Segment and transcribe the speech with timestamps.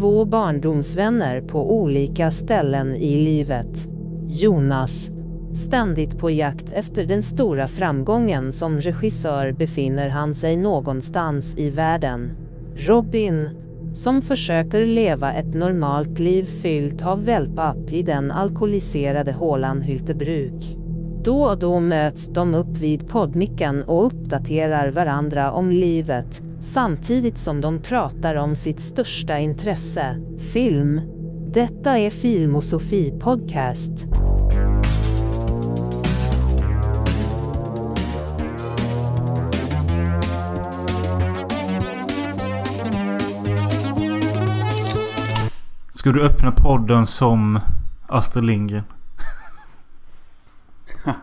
[0.00, 3.88] två barndomsvänner på olika ställen i livet.
[4.28, 5.10] Jonas,
[5.54, 12.30] ständigt på jakt efter den stora framgången som regissör befinner han sig någonstans i världen.
[12.76, 13.48] Robin,
[13.94, 20.76] som försöker leva ett normalt liv fyllt av wellpapp i den alkoholiserade hålan Hyltebruk.
[21.24, 27.60] Då och då möts de upp vid poddmicken och uppdaterar varandra om livet, samtidigt som
[27.60, 30.16] de pratar om sitt största intresse,
[30.52, 31.00] film.
[31.52, 33.92] Detta är Filmosofi Podcast.
[45.94, 47.60] Ska du öppna podden som
[48.06, 48.84] Astrid Lindgren?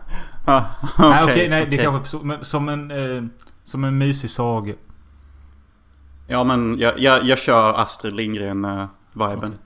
[0.44, 0.64] Ah,
[0.98, 3.24] nej okej, okej, nej det kanske som en eh,
[3.64, 4.74] Som en mysig saga.
[6.30, 9.52] Ja men jag, jag, jag kör Astrid Lindgren-viben.
[9.52, 9.58] Eh,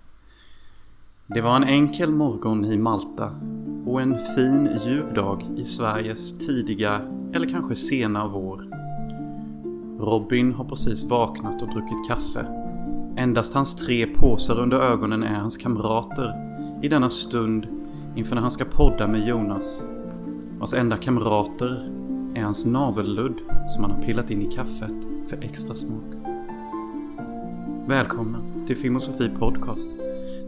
[1.26, 3.30] Det var en enkel morgon i Malta
[3.86, 7.00] och en fin ljuvdag i Sveriges tidiga
[7.34, 8.64] eller kanske sena vår.
[10.00, 12.46] Robin har precis vaknat och druckit kaffe.
[13.16, 16.34] Endast hans tre påsar under ögonen är hans kamrater
[16.82, 17.66] i denna stund
[18.16, 19.86] inför när han ska podda med Jonas.
[20.58, 21.90] Vars enda kamrater
[22.34, 26.21] är hans navelludd som han har pillat in i kaffet för extra smak.
[27.86, 29.90] Välkomna till Filmosofi Podcast.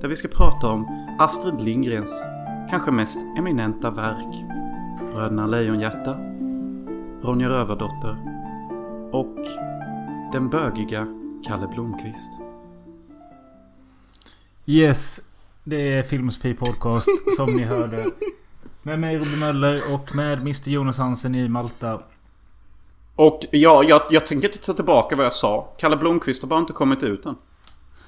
[0.00, 2.24] Där vi ska prata om Astrid Lindgrens
[2.70, 4.44] kanske mest eminenta verk.
[5.14, 6.16] Bröderna Lejonhjärta,
[7.22, 8.16] Ronja Rövardotter
[9.12, 9.36] och
[10.32, 11.06] den bögiga
[11.46, 12.32] Kalle Blomkvist.
[14.66, 15.20] Yes.
[15.64, 18.04] Det är Filmosofi Podcast som ni hörde.
[18.82, 22.00] Med mig Robin Möller och med Mr Jonas Hansen i Malta.
[23.16, 25.74] Och ja, jag, jag tänker inte ta tillbaka vad jag sa.
[25.78, 27.36] Kalle Blomkvist har bara inte kommit ut än.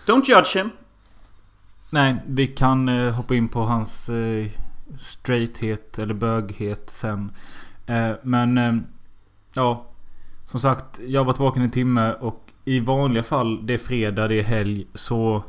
[0.06, 0.70] Don't judge him!
[1.90, 4.46] Nej, vi kan eh, hoppa in på hans eh,
[4.98, 7.32] straighthet eller böghet sen.
[7.86, 8.74] Eh, men eh,
[9.54, 9.86] ja.
[10.44, 14.28] Som sagt, jag har varit vaken en timme och i vanliga fall det är fredag,
[14.28, 15.44] det är helg så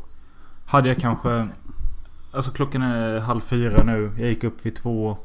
[0.66, 1.48] hade jag kanske
[2.32, 4.12] Alltså klockan är halv fyra nu.
[4.18, 5.18] Jag gick upp vid två.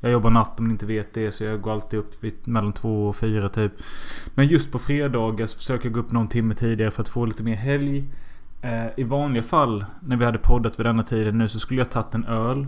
[0.00, 2.72] Jag jobbar natt om ni inte vet det så jag går alltid upp vid mellan
[2.72, 3.72] två och fyra typ.
[4.34, 7.24] Men just på fredagar så försöker jag gå upp någon timme tidigare för att få
[7.24, 8.04] lite mer helg.
[8.62, 11.90] Eh, I vanliga fall när vi hade poddat vid denna tiden nu så skulle jag
[11.90, 12.66] tagit en öl.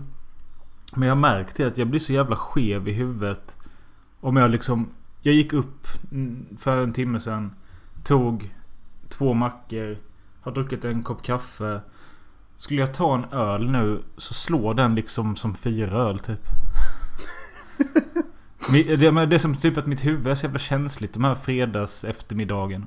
[0.95, 3.57] Men jag märkte att jag blir så jävla skev i huvudet.
[4.19, 4.89] Om jag liksom...
[5.21, 5.87] Jag gick upp
[6.57, 7.51] för en timme sedan.
[8.03, 8.53] Tog
[9.09, 9.97] två mackor.
[10.41, 11.81] Har druckit en kopp kaffe.
[12.57, 16.47] Skulle jag ta en öl nu så slår den liksom som fyra öl typ.
[18.71, 22.03] Det, det är som typ att mitt huvud är så jävla känsligt de här fredags
[22.03, 22.85] eftermiddagen.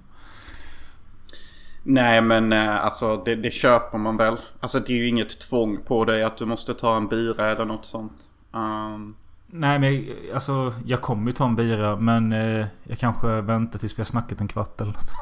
[1.83, 4.37] Nej men eh, alltså det, det köper man väl.
[4.61, 7.65] Alltså det är ju inget tvång på dig att du måste ta en bira eller
[7.65, 8.31] något sånt.
[8.53, 13.79] Um, Nej men alltså jag kommer ju ta en bira men eh, jag kanske väntar
[13.79, 15.13] tills vi har snackat en kvart eller något.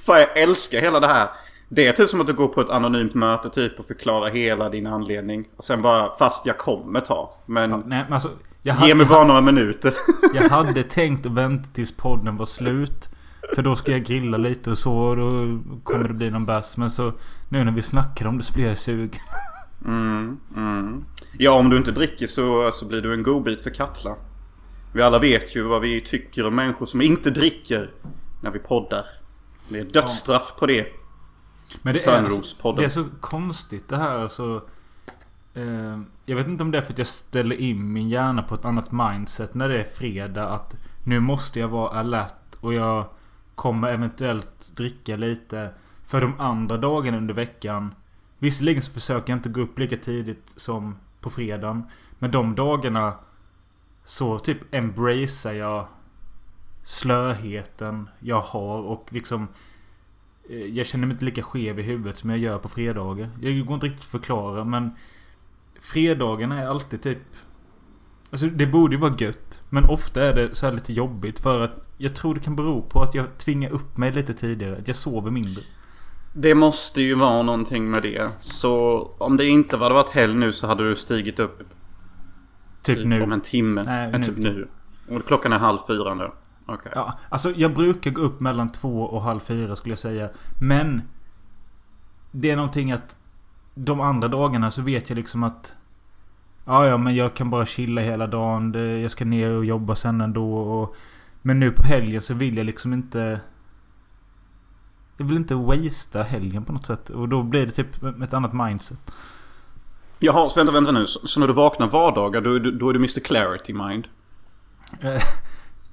[0.00, 1.28] Fan jag älskar hela det här.
[1.72, 4.68] Det är typ som att du går på ett anonymt möte typ och förklarar hela
[4.68, 5.48] din anledning.
[5.56, 7.34] Och sen bara, fast jag kommer ta.
[7.46, 8.28] Men Nej men alltså.
[8.62, 9.94] Ge hade, mig bara några minuter.
[10.34, 13.08] jag hade tänkt att vänta tills podden var slut.
[13.54, 16.76] För då ska jag grilla lite och så och då kommer det bli någon bärs.
[16.76, 17.12] Men så
[17.48, 19.20] nu när vi snackar om det så blir jag sugen.
[19.84, 21.04] Mm, mm.
[21.38, 24.16] Ja om du inte dricker så, så blir du en godbit för Katla.
[24.92, 27.90] Vi alla vet ju vad vi tycker om människor som inte dricker
[28.40, 29.04] när vi poddar.
[29.68, 30.99] Det är dödsstraff på det.
[31.82, 34.62] Men det är, alltså, det är så konstigt det här alltså.
[35.54, 38.54] Eh, jag vet inte om det är för att jag ställer in min hjärna på
[38.54, 40.48] ett annat mindset när det är fredag.
[40.48, 43.06] Att nu måste jag vara alert och jag
[43.54, 45.70] kommer eventuellt dricka lite.
[46.04, 47.94] För de andra dagarna under veckan.
[48.38, 51.82] Visserligen så försöker jag inte gå upp lika tidigt som på fredagen.
[52.18, 53.14] Men de dagarna
[54.04, 55.86] så typ embracear jag
[56.82, 59.48] slöheten jag har och liksom
[60.72, 63.30] Jag känner mig inte lika skev i huvudet som jag gör på fredagar.
[63.40, 64.90] Jag går inte riktigt att förklara men
[65.80, 67.18] Fredagarna är alltid typ
[68.30, 69.62] Alltså det borde ju vara gött.
[69.70, 72.82] Men ofta är det så här lite jobbigt för att Jag tror det kan bero
[72.82, 74.76] på att jag tvingar upp mig lite tidigare.
[74.76, 75.62] Att jag sover mindre.
[76.34, 78.28] Det måste ju vara någonting med det.
[78.40, 81.58] Så om det inte hade varit helg nu så hade du stigit upp
[82.82, 83.22] Typ, typ nu.
[83.22, 83.82] om en timme.
[83.82, 84.24] Nej, Nej, nu.
[84.24, 84.68] typ nu.
[85.08, 86.30] Och klockan är halv fyra nu.
[86.74, 86.92] Okej.
[86.94, 90.28] Ja, alltså jag brukar gå upp mellan två och halv fyra skulle jag säga.
[90.60, 91.02] Men
[92.30, 93.18] Det är någonting att
[93.74, 95.76] De andra dagarna så vet jag liksom att
[96.64, 98.72] Ja, ja, men jag kan bara chilla hela dagen.
[99.02, 100.54] Jag ska ner och jobba sen ändå.
[100.54, 100.96] Och,
[101.42, 103.40] men nu på helgen så vill jag liksom inte...
[105.16, 107.10] Jag vill inte wastea helgen på något sätt.
[107.10, 109.12] Och då blir det typ ett annat mindset.
[110.18, 111.06] Jaha, så vänta, vänta nu.
[111.06, 114.08] Så, så när du vaknar vardagar då, du- då är du Mr Clarity Mind?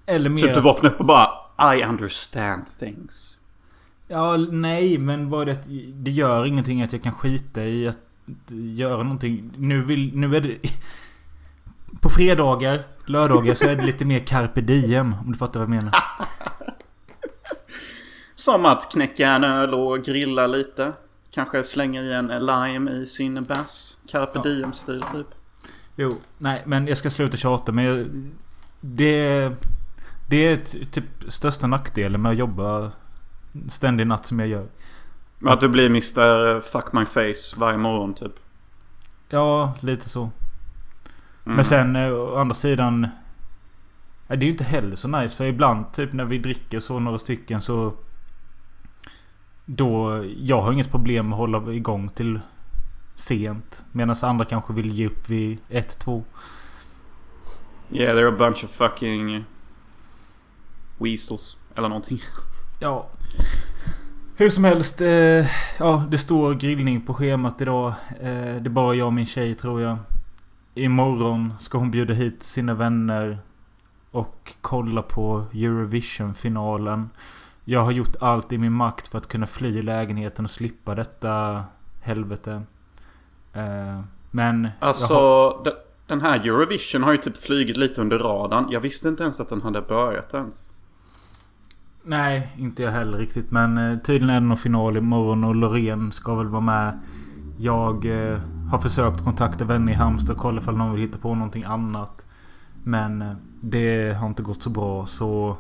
[0.08, 0.42] Eller mer...
[0.42, 3.38] Typ du vaknar upp och bara I understand things.
[4.08, 5.58] Ja, nej, men bara det
[5.94, 7.98] det gör ingenting att jag kan skita i att
[8.52, 9.52] göra någonting.
[9.58, 10.16] Nu vill...
[10.16, 10.58] Nu är det...
[12.02, 15.16] På fredagar, lördagar så är det lite mer carpe diem.
[15.26, 15.96] Om du fattar vad jag menar.
[18.36, 20.94] Som att knäcka en öl och grilla lite.
[21.32, 23.98] Kanske slänga i en lime i sin bass.
[24.12, 25.28] Carpe diem-stil typ.
[25.96, 27.72] Jo, nej, men jag ska sluta tjata.
[27.72, 28.08] Men jag,
[28.82, 29.52] det...
[30.28, 32.92] Det är typ största nackdelen med att jobba
[33.68, 34.68] ständig natt som jag gör.
[35.46, 38.32] Att du blir Mr Fuck My Face varje morgon typ.
[39.30, 40.22] Ja, lite så.
[40.22, 41.56] Mm.
[41.56, 43.08] Men sen eh, å andra sidan...
[44.28, 45.38] Det är ju inte heller så nice.
[45.38, 47.94] För ibland typ när vi dricker så några stycken så...
[49.66, 50.24] Då...
[50.38, 52.40] Jag har inget problem med att hålla igång till
[53.16, 53.86] sent.
[53.92, 56.24] Medan andra kanske vill ge upp vid ett, två.
[57.90, 59.46] Yeah, they're a bunch of fucking
[61.00, 61.58] weasels.
[61.76, 62.20] Eller någonting.
[62.80, 63.08] Ja.
[64.36, 65.02] Hur som helst.
[65.02, 65.46] Eh,
[65.80, 67.88] ja, det står grillning på schemat idag.
[68.20, 69.98] Eh, det är bara jag och min tjej tror jag.
[70.76, 73.40] Imorgon ska hon bjuda hit sina vänner.
[74.12, 77.10] Och kolla på Eurovision-finalen.
[77.66, 81.64] Jag har gjort allt i min makt för att kunna fly lägenheten och slippa detta
[82.02, 82.62] helvete.
[83.54, 84.02] Eh,
[84.32, 84.70] men...
[84.80, 85.72] Alltså, har- de-
[86.08, 88.68] den här Eurovision har ju typ flugit lite under radarn.
[88.72, 90.72] Jag visste inte ens att den hade börjat ens.
[92.10, 93.52] Nej, inte jag heller riktigt.
[93.52, 97.00] Men eh, tydligen är det någon final imorgon och Loreen ska väl vara med.
[97.58, 98.40] Jag eh,
[98.72, 102.26] har försökt kontakta vänner i Halmstad och kolla ifall någon vill hitta på någonting annat.
[102.84, 105.58] Men eh, det har inte gått så bra så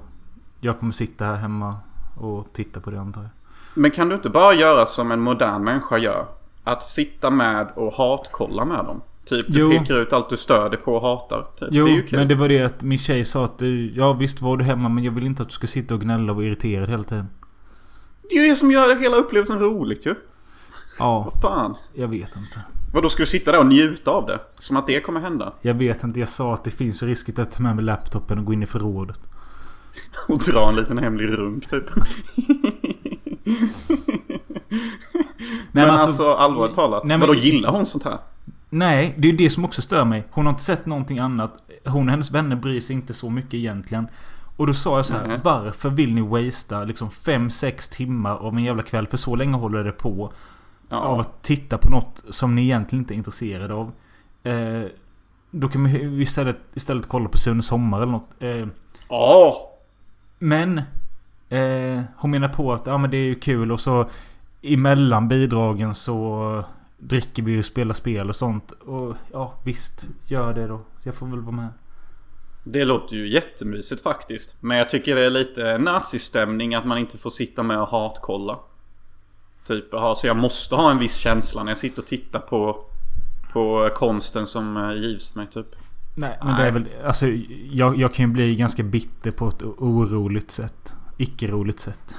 [0.59, 1.75] jag kommer sitta här hemma
[2.17, 3.31] och titta på det antar jag.
[3.73, 6.25] Men kan du inte bara göra som en modern människa gör?
[6.63, 9.01] Att sitta med och hatkolla med dem.
[9.29, 9.69] Typ du Jo.
[9.69, 11.47] pekar ut allt du stör dig på och hatar.
[11.59, 11.67] Typ.
[11.71, 12.19] Jo, det är ju kul.
[12.19, 13.61] men det var det att min tjej sa att
[13.95, 16.31] ja visst var du hemma men jag vill inte att du ska sitta och gnälla
[16.31, 17.27] och vara irriterad hela tiden.
[18.29, 20.15] Det är ju det som gör hela upplevelsen roligt ju.
[20.99, 21.75] Ja, Vad fan.
[21.93, 22.61] jag vet inte.
[22.93, 24.39] Vadå, ska du sitta där och njuta av det?
[24.55, 25.53] Som att det kommer hända?
[25.61, 26.19] Jag vet inte.
[26.19, 28.63] Jag sa att det finns risk att jag tar med mig laptopen och går in
[28.63, 29.19] i förrådet.
[30.27, 31.83] Och dra en liten hemlig runk typ.
[34.67, 34.77] men
[35.71, 37.03] men alltså, alltså- allvarligt talat.
[37.05, 38.17] Nej, men- Vadå, gillar hon sånt här?
[38.69, 40.27] Nej, det är ju det som också stör mig.
[40.31, 41.53] Hon har inte sett någonting annat.
[41.85, 44.07] Hon och hennes vänner bryr sig inte så mycket egentligen.
[44.57, 45.27] Och då sa jag så här.
[45.27, 45.39] Nej.
[45.43, 49.07] Varför vill ni wastea liksom 5-6 timmar av en jävla kväll?
[49.07, 50.33] För så länge håller det på.
[50.89, 50.97] Ja.
[50.97, 53.91] Av att titta på något som ni egentligen inte är intresserade av.
[54.43, 54.83] Eh,
[55.51, 58.29] då kan vi istället, istället kolla på Sune Sommar eller något.
[58.39, 58.67] Eh,
[59.09, 59.53] Ja.
[60.39, 60.77] men
[61.49, 64.09] eh, hon menar på att ja, men det är ju kul och så
[64.61, 66.63] emellan bidragen så
[66.97, 68.71] dricker vi och spelar spel och sånt.
[68.71, 70.81] Och ja visst, gör det då.
[71.03, 71.69] Jag får väl vara med.
[72.63, 74.57] Det låter ju jättemysigt faktiskt.
[74.59, 78.59] Men jag tycker det är lite nazistämning att man inte får sitta med och hatkolla.
[79.67, 82.85] Typ, aha, så jag måste ha en viss känsla när jag sitter och tittar på,
[83.53, 85.75] på konsten som eh, givs mig typ.
[86.15, 86.85] Nej, men det är väl...
[87.05, 87.27] Alltså,
[87.71, 90.93] jag, jag kan ju bli ganska bitter på ett oroligt sätt.
[91.17, 92.15] Icke-roligt sätt.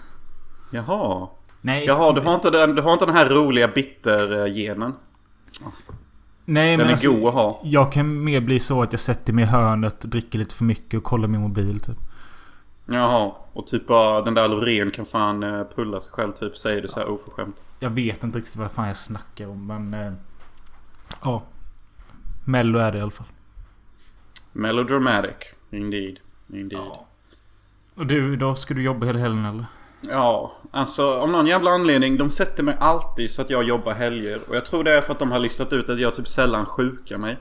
[0.71, 1.29] Jaha.
[1.61, 4.95] Nej, Jaha, du har inte den, du har inte den här roliga bitter-genen.
[6.45, 7.61] nej, Den men är alltså, god att ha.
[7.65, 10.99] Jag kan mer bli så att jag sätter mig i hörnet, dricker lite för mycket
[10.99, 11.97] och kollar min mobil typ.
[12.87, 13.33] Jaha.
[13.53, 16.57] Och typ bara den där Loreen kan fan eh, pulla sig själv typ.
[16.57, 17.65] Säger du så här oförskämt.
[17.81, 19.95] Jag vet inte riktigt vad fan jag snackar om men...
[19.95, 20.13] eh,
[21.23, 21.43] Ja.
[22.45, 23.27] Mello är det i alla fall.
[24.53, 25.35] Melodramatic.
[25.71, 26.19] Indeed.
[26.53, 26.73] Indeed.
[26.73, 27.07] Ja.
[27.95, 28.55] Och du då?
[28.55, 29.67] Ska du jobba hela helgen eller?
[30.01, 32.17] Ja, alltså av någon jävla anledning.
[32.17, 34.41] De sätter mig alltid så att jag jobbar helger.
[34.49, 36.67] Och jag tror det är för att de har listat ut att jag typ sällan
[36.67, 37.39] sjukar mig.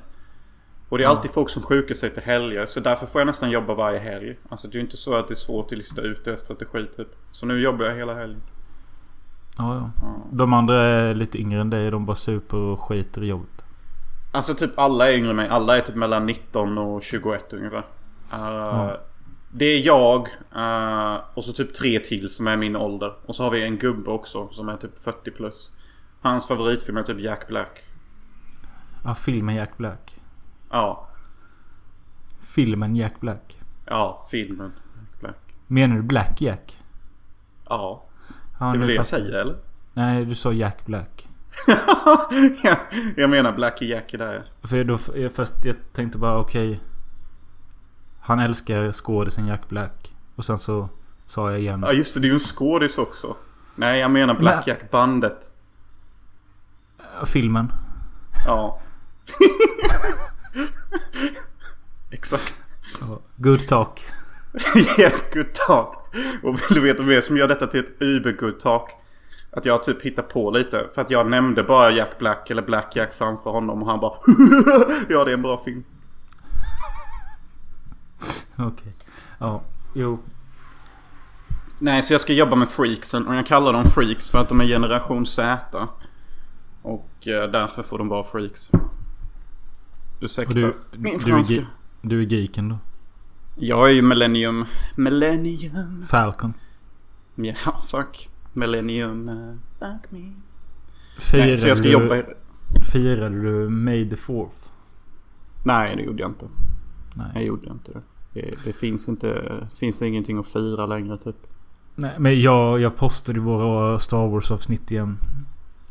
[0.90, 1.10] Och det är Ja.
[1.12, 2.66] alltid folk som sjukar sig till helger.
[2.66, 4.38] Så därför får jag nästan jobba varje helg.
[4.50, 6.86] Alltså det är ju inte så att det är svårt att lista ut deras strategi
[6.98, 7.08] typ.
[7.32, 8.42] Så nu jobbar jag hela helgen.
[9.58, 9.92] Ja, ja.
[10.02, 10.16] Ja.
[10.32, 11.92] De andra är lite yngre än dig.
[11.92, 13.66] De bara super och skiter i jobbet.
[14.32, 15.48] Alltså typ alla är yngre än mig.
[15.50, 17.84] Alla är typ mellan 19 och 21 ungefär.
[18.34, 18.92] Uh,
[19.52, 23.14] Det är jag uh, och så typ tre till som är min ålder.
[23.26, 25.72] Och så har vi en gubbe också som är typ 40 plus.
[26.22, 27.84] Hans favoritfilm är typ Jack Black.
[29.04, 30.20] Ja, filmen Jack Black.
[30.70, 31.10] Ja,
[32.42, 33.58] Filmen Jack Black.
[33.86, 35.56] ja filmen Jack Black.
[35.68, 36.80] Menar du Black Jack?
[37.70, 38.08] Ja,
[38.60, 39.56] Ja, det är väl det jag säger eller?
[39.94, 41.28] Nej, du sa Jack Black.
[42.64, 42.78] Ja,
[43.16, 44.44] jag menar Blackie Jack är där.
[44.64, 46.80] För då, jag, först, jag tänkte bara okej.
[48.28, 50.14] Han älskar skådisen Jack Black.
[50.36, 50.90] Och sen så
[51.26, 51.84] sa jag igen.
[51.86, 53.36] Ja just det, det är ju en skådis också.
[53.76, 55.52] Nej, jag menar Blackjack-bandet.
[57.26, 57.72] Filmen.
[58.46, 58.80] Ja.
[62.12, 62.62] Exakt.
[63.36, 64.06] Good talk.
[65.00, 65.96] yes, good talk.
[66.44, 68.92] Och vill du veta mer som gör detta till ett uber good talk?
[69.52, 70.88] Att jag typ hittar på lite.
[70.96, 74.14] För att jag nämnde bara Jack Black eller Black Jack framför honom och han bara
[75.10, 75.84] Ja, det är en bra film.
[78.60, 78.72] Okej.
[78.72, 78.94] Okay.
[79.40, 80.20] Ja, jo.
[81.80, 84.62] Nej, så jag ska jobba med freaksen och jag kallar dem freaks för att de
[84.62, 85.88] är generation Z.
[86.82, 88.72] Och eh, därför får de vara freaks.
[90.22, 91.56] Ursäkta du, min du franska.
[91.56, 91.66] Är,
[92.02, 92.78] du är geeken då?
[93.56, 94.66] Jag är ju millennium.
[94.96, 96.06] Millennium.
[96.08, 96.54] Falcon.
[97.36, 97.54] Ja,
[97.88, 98.30] fuck.
[98.54, 99.30] Millennium.
[99.30, 100.32] Uh, fuck me.
[101.20, 102.24] Firade Nej, så jag ska du, jobba...
[102.92, 104.50] Firade du May the 4th?
[105.64, 106.48] Nej, det gjorde jag inte.
[107.14, 107.32] Nej.
[107.34, 108.02] Jag gjorde inte det.
[108.38, 109.68] Det, det finns inte...
[109.80, 111.36] finns ingenting att fira längre typ.
[111.96, 115.18] Nej, men jag, jag postade våra Star Wars avsnitt igen.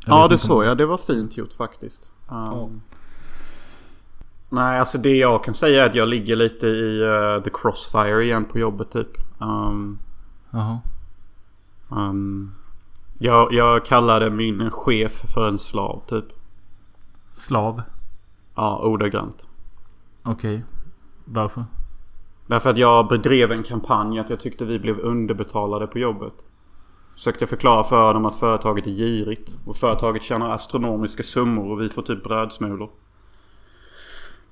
[0.06, 0.78] Jag Ja, det såg jag.
[0.78, 2.12] Det var fint gjort faktiskt.
[2.28, 2.68] Um, Ja.
[4.48, 8.22] Nej, alltså det jag kan säga är att jag ligger lite i eh, the crossfire
[8.22, 9.08] igen på jobbet typ.
[9.38, 9.98] Um,
[10.50, 10.80] Jaha.
[11.88, 12.54] um,
[13.18, 16.24] jag, jag kallade min chef för en slav typ.
[17.32, 17.82] Slav?
[18.54, 19.48] Ja, ordagrant.
[20.22, 20.64] Okej.
[21.24, 21.64] Varför?
[22.46, 26.34] Därför att jag bedrev en kampanj att jag tyckte vi blev underbetalade på jobbet.
[27.14, 29.58] Försökte förklara för dem att företaget är girigt.
[29.64, 32.90] Och företaget tjänar astronomiska summor och vi får typ brödsmulor.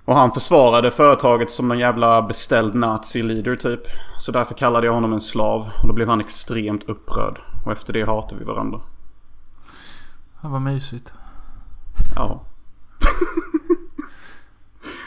[0.04, 3.80] Och han försvarade företaget som en jävla beställd nazi-leader typ.
[4.18, 5.60] Så därför kallade jag honom en slav.
[5.82, 7.40] Och då blev han extremt upprörd.
[7.64, 8.80] Och efter det hatade vi varandra.
[10.42, 11.14] Ja, vad mysigt.
[12.16, 12.44] Ja.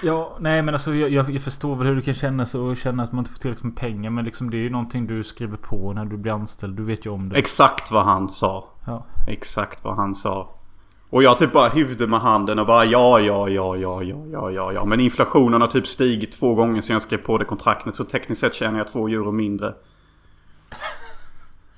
[0.03, 2.77] Ja, nej men alltså jag, jag, jag förstår väl hur du kan känna så och
[2.77, 4.09] känna att man inte får tillräckligt med pengar.
[4.09, 6.77] Men liksom det är ju någonting du skriver på när du blir anställd.
[6.77, 7.37] Du vet ju om det.
[7.37, 8.69] Exakt vad han sa.
[8.85, 9.05] Ja.
[9.27, 10.53] Exakt vad han sa.
[11.09, 14.51] Och jag typ bara hyvde med handen och bara ja, ja, ja, ja, ja, ja,
[14.51, 14.85] ja, ja.
[14.85, 17.95] Men inflationen har typ stigit två gånger sedan jag skrev på det kontraktet.
[17.95, 19.73] Så tekniskt sett tjänar jag två euro mindre.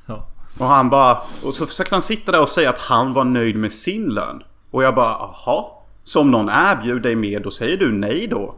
[0.06, 0.28] Ja.
[0.60, 1.18] Och han bara...
[1.46, 4.44] Och så försökte han sitta där och säga att han var nöjd med sin lön.
[4.72, 5.79] Och jag bara, aha.
[6.10, 8.56] Så om någon erbjuder dig mer, då säger du nej då?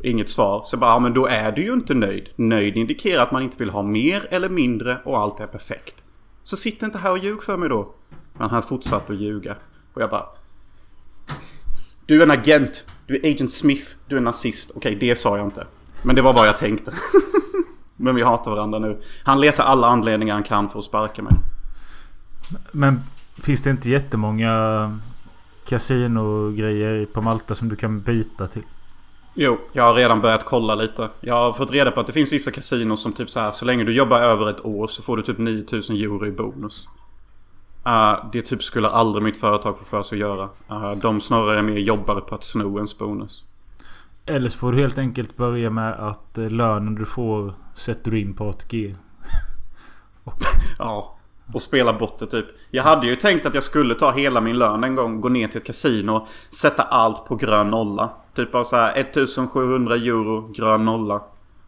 [0.00, 0.62] Inget svar.
[0.64, 2.28] Så bara, ja men då är du ju inte nöjd.
[2.36, 6.04] Nöjd indikerar att man inte vill ha mer eller mindre och allt är perfekt.
[6.42, 7.94] Så sitt inte här och ljug för mig då.
[8.38, 9.56] Men han fortsatte att ljuga.
[9.94, 10.26] Och jag bara...
[12.06, 12.84] Du är en agent.
[13.06, 13.86] Du är Agent Smith.
[14.08, 14.70] Du är nazist.
[14.74, 15.66] Okej, det sa jag inte.
[16.02, 16.92] Men det var vad jag tänkte.
[17.96, 19.00] men vi hatar varandra nu.
[19.24, 21.34] Han letar alla anledningar han kan för att sparka mig.
[22.72, 23.00] Men
[23.42, 24.52] finns det inte jättemånga
[25.68, 28.62] kasinogrejer på Malta som du kan byta till?
[29.34, 31.08] Jo, jag har redan börjat kolla lite.
[31.20, 33.64] Jag har fått reda på att det finns vissa kasinon som typ så här, så
[33.64, 36.88] länge du jobbar över ett år så får du typ 9000 euro i bonus.
[37.86, 40.48] Uh, det typ skulle aldrig mitt företag få för sig att göra.
[40.70, 43.44] Uh, de snarare mer jobbar på att sno ens bonus.
[44.26, 48.20] Eller så får du helt enkelt börja med att eh, lönen du får sätter du
[48.20, 48.96] in på ATG.
[50.78, 51.18] Ja.
[51.54, 52.46] Och spela bort det typ.
[52.70, 55.48] Jag hade ju tänkt att jag skulle ta hela min lön en gång, gå ner
[55.48, 58.10] till ett kasino, sätta allt på grön nolla.
[58.34, 61.22] Typ av så här 1700 euro, grön nolla.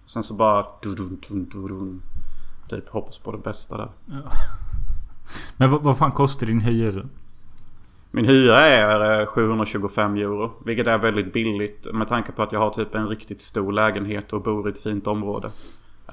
[0.07, 0.67] Sen så bara...
[0.83, 2.03] dudun, dudun, dudun.
[2.69, 3.89] Typ hoppas på det bästa där.
[5.57, 7.03] Men vad, vad fan kostar din hyra?
[8.11, 10.53] Min hyra är eh, 725 euro.
[10.65, 14.33] Vilket är väldigt billigt med tanke på att jag har typ en riktigt stor lägenhet
[14.33, 15.49] och bor i ett fint område.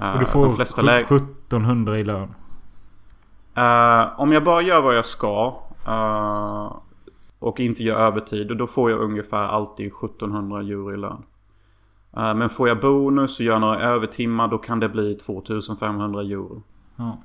[0.00, 2.34] Eh, Och du får de flesta lä- 1700 i lön.
[3.54, 5.54] Eh, om jag bara gör vad jag ska
[5.86, 6.76] eh,
[7.38, 11.22] och inte gör övertid, då får jag ungefär alltid 1700 euro i lön.
[12.16, 16.62] Eh, men får jag bonus och gör några övertimmar, då kan det bli 2500 euro.
[16.96, 17.18] Ja.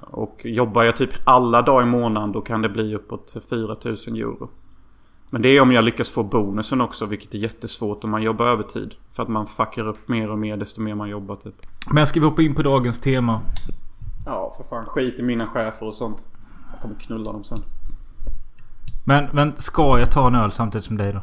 [0.00, 4.48] Och jobbar jag typ alla dagar i månaden, då kan det bli uppåt 4000 euro.
[5.32, 8.46] Men det är om jag lyckas få bonusen också, vilket är jättesvårt om man jobbar
[8.46, 8.94] övertid.
[9.12, 11.54] För att man fuckar upp mer och mer desto mer man jobbar typ.
[11.90, 13.40] Men ska vi hoppa in på dagens tema?
[14.26, 14.86] Ja, för fan.
[14.86, 16.28] Skit i mina chefer och sånt.
[16.72, 17.58] Jag kommer knulla dem sen.
[19.04, 21.22] Men, men ska jag ta en öl samtidigt som dig då?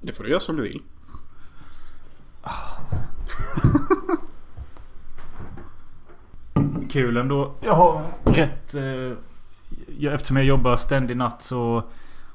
[0.00, 0.82] Det får du göra som du vill.
[6.90, 7.52] Kul ändå.
[7.60, 8.74] Jag har rätt...
[8.74, 9.12] Eh,
[10.12, 11.82] eftersom jag jobbar ständig natt så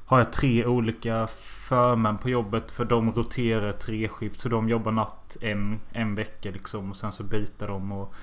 [0.06, 1.26] har jag tre olika
[1.68, 2.70] förmän på jobbet.
[2.70, 4.40] För de roterar tre skift.
[4.40, 6.90] Så de jobbar natt en, en vecka liksom.
[6.90, 7.92] Och sen så byter de.
[7.92, 8.14] Och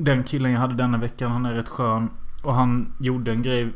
[0.00, 2.10] den killen jag hade denna veckan han är rätt skön.
[2.42, 3.72] Och han gjorde en grej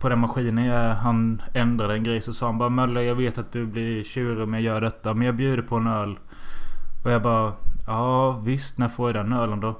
[0.00, 0.64] på den maskinen.
[0.64, 2.20] Jag, han ändrade en grej.
[2.20, 5.14] Så sa han bara Mölle jag vet att du blir tjurig om jag gör detta.
[5.14, 6.18] Men jag bjuder på en öl.
[7.04, 7.52] Och jag bara
[7.86, 9.78] Ja visst när får jag den ölen då?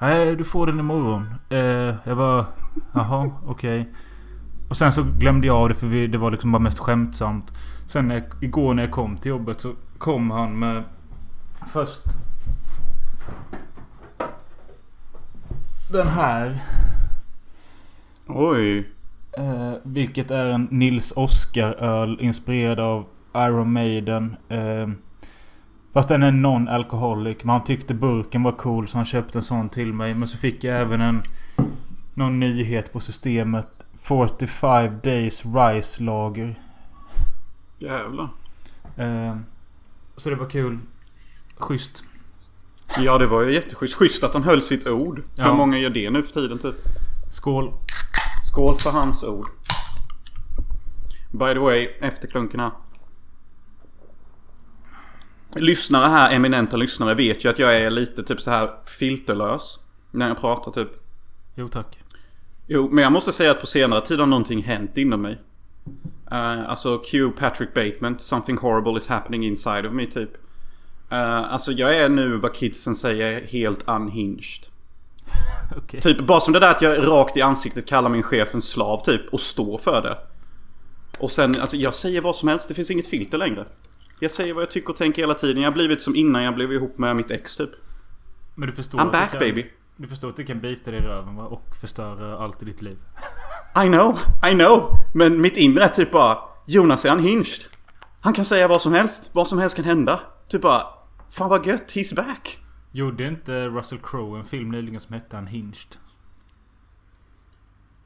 [0.00, 1.34] Nej, du får den imorgon.
[1.48, 2.44] Eh, jag bara...
[2.92, 3.80] Jaha, okej.
[3.80, 3.92] Okay.
[4.68, 7.52] Och sen så glömde jag av det för vi, det var liksom bara mest skämtsamt.
[7.86, 10.84] Sen när igår när jag kom till jobbet så kom han med...
[11.72, 12.02] Först...
[15.92, 16.62] Den här.
[18.26, 18.88] Oj.
[19.38, 24.36] Eh, vilket är en Nils Oskar-öl inspirerad av Iron Maiden.
[24.48, 24.88] Eh,
[25.92, 27.36] fast den är non-alcoholic.
[27.42, 30.14] Men han tyckte burken var cool så han köpte en sån till mig.
[30.14, 31.22] Men så fick jag även en...
[32.14, 33.86] Någon nyhet på systemet.
[33.98, 36.60] 45 Days Rice Lager.
[37.78, 38.28] Jävlar.
[38.96, 39.36] Eh,
[40.16, 40.78] så det var kul.
[41.56, 42.04] Schysst.
[42.98, 43.94] Ja det var ju jätteschysst.
[43.94, 45.22] Schysst att han höll sitt ord.
[45.34, 45.44] Ja.
[45.44, 46.74] Hur många gör det nu för tiden typ?
[47.30, 47.72] Skål.
[48.50, 49.48] Skål för hans ord.
[51.30, 52.70] By the way, efter klunken här.
[55.54, 59.78] Lyssnare här, eminenta lyssnare, vet ju att jag är lite typ så här filterlös.
[60.10, 60.90] När jag pratar typ.
[61.54, 61.98] Jo tack.
[62.66, 65.40] Jo, men jag måste säga att på senare tid har någonting hänt inom mig.
[66.32, 70.30] Uh, alltså Q Patrick Bateman, something horrible is happening inside of me typ.
[71.12, 74.66] Uh, alltså jag är nu vad kidsen säger helt unhinged.
[75.76, 76.00] Okej.
[76.00, 79.04] Typ bara som det där att jag rakt i ansiktet kallar min chef en slav
[79.04, 80.18] typ och står för det.
[81.18, 83.66] Och sen, alltså jag säger vad som helst, det finns inget filter längre.
[84.20, 85.62] Jag säger vad jag tycker och tänker hela tiden.
[85.62, 87.70] Jag har blivit som innan jag blev ihop med mitt ex typ.
[88.54, 89.66] Men du förstår I'm back kan, baby.
[89.96, 92.96] Du förstår att det kan bita dig i röven och förstöra allt i ditt liv.
[93.84, 94.18] I know,
[94.50, 94.96] I know.
[95.14, 97.64] Men mitt inre är typ bara Jonas är unhinged.
[98.20, 99.30] Han kan säga vad som helst.
[99.32, 100.20] Vad som helst kan hända.
[100.48, 100.86] Typ bara
[101.32, 102.58] Fan vad gött, he's back.
[102.90, 105.96] Gjorde inte Russell Crowe en film nyligen som hette Unhinged?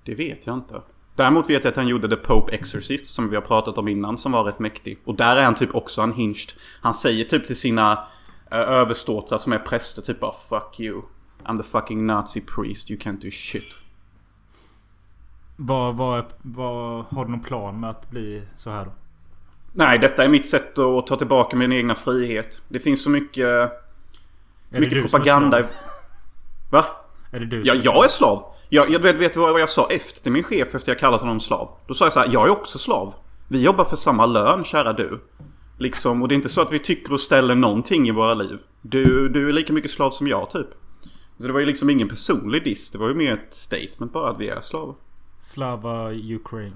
[0.04, 0.82] Det vet jag inte.
[1.16, 4.18] Däremot vet jag att han gjorde The Pope Exorcist som vi har pratat om innan
[4.18, 4.98] som var rätt mäktig.
[5.04, 6.52] Och där är han typ också unhinged.
[6.80, 11.02] Han säger typ till sina uh, överståtrar som är präster typ bara Fuck you.
[11.44, 13.74] I'm the fucking nazi priest, you can't do shit.
[15.56, 18.92] Vad, vad, vad, har du någon plan med att bli så här då?
[19.78, 22.62] Nej, detta är mitt sätt att ta tillbaka min egna frihet.
[22.68, 23.46] Det finns så mycket...
[23.46, 23.70] Är
[24.70, 25.58] mycket är propaganda.
[25.58, 25.70] slav?
[26.70, 26.84] Va?
[27.32, 28.54] Är det du Ja, jag är slav.
[28.68, 31.20] Jag, jag vet, vet du vad jag sa efter till min chef efter jag kallat
[31.20, 31.68] honom slav?
[31.86, 33.14] Då sa jag så här, jag är också slav.
[33.48, 35.20] Vi jobbar för samma lön, kära du.
[35.78, 38.58] Liksom, och det är inte så att vi tycker och ställer någonting i våra liv.
[38.82, 40.68] Du, du är lika mycket slav som jag, typ.
[41.38, 42.90] Så det var ju liksom ingen personlig diss.
[42.90, 44.94] Det var ju mer ett statement bara att vi är slavar.
[45.38, 46.72] Slava Ukraine.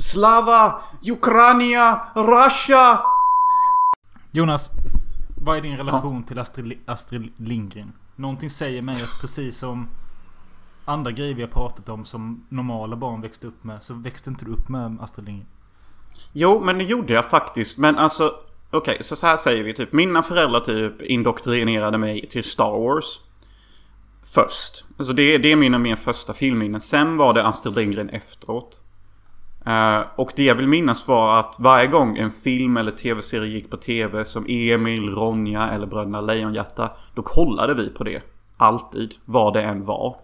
[0.00, 0.80] Slava!
[1.10, 2.00] Ukraina!
[2.14, 3.00] Russia!
[4.30, 4.70] Jonas.
[5.36, 7.92] Vad är din relation till Astrid, Astrid Lindgren?
[8.16, 9.88] Någonting säger mig att precis som
[10.84, 13.82] andra grejer vi har pratat om som normala barn växte upp med.
[13.82, 15.48] Så växte inte du upp med Astrid Lindgren.
[16.32, 17.78] Jo, men det gjorde jag faktiskt.
[17.78, 18.34] Men alltså,
[18.70, 19.92] okej, så, så här säger vi typ.
[19.92, 23.20] Mina föräldrar typ indoktrinerade mig till Star Wars.
[24.34, 24.84] Först.
[24.96, 26.80] Alltså det, det är mina mer första filmminnen.
[26.80, 28.80] Sen var det Astrid Lindgren efteråt.
[29.66, 33.70] Eh, och det jag vill minnas var att varje gång en film eller tv-serie gick
[33.70, 36.90] på tv som Emil, Ronja eller Bröderna Lejonhjärta.
[37.14, 38.22] Då kollade vi på det.
[38.56, 39.14] Alltid.
[39.24, 40.16] Vad det än var.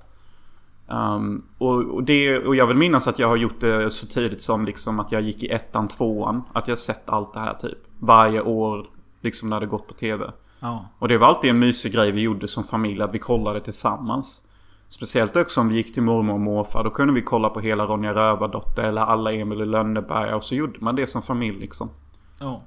[0.88, 4.42] Um, och, och, det, och jag vill minnas att jag har gjort det så tidigt
[4.42, 6.42] som liksom att jag gick i ettan, tvåan.
[6.53, 7.79] Att jag sett allt det här typ.
[7.99, 8.87] Varje år
[9.20, 10.33] liksom när det gått på tv.
[10.61, 10.88] Ja.
[10.99, 14.42] Och det var alltid en mysig grej vi gjorde som familj att vi kollade tillsammans.
[14.88, 16.85] Speciellt också om vi gick till mormor och morfar.
[16.85, 20.37] Då kunde vi kolla på hela Ronja Rövardotter eller alla Emil i Lönneberga.
[20.37, 21.90] Och så gjorde man det som familj liksom.
[22.38, 22.62] Ja.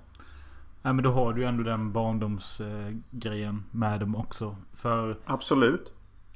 [0.81, 4.55] Nej men då har du ju ändå den barndomsgrejen med dem också.
[4.73, 5.93] För Absolut.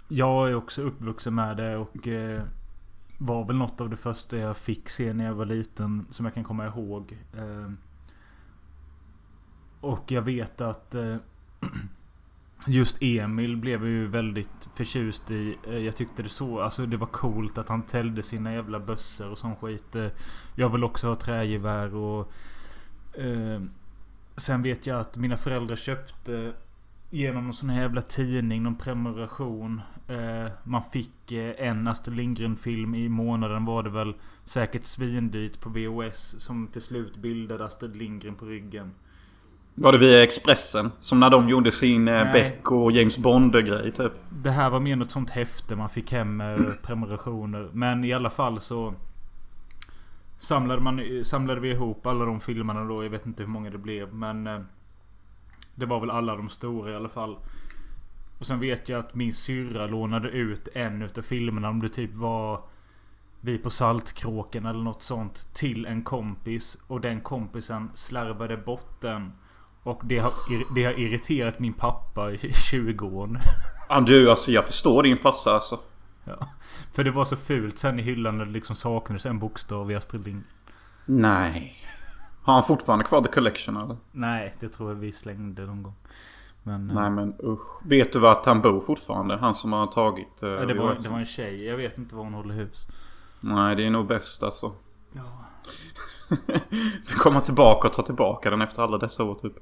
[0.08, 2.42] jag är också uppvuxen med det och eh,
[3.18, 6.34] var väl något av det första jag fick se när jag var liten som jag
[6.34, 7.18] kan komma ihåg.
[7.38, 7.72] Eh,
[9.82, 11.16] och jag vet att eh,
[12.68, 15.58] Just Emil blev jag ju väldigt förtjust i.
[15.68, 16.62] Eh, jag tyckte det så.
[16.62, 19.96] Alltså det var coolt att han täljde sina jävla bössor och sån skit.
[19.96, 20.08] Eh,
[20.56, 22.32] jag vill också ha trägevär och...
[23.14, 23.62] Eh,
[24.36, 26.54] sen vet jag att mina föräldrar köpte
[27.10, 29.82] genom någon sån här jävla tidning, någon prenumeration.
[30.08, 34.14] Eh, man fick eh, en Astrid Lindgren-film i månaden var det väl.
[34.46, 36.36] Säkert svindyrt på VOS.
[36.40, 38.92] Som till slut bildade Astrid Lindgren på ryggen.
[39.76, 40.92] Var det via Expressen?
[41.00, 42.34] Som när de gjorde sin eh, Nej.
[42.34, 44.12] Beck och James Bond-grej typ.
[44.30, 47.70] Det här var mer något sånt häfte man fick hem med prenumerationer.
[47.74, 48.94] Men i alla fall så
[50.38, 53.04] samlade, man, samlade vi ihop alla de filmerna då.
[53.04, 54.14] Jag vet inte hur många det blev.
[54.14, 54.60] Men eh,
[55.76, 57.38] det var väl alla de stora i alla fall.
[58.40, 61.70] Och sen vet jag att min syrra lånade ut en utav filmerna.
[61.70, 62.62] Om det typ var
[63.42, 65.50] vi på Saltkråken eller något sånt.
[65.54, 66.78] Till en kompis.
[66.88, 69.32] Och den kompisen slarvade bort den.
[69.84, 70.32] Och det har,
[70.76, 73.40] det har irriterat min pappa i 20 år nu.
[73.90, 75.80] Ja du alltså jag förstår din farsa alltså.
[76.24, 76.48] Ja.
[76.94, 79.96] För det var så fult sen i hyllan när det liksom saknades en bokstav i
[79.96, 80.48] Astrid Lindgren.
[81.06, 81.76] Nej.
[82.44, 83.98] Har han fortfarande kvar The Collection eller?
[84.12, 85.96] Nej, det tror jag vi slängde någon gång.
[86.64, 87.82] Men, eh, Nej men usch.
[87.84, 89.38] Vet du vart han bor fortfarande?
[89.38, 91.66] Han som har tagit uh, ja, det, var, det var en tjej.
[91.66, 92.88] Jag vet inte var hon håller hus.
[93.40, 94.72] Nej det är nog bäst alltså.
[95.12, 95.24] Ja.
[97.18, 99.54] Komma tillbaka och ta tillbaka den efter alla dessa år typ.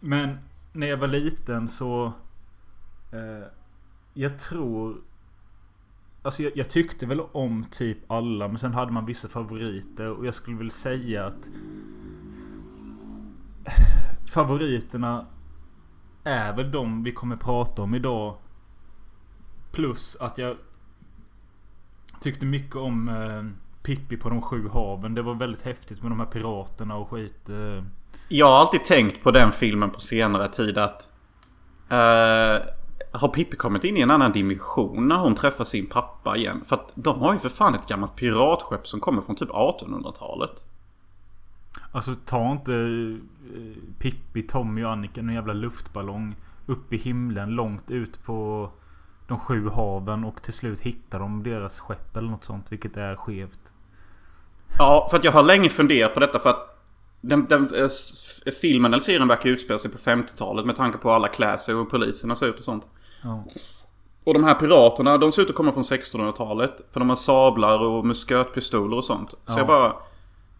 [0.00, 0.38] Men
[0.72, 2.12] när jag var liten så...
[3.12, 3.46] Eh,
[4.14, 4.96] jag tror...
[6.22, 10.26] Alltså jag, jag, tyckte väl om typ alla men sen hade man vissa favoriter och
[10.26, 11.48] jag skulle väl säga att...
[14.34, 15.26] Favoriterna
[16.24, 18.36] är väl de vi kommer prata om idag.
[19.72, 20.56] Plus att jag
[22.20, 23.44] tyckte mycket om eh,
[23.82, 25.14] Pippi på de sju haven.
[25.14, 27.48] Det var väldigt häftigt med de här piraterna och skit.
[27.48, 27.84] Eh.
[28.32, 31.08] Jag har alltid tänkt på den filmen på senare tid att...
[31.92, 32.66] Uh,
[33.12, 36.62] har Pippi kommit in i en annan dimension när hon träffar sin pappa igen?
[36.64, 40.64] För att de har ju för fan ett gammalt piratskepp som kommer från typ 1800-talet.
[41.92, 47.90] Alltså ta inte eh, Pippi, Tommy och Annika någon jävla luftballong upp i himlen långt
[47.90, 48.70] ut på
[49.28, 52.66] de sju haven och till slut hittar de deras skepp eller något sånt.
[52.68, 53.74] Vilket är skevt.
[54.78, 56.69] Ja, för att jag har länge funderat på detta för att
[57.20, 61.28] den, den äh, filmen eller serien verkar utspela sig på 50-talet med tanke på alla
[61.28, 62.88] kläder och poliserna ser ut och sånt.
[63.22, 63.44] Ja.
[64.24, 66.80] Och de här piraterna, de ser ut att komma från 1600-talet.
[66.92, 69.30] För de har sablar och muskötpistoler och sånt.
[69.30, 69.58] Så Ja.
[69.58, 69.94] jag bara...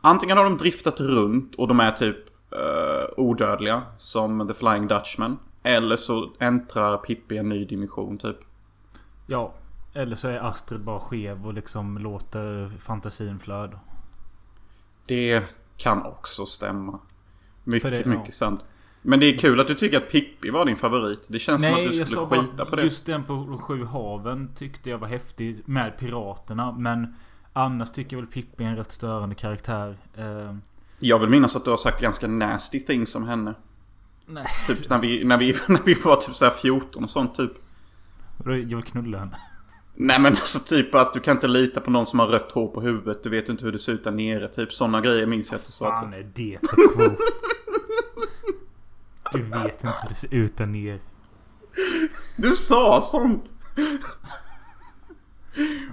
[0.00, 2.16] Antingen har de driftat runt och de är typ
[2.52, 3.82] uh, odödliga.
[3.96, 5.38] Som The Flying Dutchman.
[5.62, 8.36] Eller så äntrar Pippi en ny dimension typ.
[9.26, 9.52] Ja.
[9.94, 13.80] Eller så är Astrid bara skev och liksom låter fantasin flöda.
[15.06, 15.42] Det
[15.80, 16.98] kan också stämma.
[17.64, 18.06] Mycket, det- ja.
[18.06, 18.60] mycket sant.
[19.02, 21.26] Men det är kul att du tycker att Pippi var din favorit.
[21.30, 22.82] Det känns som att du skulle skita bara på det.
[22.82, 26.72] just den på sju haven tyckte jag var häftig med piraterna.
[26.72, 27.14] Men
[27.52, 29.96] annars tycker jag väl Pippi är en rätt störande karaktär.
[30.16, 30.56] Eh,
[30.98, 33.54] Jag vill minnas att du har sagt ganska nasty things om henne.
[34.26, 34.44] nej.
[34.66, 37.52] Typ när vi, när vi, när vi var typ såhär 14 och sånt typ.
[38.44, 39.36] Jag vill knulla henne.
[40.02, 42.68] Nej men alltså typ att du kan inte lita på någon som har rött hår
[42.68, 43.22] på huvudet.
[43.22, 44.48] Du vet inte hur det ser ut där nere.
[44.48, 45.96] Typ sådana grejer minns jag att du sa.
[45.96, 46.20] fan Typ.
[46.20, 47.16] är det för quote?
[49.32, 50.98] Du vet inte hur det ser ut där nere.
[52.36, 53.44] Du sa sånt!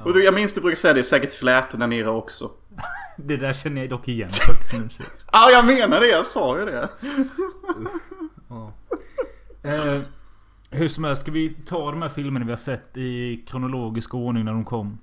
[0.04, 2.52] Och du, jag minns du brukar säga det är säkert flätor där nere också.
[3.18, 5.02] Det där känner jag dock igen faktiskt.
[5.02, 6.90] Ja ah, jag menar det, jag sa ju det.
[8.50, 8.74] Ja.
[9.64, 10.02] Eh,
[10.72, 14.46] hur som helst, ska vi ta de här filmerna vi har sett i kronologisk ordning
[14.46, 15.00] när de kom?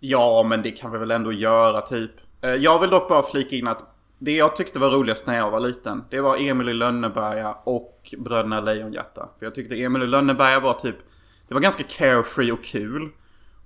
[0.00, 2.10] Ja men det kan vi väl ändå göra typ.
[2.40, 3.82] Eh, Jag vill dock bara flika in att
[4.18, 6.04] det jag tyckte var roligast när jag var liten.
[6.10, 9.28] Det var Emil i Lönneberga och Bröderna Lejonhjärta.
[9.38, 10.96] För jag tyckte Emil i Lönneberga var typ...
[11.48, 13.08] Det var ganska carefree och kul.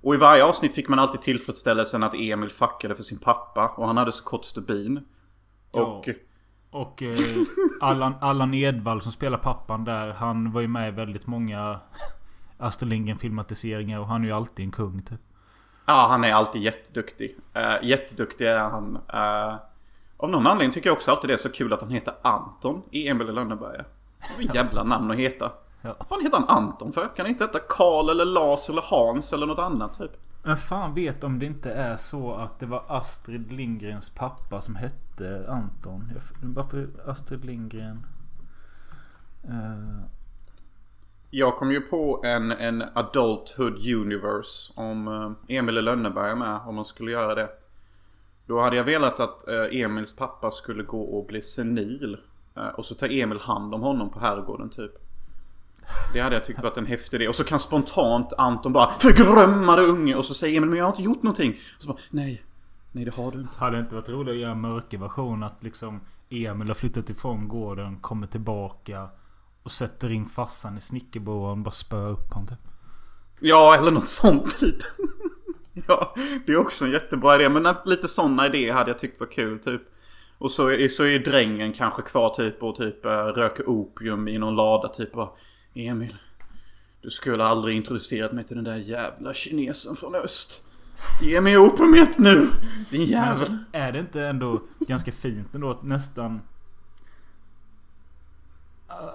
[0.01, 3.67] Och i varje avsnitt fick man alltid tillfredsställelsen att Emil fuckade för sin pappa.
[3.67, 4.97] Och han hade så kort stubin.
[5.71, 6.03] Och...
[6.07, 6.13] Ja.
[6.77, 7.15] Och eh,
[7.81, 10.13] Allan, Allan Edwall som spelar pappan där.
[10.13, 11.79] Han var ju med i väldigt många
[12.57, 15.19] Astrid Lindgren filmatiseringar och han är ju alltid en kung typ.
[15.85, 17.35] Ja, han är alltid jätteduktig.
[17.57, 18.97] Uh, jätteduktig är han.
[19.13, 19.55] Uh,
[20.17, 22.81] av någon anledning tycker jag också alltid det är så kul att han heter Anton
[22.91, 23.85] i Emil i Lönneberga.
[24.39, 25.51] Ett jävla namn att heta.
[25.81, 25.95] Ja.
[25.99, 27.01] Vad fan heter han Anton för?
[27.01, 30.11] Kan han inte heta Karl eller Lars eller Hans eller något annat typ?
[30.43, 34.75] Men fan vet om det inte är så att det var Astrid Lindgrens pappa som
[34.75, 36.11] hette Anton.
[36.13, 38.05] Jag- Varför Astrid Lindgren?
[39.49, 39.99] Uh...
[41.29, 46.75] Jag kom ju på en, en Adulthood Universe om eh, Emil i Lönneberga med, om
[46.75, 47.49] man skulle göra det.
[48.45, 52.17] Då hade jag velat att eh, Emils pappa skulle gå och bli senil.
[52.77, 54.91] Och så tar Emil hand om honom på herrgården typ.
[56.13, 57.27] Det hade jag tyckt varit en häftig idé.
[57.27, 60.15] Och så kan spontant Anton bara Förgrömmade unge!
[60.15, 61.51] Och så säger Emil men jag har inte gjort någonting.
[61.75, 62.43] Och så bara nej.
[62.91, 63.59] Nej det har du inte.
[63.59, 65.43] hade det inte varit roligt att göra en mörker version?
[65.43, 69.09] Att liksom Emil har flyttat ifrån gården, kommer tillbaka
[69.63, 72.59] och sätter in farsan i snickerboan och bara spöar upp honom typ.
[73.39, 74.75] Ja, eller något sånt typ.
[75.87, 77.49] ja, det är också en jättebra idé.
[77.49, 79.81] Men att lite sådana idéer hade jag tyckt var kul typ.
[80.37, 84.37] Och så är, så är drängen kanske kvar typ och typ äh, röker opium i
[84.37, 85.37] någon lada typ och
[85.73, 86.15] Emil.
[87.01, 90.63] Du skulle aldrig introducerat mig till den där jävla kinesen från öst.
[91.21, 92.49] Ge mig opiumet nu!
[92.91, 93.29] Din Men jävel.
[93.29, 96.41] alltså, är det inte ändå ganska fint ändå att nästan...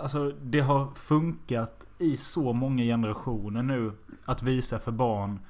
[0.02, 3.92] Alltså det har funkat i så många generationer nu
[4.24, 5.40] att visa för barn.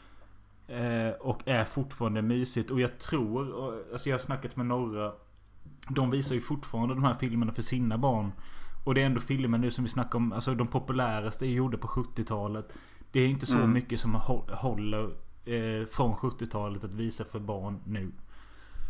[0.69, 2.71] Eh, och är fortfarande mysigt.
[2.71, 5.13] Och jag tror, alltså jag har snackat med några.
[5.89, 8.33] De visar ju fortfarande de här filmerna för sina barn.
[8.85, 10.33] Och det är ändå filmer nu som vi snackar om.
[10.33, 12.79] Alltså de populäraste är gjorda på 70-talet.
[13.13, 13.73] Det är inte så Mm.
[13.73, 15.11] mycket som hå- håller
[15.45, 18.13] eh, från 70-talet att visa för barn nu.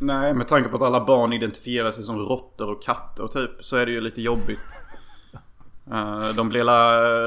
[0.01, 3.77] Nej, med tanke på att alla barn identifierar sig som råttor och katter typ så
[3.77, 4.81] är det ju lite jobbigt.
[5.91, 6.65] Eh, De blir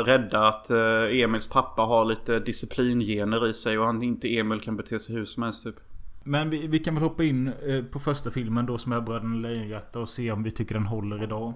[0.03, 4.77] rädda att eh, Emils pappa har lite disciplingener i sig och han inte Emil kan
[4.77, 5.75] bete sig hur som helst typ.
[6.23, 9.35] Men vi, vi kan väl hoppa in eh, på första filmen då som är Bröderna
[9.35, 11.53] Lejonhjärta och se om vi tycker den håller idag.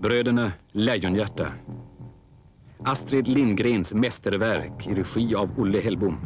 [0.00, 1.46] Bröderna Lejonhjärta.
[2.84, 6.18] Astrid Lindgrens mästerverk i regi av Olle Hellbom.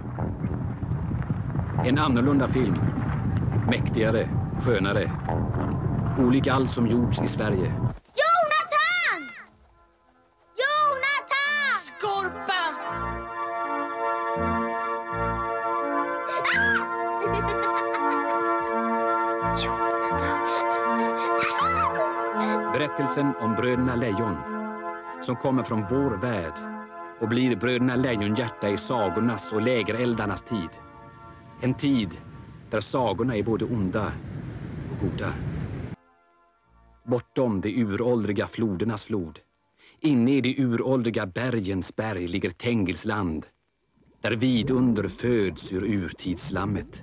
[1.85, 2.75] En annorlunda film.
[3.71, 4.29] Mäktigare,
[4.65, 5.11] skönare.
[6.19, 7.75] Olik allt som gjorts i Sverige.
[8.17, 9.29] Jonathan!
[10.57, 11.77] Jonathan!
[11.79, 12.75] Skorpan!
[22.73, 24.56] Berättelsen om bröderna Lejon.
[25.27, 26.53] Som kommer från vår värld
[27.21, 30.69] och blir bröderna Lejonhjärta i sagornas och lägereldarnas tid.
[31.61, 32.21] En tid
[32.71, 34.13] där sagorna är både onda
[34.93, 35.33] och goda.
[37.05, 39.39] Bortom de uråldriga flodernas flod.
[40.01, 43.47] Inne i de uråldriga bergens berg ligger Tengils land.
[44.21, 47.03] Där vidunder föds ur urtidsslammet.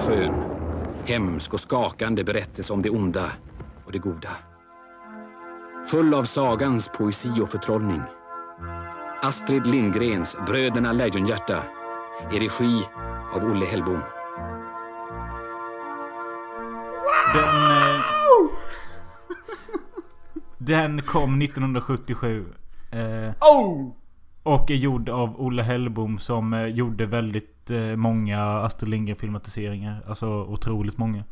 [0.00, 0.34] Skön,
[1.06, 3.32] hemsk och skakande berättelse om det onda
[3.84, 4.30] och det goda.
[5.90, 8.00] Full av sagans poesi och förtrollning.
[9.22, 11.62] Astrid Lindgrens Bröderna Lejonhjärta
[12.32, 12.82] i regi
[13.32, 14.00] av Olle Hellbom.
[17.34, 17.70] Den...
[17.70, 18.00] Eh,
[20.58, 22.46] den kom 1977.
[22.92, 23.92] Eh, Oh!
[24.42, 27.59] och är gjord av Olle Hellbom som eh, gjorde väldigt eh,
[27.96, 30.04] många Astrid Lindgren filmatiseringar.
[30.06, 31.24] Alltså otroligt många.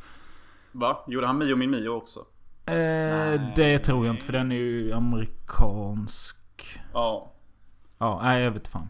[0.72, 1.04] Va?
[1.06, 2.20] Gjorde han Mio min Mio också?
[2.66, 6.36] Eh, det tror jag inte för den är ju amerikansk.
[6.92, 7.32] Ja.
[7.98, 8.88] Ja, nej jag vet fan.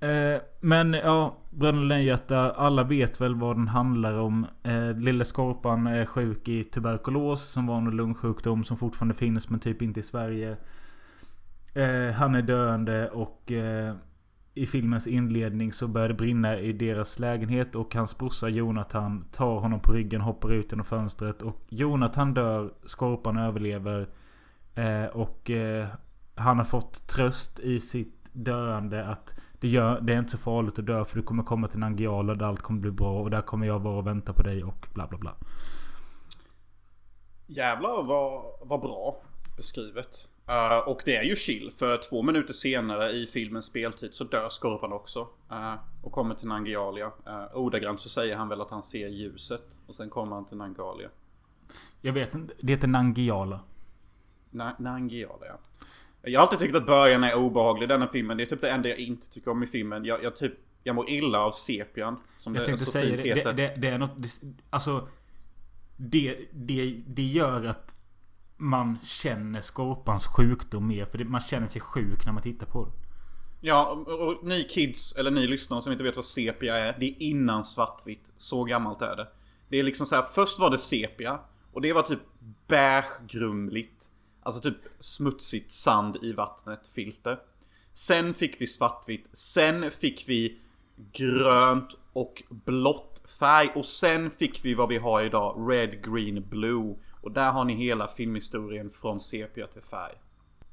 [0.00, 2.50] Eh, men ja, Bröderna Lejonhjärta.
[2.50, 4.46] Alla vet väl vad den handlar om.
[4.62, 9.60] Eh, Lille Skorpan är sjuk i tuberkulos som var en lungsjukdom som fortfarande finns men
[9.60, 10.56] typ inte i Sverige.
[11.74, 13.94] Eh, han är döende och eh,
[14.54, 19.60] i filmens inledning så börjar det brinna i deras lägenhet och hans brorsa Jonathan tar
[19.60, 21.42] honom på ryggen och hoppar ut genom fönstret.
[21.42, 24.08] Och Jonathan dör, Skorpan överlever.
[24.74, 25.88] Eh, och eh,
[26.34, 30.78] han har fått tröst i sitt döende att det, gör, det är inte så farligt
[30.78, 33.42] att dö för du kommer komma till Nangijala där allt kommer bli bra och där
[33.42, 35.34] kommer jag vara och vänta på dig och bla bla bla.
[37.46, 39.22] Jävlar vad, vad bra
[39.56, 40.28] beskrivet.
[40.46, 44.48] Eh, och det är ju chill för två minuter senare i filmens speltid så dör
[44.48, 45.28] Skorpan också.
[45.50, 47.06] eh, och kommer till Nangialia.
[47.06, 49.62] Uh, ordagrant så säger han väl att han ser ljuset.
[49.86, 51.08] Och sen kommer han till Nangalia.
[52.00, 53.60] Jag vet inte, det heter Nangijala.
[54.50, 55.58] Na- Nangiala ja.
[56.22, 58.36] Jag har alltid tyckt att början är obehaglig i denna filmen.
[58.36, 60.04] Det är typ det enda jag inte tycker om i filmen.
[60.04, 60.52] Jag, jag typ...
[60.84, 62.16] Jag mår illa av sepian.
[62.36, 63.52] Som Jag det tänkte så säga fint det, heter.
[63.52, 64.18] det, det, det är något...
[64.70, 65.08] Alltså...
[65.96, 67.98] Det, det, det gör att
[68.62, 71.04] man känner Skorpans sjukdom mer.
[71.04, 72.92] För det, man känner sig sjuk när man tittar på det.
[73.60, 76.96] Ja, och, och ni kids, eller ni lyssnare som inte vet vad sepia är.
[77.00, 78.32] Det är innan svartvitt.
[78.36, 79.28] Så gammalt är det.
[79.68, 81.40] Det är liksom så här, först var det sepia.
[81.72, 82.20] Och det var typ
[82.66, 84.10] beigegrumligt.
[84.42, 87.38] Alltså typ smutsigt sand i vattnet, filter.
[87.92, 89.28] Sen fick vi svartvitt.
[89.32, 90.58] Sen fick vi
[91.12, 93.72] grönt och blått färg.
[93.74, 96.94] Och sen fick vi vad vi har idag, red, green, blue.
[97.22, 100.14] Och där har ni hela filmhistorien från sepia till färg.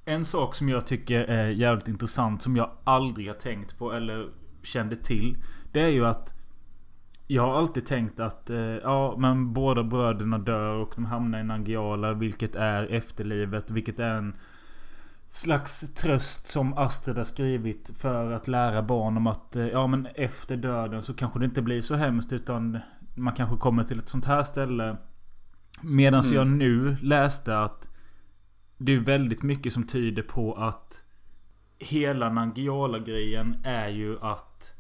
[0.05, 4.29] En sak som jag tycker är jävligt intressant som jag aldrig har tänkt på eller
[4.63, 5.37] kände till.
[5.71, 6.33] Det är ju att
[7.27, 11.43] jag har alltid tänkt att eh, ja men båda bröderna dör och de hamnar i
[11.43, 13.71] Nangijala vilket är efterlivet.
[13.71, 14.35] Vilket är en
[15.27, 20.05] slags tröst som Astrid har skrivit för att lära barn om att eh, ja men
[20.05, 22.79] efter döden så kanske det inte blir så hemskt utan
[23.15, 24.97] man kanske kommer till ett sånt här ställe.
[25.81, 27.89] Medan jag nu läste att
[28.77, 31.03] det är väldigt mycket som tyder på att
[31.77, 34.75] hela Nangijala-grejen är ju att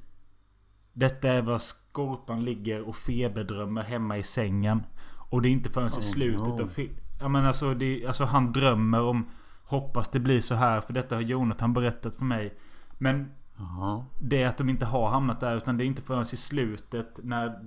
[0.93, 4.83] detta är vad Skorpan ligger och feberdrömmer hemma i sängen.
[5.29, 6.97] Och det är inte förrän i slutet av filmen.
[7.19, 9.29] Ja men alltså, det, alltså han drömmer om
[9.69, 12.57] Hoppas det blir så här för detta har Jonathan berättat för mig.
[12.97, 14.05] Men Jaha.
[14.21, 17.19] det är att de inte har hamnat där utan det är inte förrän i slutet
[17.23, 17.59] när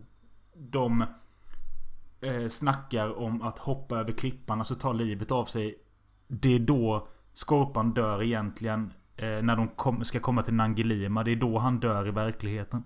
[0.54, 1.04] de
[2.22, 5.78] eh, snackar om att hoppa över klippan och så tar livet av sig.
[6.28, 8.92] Det är då Skorpan dör egentligen.
[9.16, 11.24] Eh, när de kom, ska komma till Nangilima.
[11.24, 12.82] Det är då han dör i verkligheten.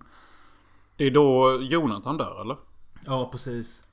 [0.96, 2.56] Det är då Jonathan dör eller?
[3.04, 3.84] Ja, precis.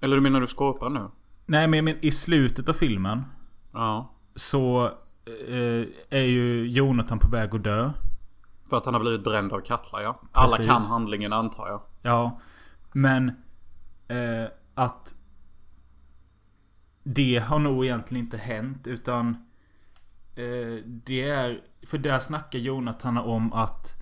[0.00, 1.08] Eller du menar du Skorpan nu?
[1.46, 3.22] Nej, men, men i slutet av filmen.
[3.72, 4.10] Ja.
[4.34, 4.86] Så
[5.48, 7.92] eh, är ju Jonathan på väg att dö.
[8.68, 10.20] För att han har blivit bränd av Katla ja.
[10.32, 10.66] Alla Precis.
[10.66, 11.80] kan handlingen antar jag.
[12.02, 12.40] Ja.
[12.92, 13.32] Men
[14.10, 15.14] eh, att
[17.02, 19.28] det har nog egentligen inte hänt utan
[20.36, 21.60] eh, det är...
[21.86, 24.00] För där snackar Jonathan om att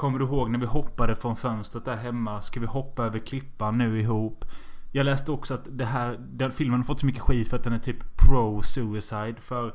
[0.00, 2.42] Kommer du ihåg när vi hoppade från fönstret där hemma?
[2.42, 4.44] Ska vi hoppa över klippan nu ihop?
[4.92, 7.64] Jag läste också att det här, den filmen har fått så mycket skit för att
[7.64, 9.40] den är typ pro-suicide.
[9.40, 9.74] För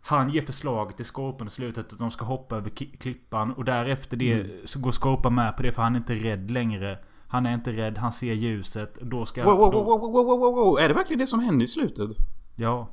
[0.00, 3.52] han ger förslag till Skorpan i slutet att de ska hoppa över klippan.
[3.52, 6.98] Och därefter det så går Skorpan med på det för han är inte rädd längre.
[7.28, 8.94] Han är inte rädd, han ser ljuset.
[9.00, 9.44] Då ska...
[9.44, 10.78] Wow, wow, då, wow, wow, wow, wow, wow.
[10.78, 12.10] Är det verkligen det som händer i slutet?
[12.56, 12.88] Ja.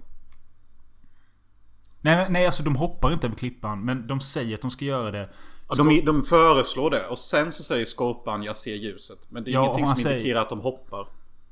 [2.01, 3.85] Nej, nej, alltså de hoppar inte över klippan.
[3.85, 5.29] Men de säger att de ska göra det.
[5.69, 9.19] Ja, de, de föreslår det och sen så säger Skorpan jag ser ljuset.
[9.29, 11.07] Men det är Ja, ingenting som säger- indikerar att de hoppar.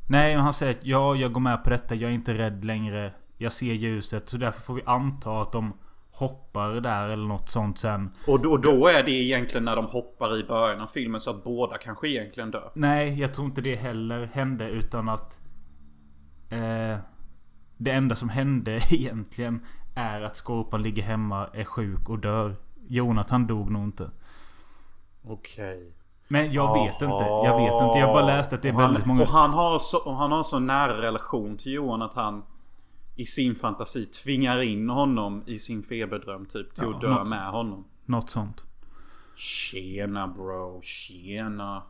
[0.09, 1.95] Nej, men han säger att ja, jag går med på detta.
[1.95, 3.13] Jag är inte rädd längre.
[3.37, 4.29] Jag ser ljuset.
[4.29, 5.73] Så därför får vi anta att de
[6.19, 8.11] hoppar där eller något sånt sen.
[8.27, 11.29] Och då, och då är det egentligen när de hoppar i början av filmen så
[11.29, 12.71] att båda kanske egentligen dör.
[12.73, 15.39] Nej, jag tror inte det heller hände utan att...
[16.49, 16.97] Eh,
[17.77, 22.55] det enda som hände egentligen är att Skorpan ligger hemma, är sjuk och dör.
[22.87, 24.11] Jonathan dog nog inte.
[25.23, 25.93] Okej.
[26.27, 27.23] Men jag vet inte.
[27.23, 27.99] Jag vet inte.
[27.99, 29.21] Jag bara läste att det är han, väldigt många...
[29.21, 32.43] Och han har så, och han har så nära relation till Johan att han
[33.19, 37.23] i sin fantasi tvingar in honom i sin feberdröm typ till Ja, att dö nå-
[37.23, 37.85] med honom.
[38.05, 38.63] Något sånt.
[39.35, 41.83] Tjena bro, tjena.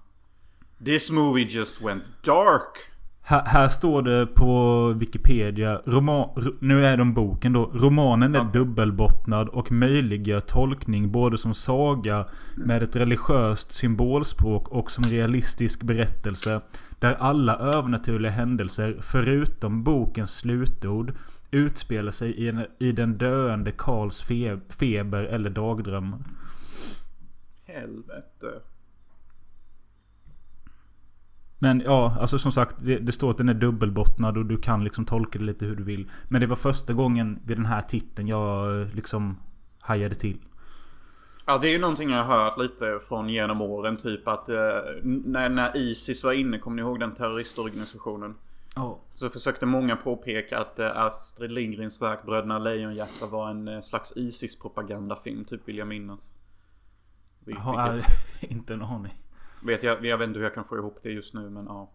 [0.86, 2.78] This movie just went dark.
[3.22, 5.82] Här, här står det på Wikipedia.
[5.86, 7.66] Roman, ro- nu är de boken då.
[7.74, 15.04] Romanen är dubbelbottnad och möjliggör tolkning både som saga med ett religiöst symbolspråk och som
[15.04, 16.62] realistisk berättelse.
[17.00, 21.14] Där alla övernaturliga händelser, förutom bokens slutord,
[21.52, 26.20] utspelar sig i, en, i den döende Karls fe, feber eller dagdrömmar.
[27.66, 28.62] Helvete.
[31.62, 32.76] Men ja, alltså som sagt.
[32.82, 35.76] Det, det står att den är dubbelbottnad och du kan liksom tolka det lite hur
[35.76, 36.10] du vill.
[36.28, 39.38] Men det var första gången vid den här titeln jag eh, liksom
[39.80, 40.38] hajade till.
[41.46, 43.98] Ja det är ju någonting jag har hört lite från genom åren.
[43.98, 44.56] Typ att eh,
[45.04, 48.36] när, när Isis var inne, kommer ni ihåg den terroristorganisationen?
[48.76, 49.00] Ja.
[49.14, 54.14] Så försökte många påpeka att eh, Astrid Lindgrens verk Bröderna Lejonhjärta var en eh, slags
[54.16, 56.36] Isis-propagandafilm, typ vill jag minnas.
[57.46, 58.12] Vil- Har vilket-
[58.52, 59.14] inte en aning.
[59.66, 61.92] Vet jag, jag vet inte hur jag kan få ihop det just nu men ja.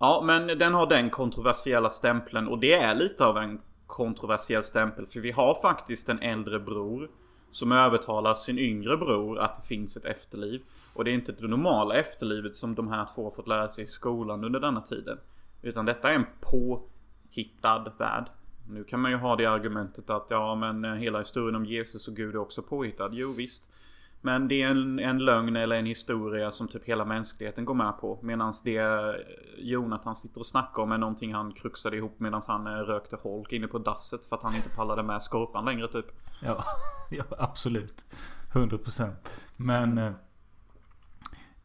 [0.00, 5.06] Ja men den har den kontroversiella stämpeln och det är lite av en kontroversiell stämpel.
[5.06, 7.10] För vi har faktiskt en äldre bror.
[7.52, 10.62] Som övertalar sin yngre bror att det finns ett efterliv.
[10.94, 13.84] Och det är inte det normala efterlivet som de här två har fått lära sig
[13.84, 15.18] i skolan under denna tiden.
[15.62, 18.30] Utan detta är en påhittad värld.
[18.68, 22.16] Nu kan man ju ha det argumentet att ja men hela historien om Jesus och
[22.16, 23.10] Gud är också påhittad.
[23.12, 23.70] Jo visst.
[24.20, 27.98] Men det är en, en lögn eller en historia som typ hela mänskligheten går med
[27.98, 28.18] på.
[28.22, 29.16] Medan det
[29.58, 33.52] Jonathan sitter och snackar om är någonting han kruxade ihop medan han eh, rökte holk
[33.52, 36.06] inne på dasset för att han inte pallade med skorpan längre typ.
[36.42, 36.64] Ja,
[37.10, 38.06] ja absolut.
[38.52, 39.12] 100%.
[39.56, 39.98] Men...
[39.98, 40.12] Eh,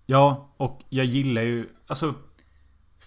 [0.05, 1.69] ja, och jag gillar ju...
[1.87, 2.13] Alltså...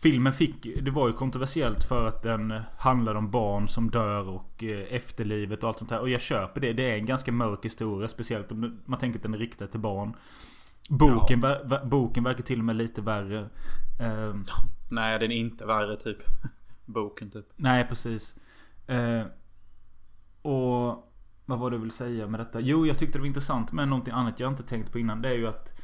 [0.02, 0.84] Filmen fick...
[0.84, 5.62] Det var ju kontroversiellt för att den handlar om barn som dör och eh, efterlivet
[5.62, 6.00] och allt sånt här.
[6.00, 6.72] Och jag köper det.
[6.72, 8.08] Det är en ganska mörk historia.
[8.08, 10.16] Speciellt om man tänker att den är riktad till barn.
[10.88, 13.40] Boken, ver, ver, boken verkar till och med lite värre.
[14.00, 14.34] Eh,
[14.90, 16.18] Nej den är inte värre typ.
[16.84, 17.46] Boken typ.
[17.56, 18.36] Nej, precis.
[18.86, 19.22] Eh,
[20.42, 21.12] och
[21.46, 22.60] vad var det jag ville säga med detta?
[22.60, 25.22] Jo, jag tyckte det var intressant med någonting annat jag inte tänkt på innan.
[25.22, 25.77] Det är ju att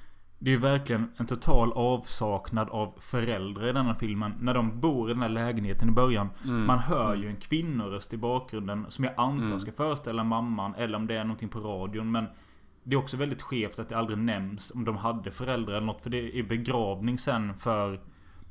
[0.45, 4.35] det är ju verkligen en total avsaknad av föräldrar i denna filmen.
[4.41, 6.29] När de bor i den här lägenheten i början.
[6.45, 8.87] Man hör ju en kvinnoröst i bakgrunden.
[8.89, 10.75] Som jag antar ska föreställa mamman.
[10.75, 12.13] Eller om det är någonting på radion.
[12.13, 12.27] Men
[12.83, 16.03] det är också väldigt skevt att det aldrig nämns om de hade föräldrar eller något.
[16.03, 18.01] För det är begravning sen för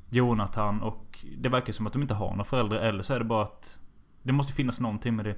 [0.09, 2.77] Jonathan och det verkar som att de inte har några föräldrar.
[2.77, 3.79] Eller så är det bara att
[4.23, 5.35] det måste finnas någonting med det.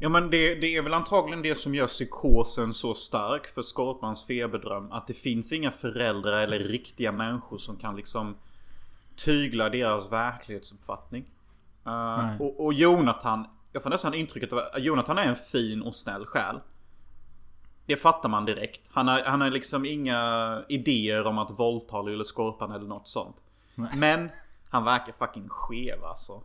[0.00, 4.26] Ja men det, det är väl antagligen det som gör psykosen så stark för Skorpans
[4.26, 4.92] feberdröm.
[4.92, 8.36] Att det finns inga föräldrar eller riktiga människor som kan liksom
[9.16, 11.24] tygla deras verklighetsuppfattning.
[11.86, 15.96] Uh, och, och Jonathan, jag får nästan intrycket av att Jonathan är en fin och
[15.96, 16.60] snäll själ.
[17.86, 18.80] Det fattar man direkt.
[18.90, 23.44] Han har, han har liksom inga idéer om att våldta Lille Skorpan eller något sånt.
[23.74, 23.90] Nej.
[23.96, 24.30] Men
[24.68, 26.42] han verkar fucking skev alltså.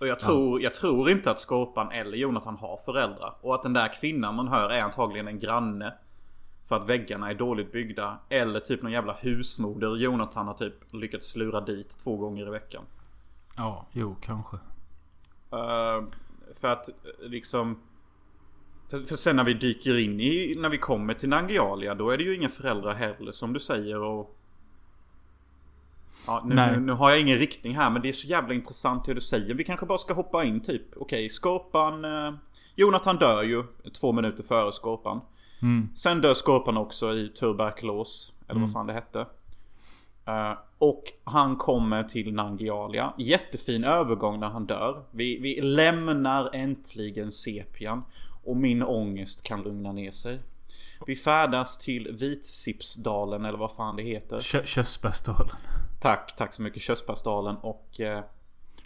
[0.00, 3.34] Och jag tror, jag tror inte att Skorpan eller Jonathan har föräldrar.
[3.40, 5.94] Och att den där kvinnan man hör är antagligen en granne.
[6.68, 8.18] För att väggarna är dåligt byggda.
[8.28, 12.82] Eller typ någon jävla husmoder Jonathan har typ lyckats lura dit två gånger i veckan.
[13.56, 14.56] Ja, jo kanske.
[15.52, 16.04] Eh,
[16.60, 16.94] för att eh,
[17.28, 17.80] liksom...
[18.90, 22.18] För, för sen när vi dyker in i, när vi kommer till Nangialia, då är
[22.18, 24.35] det ju inga föräldrar heller som du säger och...
[26.26, 26.80] Ja, nu, Nej.
[26.80, 29.54] nu, har jag ingen riktning här men det är så jävla intressant hur du säger.
[29.54, 30.82] Vi kanske bara ska hoppa in typ.
[30.96, 32.04] Okej, Skorpan...
[32.04, 32.34] Eh,
[32.74, 33.64] Jonathan dör ju
[34.00, 35.20] två minuter före Skorpan.
[35.62, 35.88] Mm.
[35.94, 38.32] Sen dör Skorpan också i tuberkulos.
[38.48, 39.20] Eller vad fan det hette.
[40.26, 43.12] Eh, och han kommer till Nangialia.
[43.18, 45.04] Jättefin övergång när han dör.
[45.10, 48.04] Vi, vi lämnar äntligen sepian.
[48.44, 50.38] Och min ångest kan lugna ner sig.
[51.06, 54.40] Vi färdas till Vitsipsdalen eller vad fan det heter.
[54.40, 55.56] Kö- Körsbärsdalen.
[56.00, 56.82] Tack, tack så mycket.
[56.82, 58.00] Körsbärsdalen och...
[58.00, 58.24] Eh,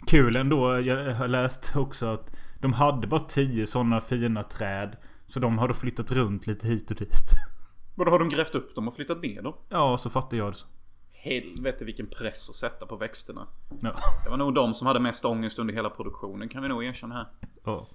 [0.07, 0.79] Kul ändå.
[0.79, 4.97] Jag har läst också att de hade bara tio sådana fina träd.
[5.27, 7.25] Så de har då flyttat runt lite hit och dit.
[7.95, 9.53] vadå har de grävt upp dem och flyttat ner dem?
[9.69, 10.67] Ja, så fattar jag det så.
[11.11, 13.47] Helvete vilken press att sätta på växterna.
[13.81, 13.95] Ja.
[14.23, 17.15] Det var nog de som hade mest ångest under hela produktionen kan vi nog erkänna
[17.15, 17.27] här.
[17.63, 17.85] ja.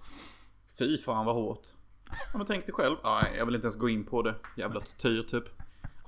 [0.79, 1.67] Fy fan vad hårt.
[2.33, 2.97] Ja, men tänk dig själv.
[3.05, 4.35] Nej, jag vill inte ens gå in på det.
[4.57, 5.45] Jävla tortyr typ.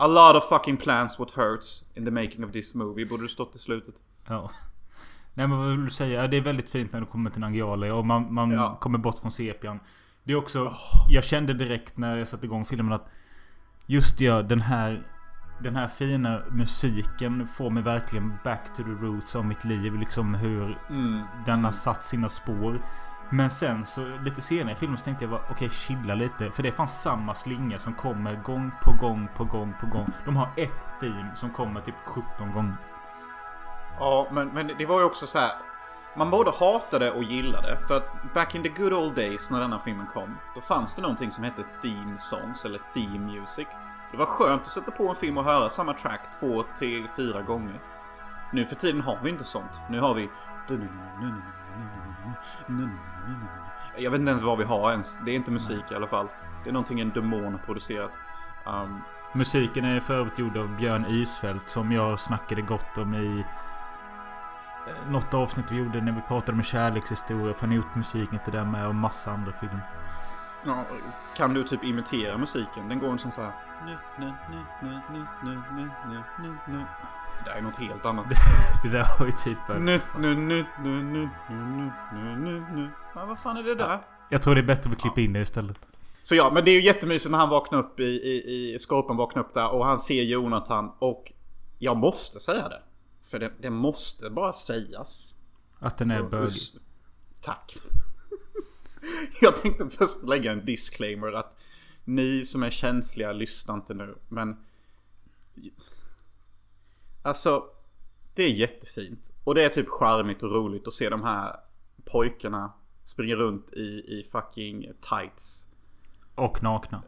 [0.00, 3.06] A lot of fucking plans what hurts in the making of this movie.
[3.06, 3.94] Borde det stått i slutet.
[4.28, 4.50] Ja.
[5.34, 6.28] Nej men vad vill du säga?
[6.28, 8.76] Det är väldigt fint när du kommer till Nangiale och man, man Ja.
[8.80, 9.80] kommer bort från sepian.
[10.24, 10.72] Det är också...
[11.10, 13.08] Jag kände direkt när jag satte igång filmen att...
[13.86, 15.06] Just ja, den här...
[15.62, 19.94] Den här fina musiken får mig verkligen back to the roots av mitt liv.
[19.98, 21.22] Liksom hur Mm.
[21.46, 22.82] den har satt sina spår.
[23.30, 26.50] Men sen så lite senare i filmen så tänkte jag bara okej chilla lite.
[26.50, 30.06] För det är fan samma slinga som kommer gång på gång på gång på gång.
[30.24, 32.76] De har ett theme som kommer typ 17 gånger.
[33.98, 35.52] Ja, men, men det var ju också så här.
[36.16, 37.78] Man både hatade och gillade.
[37.88, 40.36] För att back in the good old days när denna filmen kom.
[40.54, 43.66] Då fanns det någonting som hette theme songs eller theme music.
[44.10, 47.42] Det var skönt att sätta på en film och höra samma track två, tre, fyra
[47.42, 47.80] gånger.
[48.52, 49.80] Nu för tiden har vi inte sånt.
[49.90, 50.30] Nu har vi...
[53.96, 55.20] Jag vet inte ens vad vi har ens.
[55.24, 56.28] Det är inte musik i alla fall.
[56.64, 58.10] Det är någonting en demon har producerat.
[58.66, 59.00] Um,
[59.32, 63.44] Musiken är för övrigt gjord av Björn Isfält som jag snackade gott om i
[64.88, 67.54] eh, något avsnitt vi gjorde när vi pratade om kärlekshistoria.
[67.54, 69.80] För han har gjort musiken till den med och massa andra filmer.
[70.64, 70.84] Ja,
[71.36, 72.88] kan du typ imitera musiken?
[72.88, 73.52] Den går en sån så här...
[77.48, 78.26] Det där är något helt annat.
[78.82, 79.58] Det där har ju typ...
[79.68, 82.90] Nu, nu, nu, nu, nu, nu, nu, nu, nu.
[83.14, 83.98] Ja, vad fan är det där?
[84.30, 85.76] Jag tror det är bättre att vi klipper in det istället.
[86.22, 89.16] Så ja, men det är ju jättemysigt när han vaknar upp i, i, i Skorpen
[89.16, 91.32] vaknar upp där och han ser Jonathan och
[91.78, 92.82] jag måste säga det.
[93.30, 95.34] För det, det måste bara sägas.
[95.78, 96.34] Att den är.
[96.34, 96.72] Usch.
[97.40, 97.76] Tack.
[99.40, 101.56] Jag tänkte först lägga en disclaimer att
[102.04, 104.18] ni som är känsliga lyssnar inte nu.
[104.28, 104.56] Men...
[107.22, 107.64] Alltså,
[108.34, 109.32] det är jättefint.
[109.44, 111.56] Och det är typ charmigt och roligt att se de här
[112.04, 112.72] pojkarna
[113.04, 115.68] springa runt i, i fucking tights.
[116.34, 117.02] Och nakna.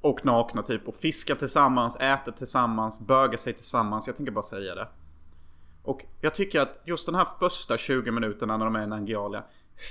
[0.00, 0.88] Och nakna typ.
[0.88, 4.06] Och fiska tillsammans, äta tillsammans, böga sig tillsammans.
[4.06, 4.88] Jag tänker bara säga det.
[5.82, 9.44] Och jag tycker att just den här första 20 minuterna när de är i Nangialia.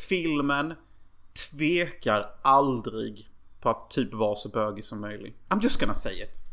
[0.09, 0.73] Filmen
[1.51, 3.29] tvekar aldrig
[3.61, 5.37] på att typ vara så bögig som möjligt.
[5.49, 6.43] I'm just gonna say it.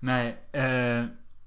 [0.00, 1.06] Nej, eh,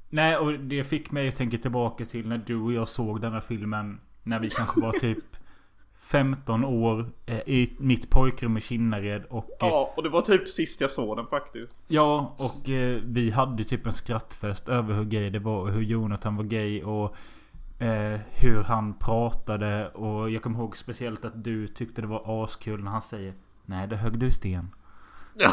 [0.09, 3.33] nej och det fick mig att tänka tillbaka till när du och jag såg den
[3.33, 3.99] här filmen.
[4.23, 5.17] När vi kanske var typ
[5.99, 9.25] 15 år eh, i mitt pojkrum i Kinnared.
[9.29, 11.83] Och, eh, Ja, och det var typ sist jag såg den faktiskt.
[11.87, 15.81] Ja, och eh, vi hade typ en skrattfest över hur gay det var och hur
[15.81, 17.15] Jonathan var gay och
[17.81, 19.89] eh, hur han pratade.
[19.89, 23.33] Och jag kommer ihåg speciellt att du tyckte det var askul när han säger
[23.65, 24.69] Nej, det högg du sten.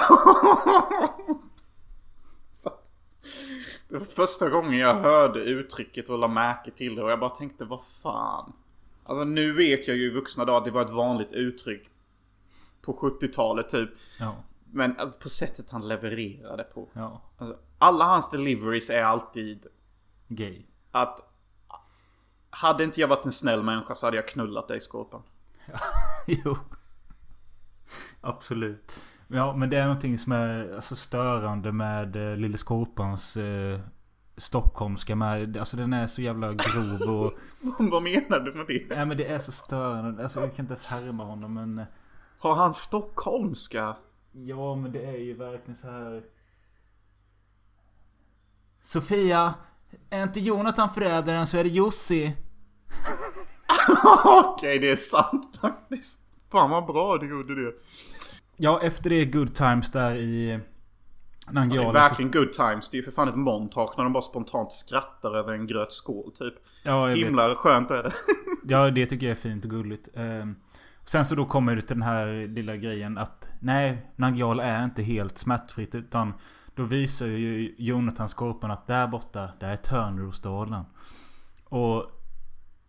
[3.95, 7.30] Det var första gången jag hörde uttrycket och la märke till det och jag bara
[7.30, 8.53] tänkte vad fan.
[9.05, 11.90] Alltså nu vet jag ju i vuxna dagar att det var ett vanligt uttryck.
[12.82, 13.90] På 70-talet typ.
[14.20, 14.36] Ja,
[14.72, 16.88] Men alltså, på sättet han levererade på.
[16.92, 19.66] ja, Alltså, alla hans deliveries är alltid
[20.28, 20.62] gay.
[20.90, 21.30] att
[22.51, 25.22] hade inte jag varit en snäll människa så hade jag knullat dig Skorpan.
[26.26, 26.57] jo.
[28.20, 29.01] Absolut.
[29.29, 33.81] Ja, men det är någonting som är alltså, störande med eh, Lille Skorpans eh,
[34.37, 35.57] Stockholmska med.
[35.57, 37.33] Alltså den är så jävla grov och...
[37.91, 38.97] Vad menar du med det?
[38.97, 40.22] Nej men det är så störande.
[40.22, 41.79] Alltså jag kan inte ens härma honom men...
[41.79, 41.85] eh,
[42.39, 43.97] Har han stockholmska?
[44.33, 46.22] Ja men det är ju verkligen så här.
[48.81, 49.55] Sofia!
[50.11, 52.37] Är inte Jonathan förrädaren så är det Jussi.
[54.25, 56.20] Okej, det är sant faktiskt.
[56.51, 57.72] Fan vad bra du gjorde det.
[58.57, 60.46] Ja, efter det good times där i
[61.46, 61.88] Det Nangijala.
[61.88, 62.90] är verkligen good times.
[62.90, 65.92] Det är ju för fan ett montage när de bara spontant skrattar över en gröt
[65.92, 66.55] skål typ.
[66.82, 67.26] ja, jag vet.
[67.26, 68.12] Himla skönt är det.
[68.68, 70.09] Ja, det tycker jag är fint och gulligt.
[70.14, 70.57] Ehm,
[71.07, 75.02] Sen så då kommer det till den här lilla grejen att nej, Nangijala är inte
[75.02, 76.32] helt smärtfritt utan
[76.74, 80.84] då visar ju Jonathan Skorpen att där borta, där är Törnrosdalen.
[81.64, 82.05] Och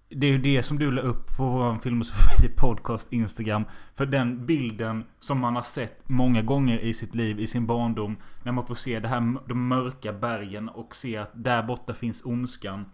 [0.09, 3.65] det är ju det som du la upp på vår Filmosofi podcast Instagram.
[3.95, 8.17] För den bilden som man har sett många gånger i sitt liv, i sin barndom.
[8.43, 12.25] När man får se det här, de mörka bergen och se att där borta finns
[12.25, 12.85] ondskan.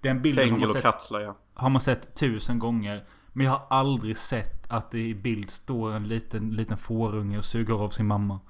[0.00, 1.36] Den bilden har man, sett, Katla ja.
[1.54, 3.04] har man sett tusen gånger.
[3.32, 7.44] Men jag har aldrig sett att det i bild står en liten, liten fårunge och
[7.44, 8.40] suger av sin mamma.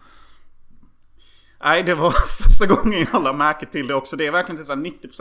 [1.62, 2.10] Nej, det var
[2.42, 4.16] första gången jag lade märke till det också.
[4.16, 4.80] Det är verkligen typ så här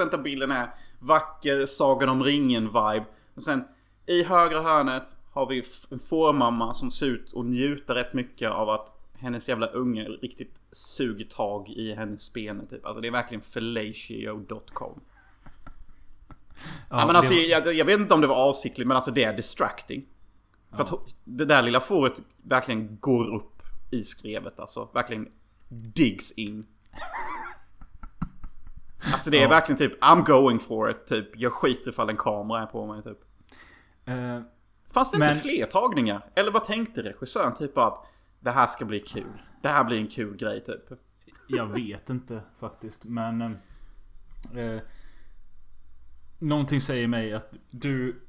[0.10, 0.70] 90% av bilden är
[1.00, 3.06] vacker Sagan om ringen-vibe.
[3.36, 3.64] Och sen
[4.06, 8.70] i högra hörnet har vi en fårmamma som ser ut och njuter rätt mycket av
[8.70, 12.86] att hennes jävla unge riktigt suger tag i hennes spene typ.
[12.86, 15.00] Alltså det är verkligen fellatio.com.
[16.90, 19.24] Ja, men alltså, det- jag, jag vet inte om det var avsiktligt men alltså det
[19.24, 20.06] är distracting.
[20.76, 23.62] För att det där lilla fåret verkligen går upp
[23.92, 24.90] i skrevet alltså.
[24.94, 25.28] Verkligen
[25.70, 26.68] digs in.
[29.14, 31.28] Alltså det är verkligen typ I'm going for it typ.
[31.36, 33.18] Jag skiter ifall en kamera är på mig typ.
[34.06, 34.42] Eh,
[34.94, 36.26] Fanns det Men- inte fler tagningar?
[36.36, 37.54] Eller vad tänkte regissören?
[37.54, 38.06] Typ att
[38.40, 39.42] det här ska bli kul.
[39.62, 41.00] Det här blir en kul grej typ.
[41.48, 43.04] Jag vet inte faktiskt.
[43.04, 43.42] Men...
[43.42, 44.82] Eh, eh,
[46.40, 48.22] någonting säger mig att du...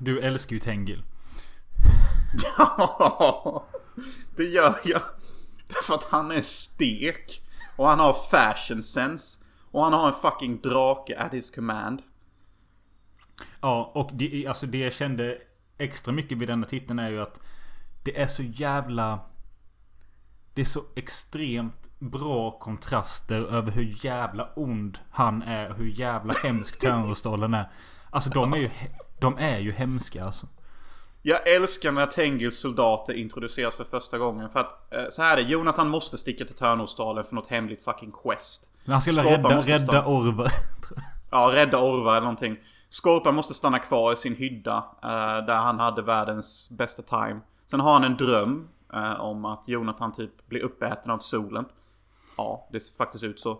[0.00, 1.02] Du älskar ju Tengil.
[4.36, 5.02] Det gör jag.
[5.68, 7.42] Därför att han är stek.
[7.76, 9.44] Och han har fashion sense.
[9.70, 12.02] Och han har en fucking drake at his command.
[13.60, 15.38] Ja, och det, alltså det jag kände
[15.78, 17.40] extra mycket vid denna titeln är ju att
[18.04, 19.20] det är så jävla...
[20.54, 26.34] Det är så extremt bra kontraster över hur jävla ond han är och hur jävla
[26.34, 27.70] hemsk Törnrosdalen är.
[28.10, 28.70] Alltså de är ju,
[29.20, 30.46] de är ju hemska alltså.
[31.22, 34.48] Jag älskar när Tengils soldater introduceras för första gången.
[34.48, 35.48] För att eh, så här är det.
[35.48, 38.70] Jonathan måste sticka till Törnrosdalen för något hemligt fucking quest.
[38.84, 40.06] Men han skulle Skorpan rädda, rädda.
[40.06, 40.48] Orvar.
[41.30, 42.56] Ja, rädda Orvar eller någonting.
[42.88, 44.76] Skorpan måste stanna kvar i sin hydda.
[45.02, 47.40] eh, där han hade världens bästa time.
[47.70, 51.64] Sen har han en dröm eh, om att Jonathan typ blir uppäten av solen.
[52.36, 53.58] Ja, det ser faktiskt ut så.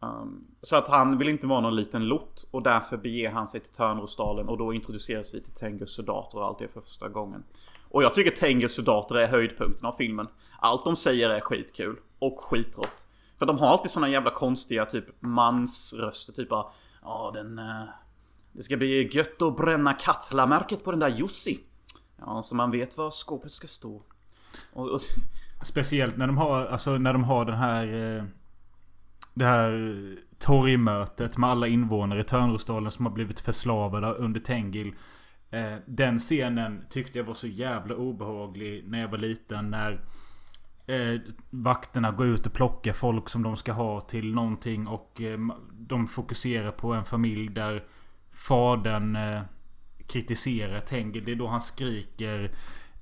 [0.00, 3.60] Um, så att han vill inte vara någon liten lott och därför beger han sig
[3.60, 7.44] till Törnrosdalen och då introduceras vi till Tengils soldater och allt det för första gången.
[7.88, 10.28] Och jag tycker Tengils soldater är höjdpunkten av filmen.
[10.58, 13.08] Allt de säger är skitkul och skitrått.
[13.38, 16.66] För de har alltid såna jävla konstiga typ mansröster typ bara
[17.02, 17.58] Ja den...
[17.58, 17.84] Eh,
[18.52, 21.60] det ska bli gött att bränna Katla-märket på den där Jussi.
[22.16, 24.02] Ja, så man vet var skåpet ska stå.
[24.72, 25.00] Och, och,
[25.62, 28.16] Speciellt när de har, alltså när de har den här...
[28.16, 28.24] eh,
[29.38, 34.94] det här torgmötet med alla invånare i Törnrosdalen som har blivit förslavade under Tengil.
[35.50, 39.70] Eh, Den scenen tyckte jag var så jävla obehaglig när jag var liten.
[39.70, 40.00] När
[40.86, 41.20] eh,
[41.50, 44.86] vakterna går ut och plockar folk som de ska ha till någonting.
[44.86, 45.38] Och eh,
[45.72, 47.84] de fokuserar på en familj där
[48.32, 49.42] fadern eh,
[50.06, 51.24] kritiserar Tengil.
[51.24, 52.50] Det är då han skriker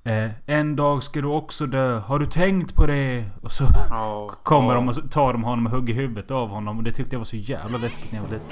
[0.07, 1.99] eh, En dag ska du också dö.
[1.99, 3.25] Har du tänkt på det?
[3.41, 4.75] Och så ja, kommer ja.
[4.75, 6.77] de och tar de honom och hugger huvudet av honom.
[6.77, 8.47] Och det tyckte jag var så jävla läskigt när jag var liten.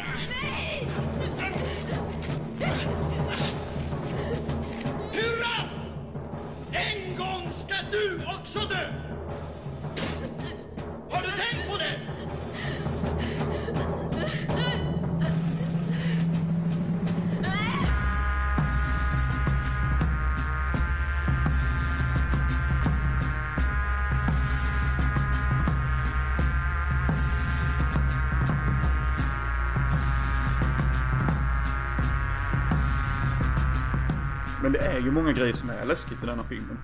[34.66, 36.78] Men det är ju många grejer som är läskigt i denna filmen.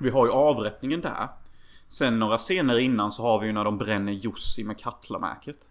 [0.00, 1.28] Vi har ju avrättningen där.
[1.88, 5.70] Sen några scener innan så har vi ju när de bränner Jussi med Katla-märket.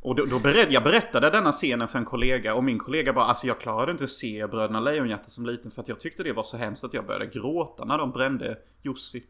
[0.00, 3.24] Och då, då berätt, jag berättade denna scenen för en kollega och min kollega bara
[3.24, 6.42] alltså jag klarade inte se Bröderna Lejonhjärta som liten för att jag tyckte det var
[6.42, 9.24] så hemskt att jag började gråta när de brände Jussi.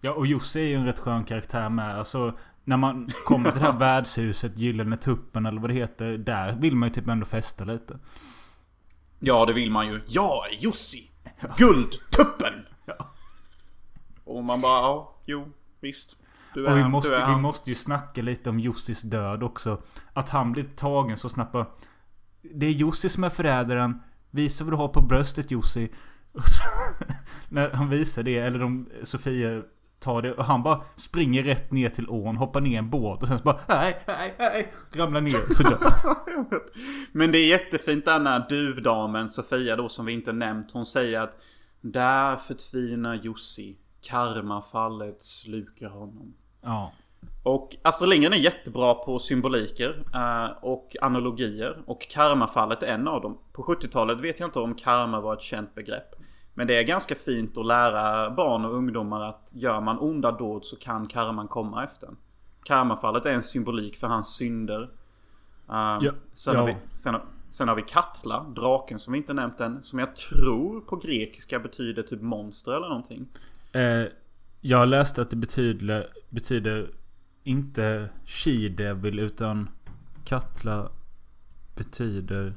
[0.00, 1.98] Ja och Josse är ju en rätt skön karaktär med.
[1.98, 6.18] Alltså när man kommer till det här värdshuset, Gyllene Tuppen eller vad det heter.
[6.18, 7.98] Där vill man ju typ ändå festa lite.
[9.18, 10.00] Ja det vill man ju.
[10.06, 11.10] Jag är Jussi!
[11.56, 12.52] Guldtuppen!
[14.24, 15.48] Och man bara ja, jo,
[15.80, 16.16] visst.
[16.54, 17.42] Du Och vi du måste, är vi han.
[17.42, 19.82] måste ju snacka lite om Jussis död också.
[20.12, 21.66] Att han blir tagen så snabbt bara,
[22.42, 24.02] Det är Jussi som är förrädaren.
[24.30, 25.92] Visa vad du har på bröstet Jussi.
[27.48, 29.62] När han visar det, eller de, Sofia
[30.00, 33.22] tar det och han bara springer rätt ner till ån, hoppar ner i en båt
[33.22, 34.72] och sen så bara nej, nej, nej.
[34.92, 35.78] Ramlar ner så dör
[37.12, 40.72] Men det är jättefint när duvdamen Sofia då som vi inte nämnt.
[40.72, 41.42] Hon säger att
[41.80, 43.76] Där förtvinar Jussi.
[44.08, 46.34] Karmafallet slukar honom.
[46.62, 46.92] Ja.
[47.42, 51.82] Och Astrid Lindgren är jättebra på symboliker eh, och analogier.
[51.86, 53.38] Och karmafallet är en av dem.
[53.52, 56.15] På 70-talet vet jag inte om karma var ett känt begrepp.
[56.58, 60.64] Men det är ganska fint att lära barn och ungdomar att gör man onda dåd
[60.64, 62.06] så kan karman komma efter.
[62.06, 62.16] en.
[62.64, 64.80] Karmafallet är en symbolik för hans synder.
[64.82, 64.88] Um,
[66.02, 66.74] Ja, sen, har ja.
[66.90, 69.82] vi, sen, har- sen har vi Katla, draken som vi inte nämnt än.
[69.82, 73.26] Som jag tror på grekiska betyder typ monster eller någonting.
[73.72, 74.04] Eh,
[74.60, 76.90] jag läste att det betyder, betyder
[77.44, 79.68] inte She-Devil utan
[80.24, 80.88] Katla
[81.76, 82.54] betyder...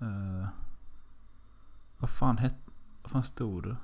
[0.00, 0.48] Eh,
[2.02, 2.56] vad fan hette...
[3.02, 3.76] Vad fan stod det?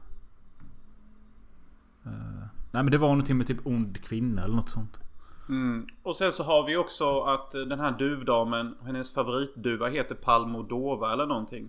[2.06, 5.00] Uh, nej men det var någonting med typ ond kvinna eller något sånt.
[5.48, 5.86] Mm.
[6.02, 11.12] Och sen så har vi också att eh, den här duvdamen, hennes favoritduva heter Palmodova
[11.12, 11.68] eller någonting.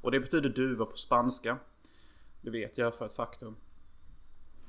[0.00, 1.58] Och det betyder duva på spanska.
[2.40, 3.56] Det vet jag för ett faktum.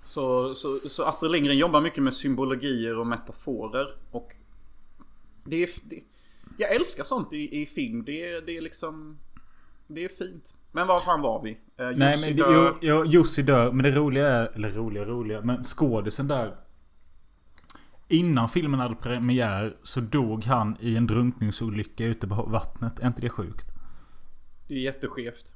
[0.04, 3.96] Så, så, så Astrid Lindgren jobbar mycket med symbologier och metaforer.
[4.12, 4.36] Och
[5.46, 5.70] det är...
[5.90, 6.04] Det,
[6.58, 8.04] jag älskar sånt i, i film.
[8.06, 9.18] Det, det är liksom...
[9.96, 10.54] Det är fint.
[10.72, 11.50] Men var fan var vi?
[11.52, 11.58] Eh,
[11.96, 12.78] Nej Jussi men det, dör.
[12.82, 13.72] jo, jo, Jussi dör.
[13.72, 14.52] Men det roliga är...
[14.56, 15.42] Eller roliga roliga.
[15.42, 16.56] Men skådisen där.
[18.08, 23.00] Innan filmen hade premiär så dog han i en drunkningsolycka ute på vattnet.
[23.00, 23.66] Är inte det sjukt?
[24.68, 25.54] Det är jätteskevt.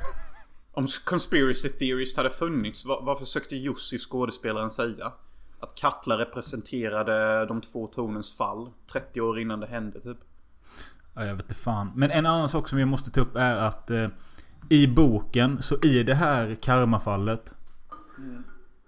[0.72, 5.12] Om conspiracy theories hade funnits, vad, vad försökte Jussi skådespelaren säga?
[5.60, 10.18] Att Katla representerade de två tornens fall 30 år innan det hände typ.
[11.18, 11.92] Ja, jag vet inte fan.
[11.94, 14.08] Men en annan sak som vi måste ta upp är att eh,
[14.68, 17.54] i boken, så i det här karmafallet.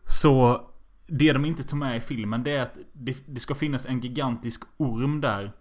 [0.04, 0.60] Så
[1.06, 4.00] det de inte tog med i filmen det är att det, det ska finnas en
[4.00, 5.52] gigantisk orm där.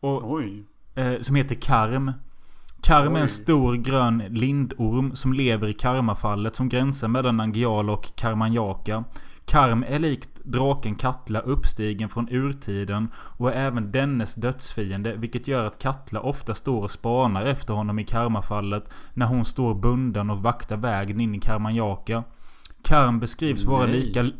[0.00, 0.42] Och
[0.94, 2.12] eh, som heter Karm.
[2.82, 8.16] Karm är en stor grön lindorm som lever i Karmafallet som gränsar mellan Nangiala och
[8.16, 9.04] Karmanjaka.
[9.48, 15.66] Karm är likt draken Katla uppstigen från urtiden och är även dennes dödsfiende vilket gör
[15.66, 18.84] att Katla ofta står och spanar efter honom i Karmafallet
[19.14, 22.24] när hon står bunden och vaktar vägen in i Karmanjaka.
[22.82, 23.92] Karm beskrivs vara Nej.
[23.92, 24.30] lika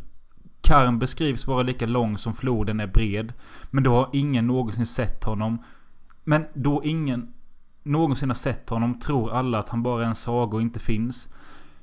[0.61, 3.33] Karm beskrivs vara lika lång som floden är bred.
[3.71, 5.63] Men då har ingen någonsin sett honom.
[6.23, 7.33] Men då ingen
[7.83, 11.29] någonsin har sett honom tror alla att han bara är en saga och inte finns.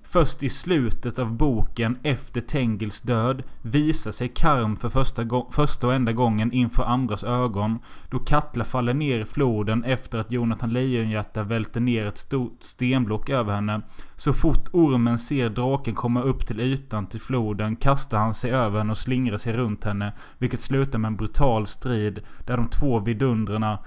[0.09, 5.95] Först i slutet av boken efter Tengils död visar sig Karm för första, första och
[5.95, 7.79] enda gången inför andras ögon.
[8.11, 13.31] Då Katla faller ner i floden efter att Jonathan Lejonhjärta välter ner ett stort stenblock
[13.31, 13.81] över henne.
[14.17, 18.79] Så fort ormen ser draken komma upp till ytan till floden kastar han sig över
[18.79, 20.13] henne och slingrar sig runt henne.
[20.39, 23.79] Vilket slutar med en brutal strid där de två vidundrarna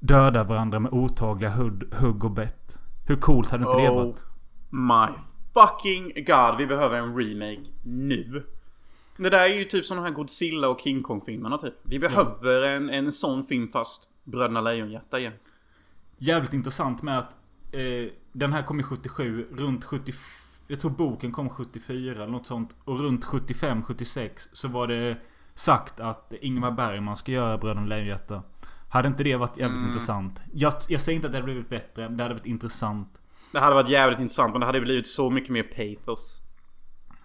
[0.00, 2.78] dödar varandra med otagliga hugg, och bett.
[3.06, 4.22] Hur coolt hade inte det Oh varit?
[4.70, 5.14] my
[5.54, 6.56] fucking god.
[6.58, 8.42] Vi behöver en remake nu.
[9.16, 11.74] Det där är ju typ som de här Godzilla och King Kong filmerna typ.
[11.82, 15.32] Vi behöver en, en sån film fast Bröderna Lejonhjärta igen.
[16.18, 17.36] Jävligt intressant med att
[17.72, 19.48] eh, den här kom i 77.
[19.52, 20.12] Runt 70...
[20.68, 22.76] Jag tror boken kom 74 eller något sånt.
[22.84, 25.18] Och runt 75-76 så var det
[25.54, 28.42] sagt att Ingmar Bergman ska göra Bröderna Lejonhjärta.
[28.88, 30.42] Hade inte det varit jävligt intressant?
[30.52, 32.08] Jag, jag säger inte att det hade blivit bättre.
[32.08, 33.20] men Det hade varit intressant.
[33.54, 36.40] Det hade varit jävligt intressant men det hade blivit så mycket mer pathos.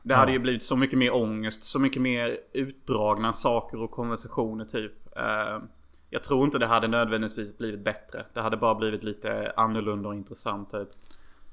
[0.04, 0.34] Det hade Ja.
[0.34, 5.18] ju blivit så mycket mer ångest, så mycket mer utdragna saker och konversationer typ.
[5.18, 5.60] Eh,
[6.10, 8.26] jag tror inte det hade nödvändigtvis blivit bättre.
[8.34, 10.90] Det hade bara blivit lite annorlunda och intressant typ.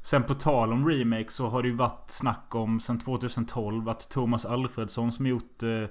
[0.02, 4.10] Sen på tal om remake så har det ju varit snack om sen 2012 att
[4.10, 5.84] Thomas Alfredsson som gjort eh,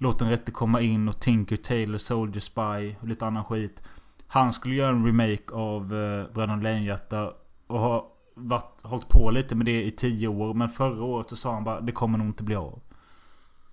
[0.00, 3.82] Låt den rätte komma in och Tinker Tailor Soldier Spy och lite annan skit.
[4.28, 7.32] Han skulle göra en remake av eh, Bröderna Lejonhjärta
[7.66, 8.04] och har
[8.38, 10.54] varit, hållit på lite med det i tio år.
[10.54, 12.80] Men förra året så sa han bara det kommer nog inte bli av.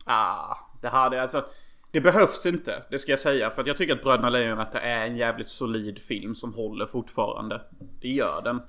[0.06, 1.46] Ah, det hade alltså...
[1.92, 3.50] Det behövs inte, det ska jag säga.
[3.50, 7.62] För jag tycker att Bröderna Lejonhjärta är en jävligt solid film som håller fortfarande.
[8.02, 8.62] Det gör den.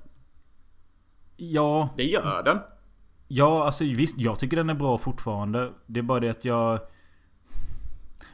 [1.37, 2.59] Ja, Det gör den.
[3.27, 4.17] Ja, alltså visst.
[4.17, 5.73] Jag tycker den är bra fortfarande.
[5.85, 6.79] Det är bara det att jag...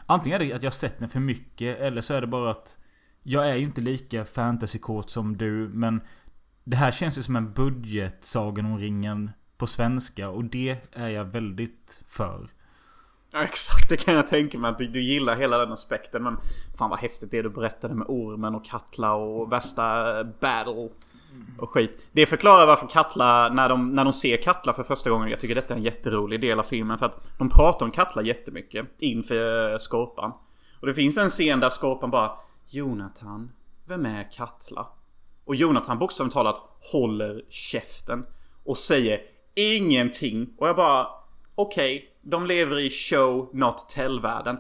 [0.06, 1.80] Antingen är det att jag har sett den för mycket.
[1.80, 2.78] Eller så är det bara att...
[3.24, 5.70] Jag är ju inte lika fantasykåt som du.
[5.74, 6.02] Men...
[6.64, 10.30] Det här känns ju som en budget Sagan om ringen på svenska.
[10.30, 12.50] Och det är jag väldigt för.
[13.32, 16.24] Ja, exakt, det kan jag tänka mig att du, du gillar hela den aspekten.
[16.24, 16.38] Men
[16.78, 20.90] fan vad häftigt det du berättade med ormen och Katla och värsta battle.
[21.58, 22.10] Och skit.
[22.12, 25.30] Det förklarar varför Katla, när de, när de ser Katla för första gången.
[25.30, 26.98] Jag tycker detta är en jätterolig del av filmen.
[26.98, 30.32] För att de pratar om Katla jättemycket inför eh, Skorpan.
[30.80, 32.32] Och det finns en scen där Skorpan bara
[32.70, 33.52] Jonathan,
[33.86, 34.88] vem är Katla?
[35.46, 38.26] Och Jonathan bokstavligt talat håller käften.
[38.64, 39.20] Och säger
[39.56, 40.54] ingenting.
[40.58, 41.08] Och jag bara
[41.56, 44.58] okej, de lever i show not tell-världen.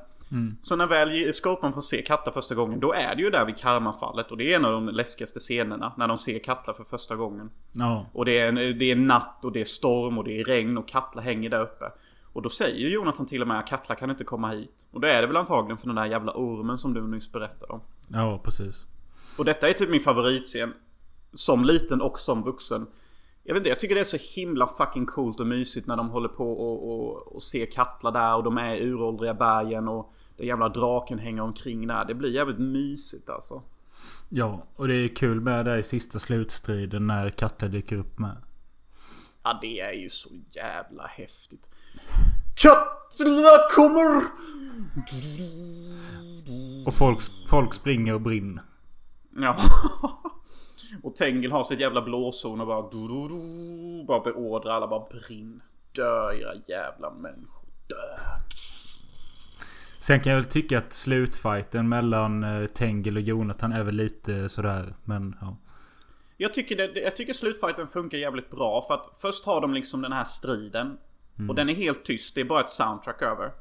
[0.61, 3.57] Så när väl Skorpan får se Katla första gången, då är det ju där vid
[3.57, 4.31] karmafallet.
[4.31, 7.49] Och det är en av de läskigaste scenerna, när de ser Katla för första gången.
[7.71, 8.05] Ja.
[8.13, 10.77] Och det är, en, det är natt och det är storm och det är regn
[10.77, 11.91] och Katla hänger där uppe.
[12.33, 14.87] Och då säger Jonathan till och med att Katla kan inte komma hit.
[14.91, 17.73] Och då är det väl antagligen för den där jävla ormen som du nyss berättade
[17.73, 17.81] om.
[18.07, 18.87] Ja, precis.
[19.37, 20.73] Och detta är typ min favoritscen.
[21.33, 22.87] Som liten och som vuxen.
[23.43, 26.09] Jag vet inte, jag tycker det är så himla fucking coolt och mysigt när de
[26.09, 30.13] håller på och, och, och ser Katla där och de är i uråldriga bergen och
[30.37, 32.05] den jävla draken hänger omkring där.
[32.05, 33.61] Det blir jävligt mysigt alltså.
[34.29, 38.37] Ja, och det är kul med det i sista slutstriden när Katla dyker upp med.
[39.43, 41.69] Ja, det är ju så jävla häftigt.
[42.55, 44.23] Katla kommer!
[46.87, 47.19] Och folk,
[47.49, 48.63] folk springer och brinner.
[49.35, 49.57] Ja.
[51.03, 52.81] Och Tengil har sitt jävla blåzon och bara...
[52.81, 55.61] Du, du, du, bara beordrar alla bara brinn.
[55.95, 57.63] Dö era jävla människor.
[57.87, 57.95] Dö.
[59.99, 64.49] Sen kan jag väl tycka att slutfighten mellan eh, Tengil och Jonathan är väl lite
[64.49, 64.95] sådär.
[65.03, 65.57] Men ja.
[66.37, 70.01] Jag tycker, det, jag tycker slutfighten funkar jävligt bra för att först har de liksom
[70.01, 70.97] den här striden.
[71.49, 73.51] Och den är helt tyst, det är bara ett soundtrack över.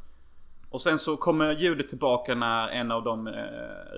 [0.73, 3.33] Och sen så kommer ljudet tillbaka när en av de eh,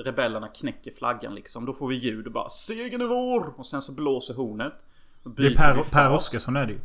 [0.04, 1.66] rebellerna knäcker flaggan liksom.
[1.66, 3.54] Då får vi ljud och bara segern är vår!
[3.58, 4.72] Och sen så blåser hornet.
[5.22, 6.22] Det är Per, per fas.
[6.22, 6.80] Oskarsson är det ju.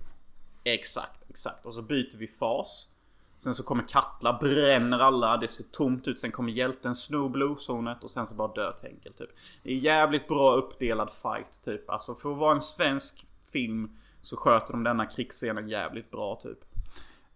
[0.63, 1.65] Exakt, exakt.
[1.65, 2.89] Och så byter vi fas.
[3.37, 6.19] Sen så kommer Katla, bränner alla, det ser tomt ut.
[6.19, 9.29] Sen kommer hjälten, snor blodzonet och sen så bara dör Tengil typ.
[9.63, 11.89] Det är jävligt bra uppdelad fight typ.
[11.89, 16.59] Alltså för att vara en svensk film så sköter de denna krigsscenen jävligt bra typ.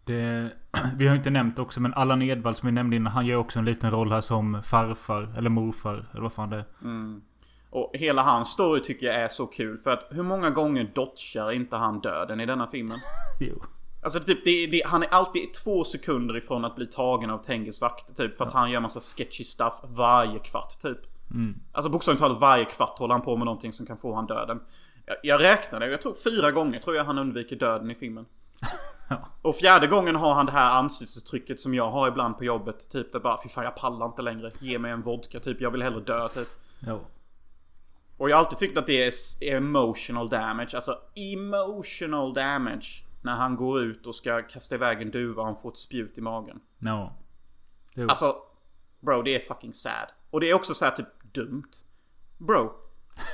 [0.05, 0.51] Det,
[0.97, 3.13] vi har inte nämnt också men Allan Edwall som vi nämnde innan.
[3.13, 5.33] Han gör också en liten roll här som farfar.
[5.37, 6.05] Eller morfar.
[6.11, 6.65] Eller vad fan det är.
[7.69, 11.51] Och hela hans story tycker jag är så kul för att hur många gånger dodgar
[11.51, 12.99] inte han döden i denna filmen?
[13.39, 13.63] Jo.
[14.03, 17.81] Alltså typ, det, det, han är alltid två sekunder ifrån att bli tagen av Tengils
[17.81, 18.37] vakter typ.
[18.37, 20.97] För att han gör massa sketchy stuff varje kvart typ.
[21.71, 24.59] Alltså bokstavligt talat varje kvart håller han på med någonting som kan få han döden.
[25.05, 28.25] Jag, jag räknade, jag tror fyra gånger tror jag han undviker döden i filmen.
[29.21, 29.29] Ja.
[29.41, 32.89] Och fjärde gången har han det här ansiktsuttrycket som jag har ibland på jobbet.
[32.89, 34.51] Typ det bara fy fan jag pallar inte längre.
[34.59, 35.61] Ge mig en vodka typ.
[35.61, 36.47] Jag vill hellre dö typ.
[36.79, 36.99] Ja.
[38.17, 39.13] Och jag har alltid tyckt att det är
[39.55, 40.75] emotional damage.
[40.75, 43.03] Alltså emotional damage.
[43.21, 46.17] När han går ut och ska kasta iväg en duva och han får ett spjut
[46.17, 46.59] i magen.
[46.79, 47.13] Ja.
[47.93, 48.09] Jo.
[48.09, 48.35] Alltså,
[48.99, 50.07] bro det är fucking sad.
[50.29, 51.71] Och det är också så här typ dumt.
[52.37, 52.73] Bro,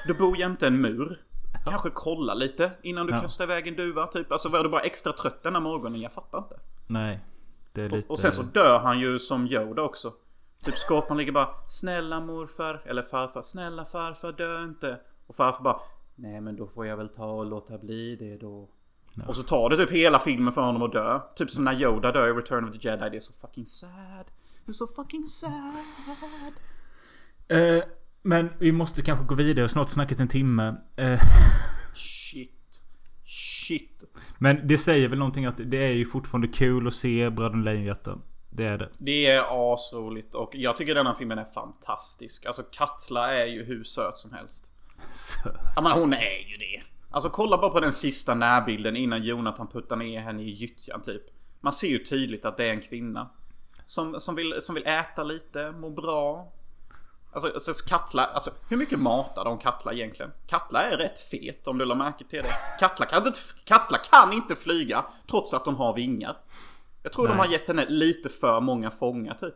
[0.08, 1.22] du bor jämte en mur.
[1.66, 3.20] Kanske kolla lite innan du Ja.
[3.22, 4.32] kastar iväg en duva typ.
[4.32, 6.02] Alltså var du bara extra trött den här morgonen?
[6.02, 6.60] Jag fattar inte.
[6.88, 7.20] Nej.
[7.74, 8.08] Det är lite...
[8.10, 10.14] Och sen så dör han ju som Yoda också.
[10.66, 15.80] Typ Skorpan ligger bara Snälla morfar eller farfar Snälla farfar dö inte Och farfar bara
[16.16, 18.70] Nej men då får jag väl ta och låta bli det då
[19.28, 22.12] Och så tar det typ hela filmen för honom att dö Typ som när Yoda
[22.12, 24.26] dör i Return of the Jedi Det är så fucking sad
[24.66, 26.54] Det är så fucking sad
[27.48, 27.84] Eh,
[28.22, 29.70] men vi måste kanske gå vidare.
[29.70, 30.76] Snart snackat en timme.
[30.96, 31.20] Eh,
[31.96, 32.82] Shit
[33.24, 34.04] Shit
[34.38, 38.18] men det säger väl någonting att det är ju fortfarande kul att se Bröderna Lejonhjärta.
[38.50, 38.90] Det är det.
[38.98, 43.84] Det är asroligt och jag tycker denna filmen är fantastisk Alltså Katla är ju hur
[43.84, 44.72] söt som helst
[45.12, 45.50] Så.
[45.76, 46.84] Ja men hon är ju det.
[47.12, 51.24] Alltså kolla bara på den sista närbilden innan Jonathan puttar ner henne i gyttjan typ.
[51.62, 53.30] Man ser ju tydligt att det är en kvinna.
[53.86, 56.52] Som, som, vill, som vill äta lite, må bra.
[57.32, 60.32] Alltså, alltså Katla, alltså hur mycket matar de Katla egentligen?
[60.48, 62.80] Katla är rätt fet om du la märke till det.
[62.80, 66.38] Katla kan inte, Katla kan inte flyga trots att de har vingar.
[67.04, 67.46] Jag tror de Nej.
[67.46, 69.56] har gett henne lite för många fångar typ.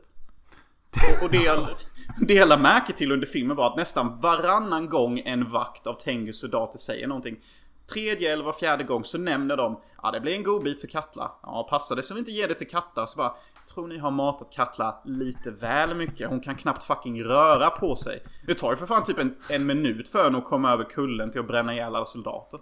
[0.93, 1.67] Och, och det, jag,
[2.27, 6.39] det jag märke till under filmen var att nästan varannan gång en vakt av Tengus
[6.39, 7.37] soldater säger någonting.
[7.85, 10.87] Tredje eller var fjärde gång så nämner de Ja det blir en god bit för
[10.87, 11.31] Katla.
[11.43, 13.07] Ja passa det så vi inte ger det till Katla.
[13.07, 13.33] Så bara
[13.73, 16.29] Tror ni har matat Katla lite väl mycket?
[16.29, 18.23] Hon kan knappt fucking röra på sig.
[18.47, 21.31] Det tar ju för fan typ en, en minut för henne att komma över kullen
[21.31, 22.59] till att bränna ihjäl alla soldater.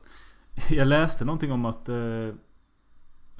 [0.69, 1.95] Jag läste någonting om att eh,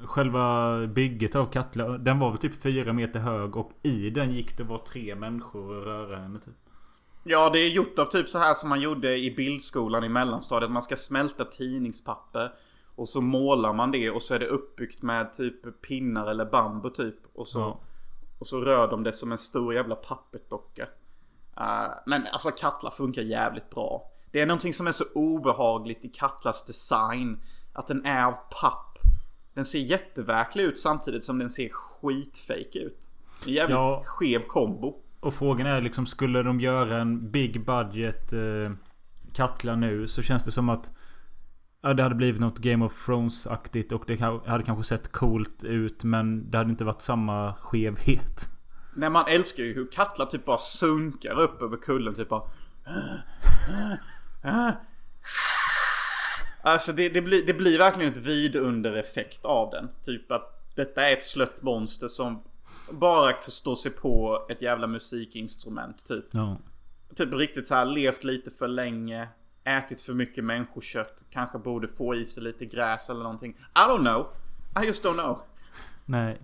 [0.04, 4.58] Själva bygget av Katla Den var väl typ fyra meter hög och i den gick
[4.58, 6.56] det var tre människor och röra henne typ.
[7.24, 10.72] Ja, det är gjort av typ så här som man gjorde i bildskolan i mellanstadiet.
[10.72, 12.54] Man ska smälta tidningspapper.
[12.96, 16.90] Och så målar man det och så är det uppbyggt med typ pinnar eller bambu
[16.90, 17.16] typ.
[17.34, 17.80] Och så, Ja.
[18.40, 20.88] och så rör de det som en stor jävla papperdocka.
[21.58, 24.12] Eh, men alltså Katla funkar jävligt bra.
[24.32, 27.40] Det är någonting som är så obehagligt i Katlas design.
[27.74, 28.98] Att den är av papp.
[29.54, 33.12] Den ser jätteverklig ut samtidigt som den ser skitfake ut.
[33.46, 34.02] En jävligt Ja.
[34.06, 34.96] skev kombo.
[35.22, 38.72] Och frågan är liksom skulle de göra en big budget eh,
[39.34, 40.92] Katla nu så känns det som att
[41.84, 46.04] Ja det hade blivit något Game of Thrones-aktigt och det hade kanske sett coolt ut
[46.04, 48.50] men det hade inte varit samma skevhet.
[48.96, 52.44] Nej man älskar ju hur Katla typ bara sunkar upp över kullen typ bara
[52.88, 53.92] äh,
[54.52, 54.74] äh, äh,
[56.64, 59.90] Alltså det, det, blir, det blir verkligen ett vidundereffekt av den.
[60.06, 62.44] Typ att detta är ett slött monster som
[62.92, 66.26] bara förstår sig på ett jävla musikinstrument typ.
[66.32, 66.58] Ja.
[67.16, 69.30] Typ riktigt så här levt lite för länge.
[69.64, 71.24] Ätit för mycket människokött.
[71.30, 73.52] Kanske borde få i sig lite gräs eller någonting.
[73.52, 74.28] I don't know.
[74.84, 75.40] I just don't know.
[76.06, 76.42] Nej.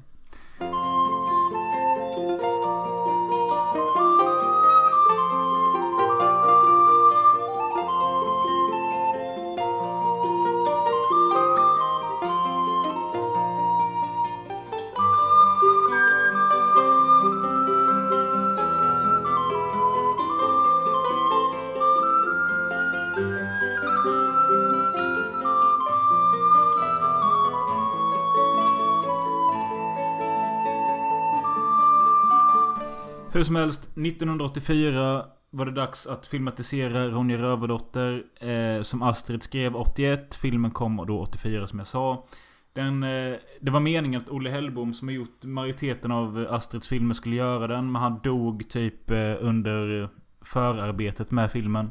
[33.38, 38.24] Hur som helst, 1984 var det dags att filmatisera Ronja Rövardotter.
[38.40, 40.36] Eh, som Astrid skrev 81.
[40.36, 42.26] Filmen kom då 84 som jag sa.
[42.74, 47.14] Den, eh, det var meningen att Olle Hellbom som har gjort majoriteten av Astrids filmer
[47.14, 47.92] skulle göra den.
[47.92, 50.10] Men han dog typ eh, under
[50.42, 51.90] förarbetet med filmen.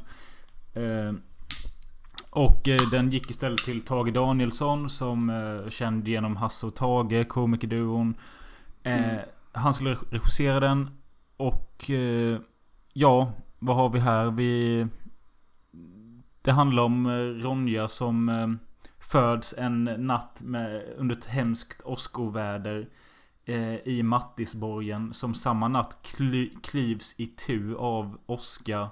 [0.74, 1.14] Eh,
[2.30, 7.28] och eh, den gick istället till Tage Danielsson som eh, känd genom Hasse och Tage,
[7.28, 8.14] komikerduon.
[8.82, 9.18] Eh,
[9.52, 10.90] Han skulle regissera den.
[11.36, 12.40] Och eh,
[12.92, 14.30] ja, vad har vi här?
[14.30, 14.86] Vi...
[16.42, 18.48] Det handlar om eh, Ronja som eh,
[18.98, 22.88] föds en natt med, under ett hemskt åskoväder.
[23.44, 25.14] Eh, I Mattisborgen.
[25.14, 28.90] Som samma natt kly, klivs i tu av åska.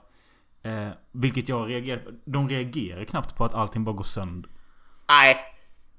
[0.63, 2.11] Eh, vilket jag reagerar på.
[2.25, 4.51] De reagerar knappt på att allting bara går sönder.
[5.09, 5.37] Nej.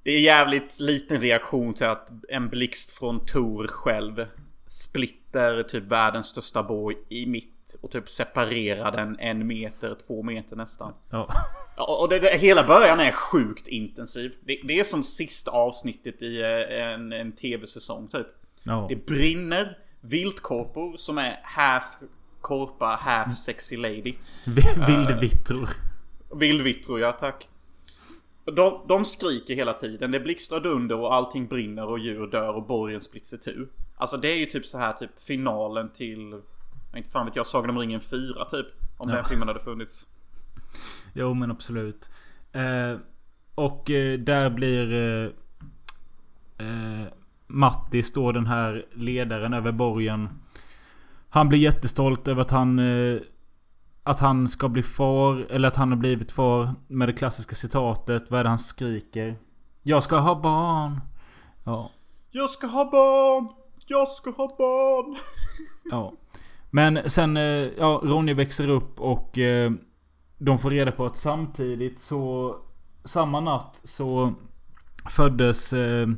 [0.02, 4.26] Det är jävligt liten reaktion till att en blixt från Tor själv
[4.66, 10.56] splitter typ världens största borg i mitt och typ separerar den en meter, två meter
[10.56, 10.92] nästan.
[11.10, 11.28] Ja.
[11.76, 14.34] Ja, och det, det, hela början är sjukt intensiv.
[14.44, 18.26] Det, det är som sista avsnittet i eh, en, en tv-säsong typ.
[18.62, 18.86] ja.
[18.88, 21.84] Det brinner viltkorpor som är half
[22.40, 24.14] korpa, half sexy lady.
[24.86, 25.68] Vildvittror.
[26.34, 27.48] Vildvittror, ja tack.
[28.44, 30.10] De, de skriker hela tiden.
[30.10, 33.66] Det blixtrar dunder och allting brinner och djur dör och borgen splitts itu.
[33.96, 36.40] Alltså det är ju typ så här typ finalen till...
[36.96, 38.66] Inte fan vet jag, Sagan om ringen 4 typ.
[38.98, 39.14] Om Ja.
[39.16, 40.06] den filmen hade funnits.
[41.14, 42.10] Jo men absolut.
[42.52, 42.98] Eh,
[43.54, 45.30] och eh, där blir eh,
[46.66, 47.06] eh,
[47.46, 50.28] Mattis då den här ledaren över borgen.
[51.28, 53.20] Han blir jättestolt över att han eh,
[54.02, 58.30] Att han ska bli far Eller att han har blivit far Med det klassiska citatet
[58.30, 59.36] Vad är det han skriker?
[59.82, 61.00] Jag ska ha barn
[61.64, 61.90] Ja
[62.30, 63.48] Jag ska ha barn!
[63.86, 65.16] Jag ska ha barn!
[65.90, 66.12] Ja.
[66.70, 67.42] Men sen, eh,
[67.78, 69.72] ja, Ronny växer upp och eh,
[70.38, 72.56] de får reda på att samtidigt så,
[73.04, 74.34] samma natt så
[75.10, 76.08] föddes eh,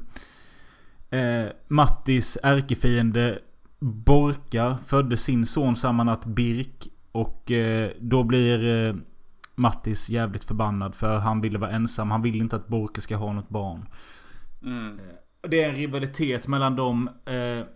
[1.10, 3.42] eh, Mattis ärkefiende
[3.80, 6.88] Borka födde sin son samma natt Birk.
[7.12, 8.94] Och eh, då blir eh,
[9.54, 12.10] Mattis jävligt förbannad för han ville vara ensam.
[12.10, 13.88] Han vill inte att Borke ska ha något barn.
[14.62, 15.00] Mm.
[15.40, 17.08] Det är en rivalitet mellan dem.
[17.24, 17.66] Eh,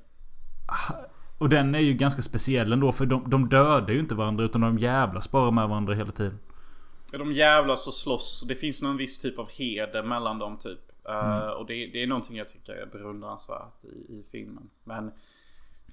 [1.38, 2.92] och den är ju ganska speciell ändå.
[2.92, 6.38] För de, de dödar ju inte varandra utan de jävlas bara med varandra hela tiden.
[7.12, 8.44] De jävlas och slåss.
[8.48, 10.78] Det finns någon viss typ av heder mellan dem typ.
[11.08, 14.70] Eh, och det, det är någonting jag tycker är beundransvärt i, i filmen.
[14.84, 15.12] Men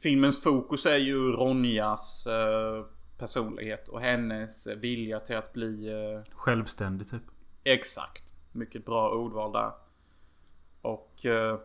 [0.04, 2.86] filmens fokus är ju Ronjas eh,
[3.18, 7.24] personlighet och hennes vilja till att bli eh, Självständig typ.
[7.64, 8.34] Exakt.
[8.52, 9.72] Mycket bra ordval där.
[10.82, 11.26] Och...
[11.26, 11.60] Eh,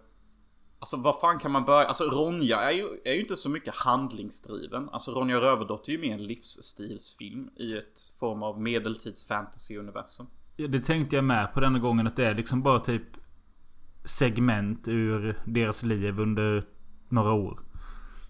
[0.79, 1.87] alltså vad fan kan man börja?
[1.87, 4.89] Alltså Ronja är ju, är ju inte så mycket handlingsdriven.
[4.89, 10.27] Alltså Ronja Rövardotter är ju mer en livsstilsfilm i ett form av medeltids fantasy-universum.
[10.57, 13.03] Ja, Det tänkte jag med på denna gången att det är liksom bara typ
[14.05, 16.65] segment ur deras liv under
[17.09, 17.61] några år.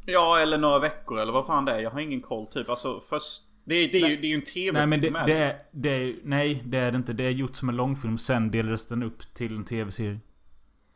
[0.07, 1.81] Ja, eller några veckor eller vad fan det är.
[1.81, 2.69] Jag har ingen koll typ.
[2.71, 3.43] Alltså först...
[3.65, 4.75] Det, är- det, är, ju, det är ju en tv-film.
[4.75, 6.17] Nej men det, det är, det är...
[6.25, 7.13] Nej det är det inte.
[7.13, 8.19] Det är gjort som en långfilm.
[8.19, 10.21] Sen delades den upp till en tv-serie.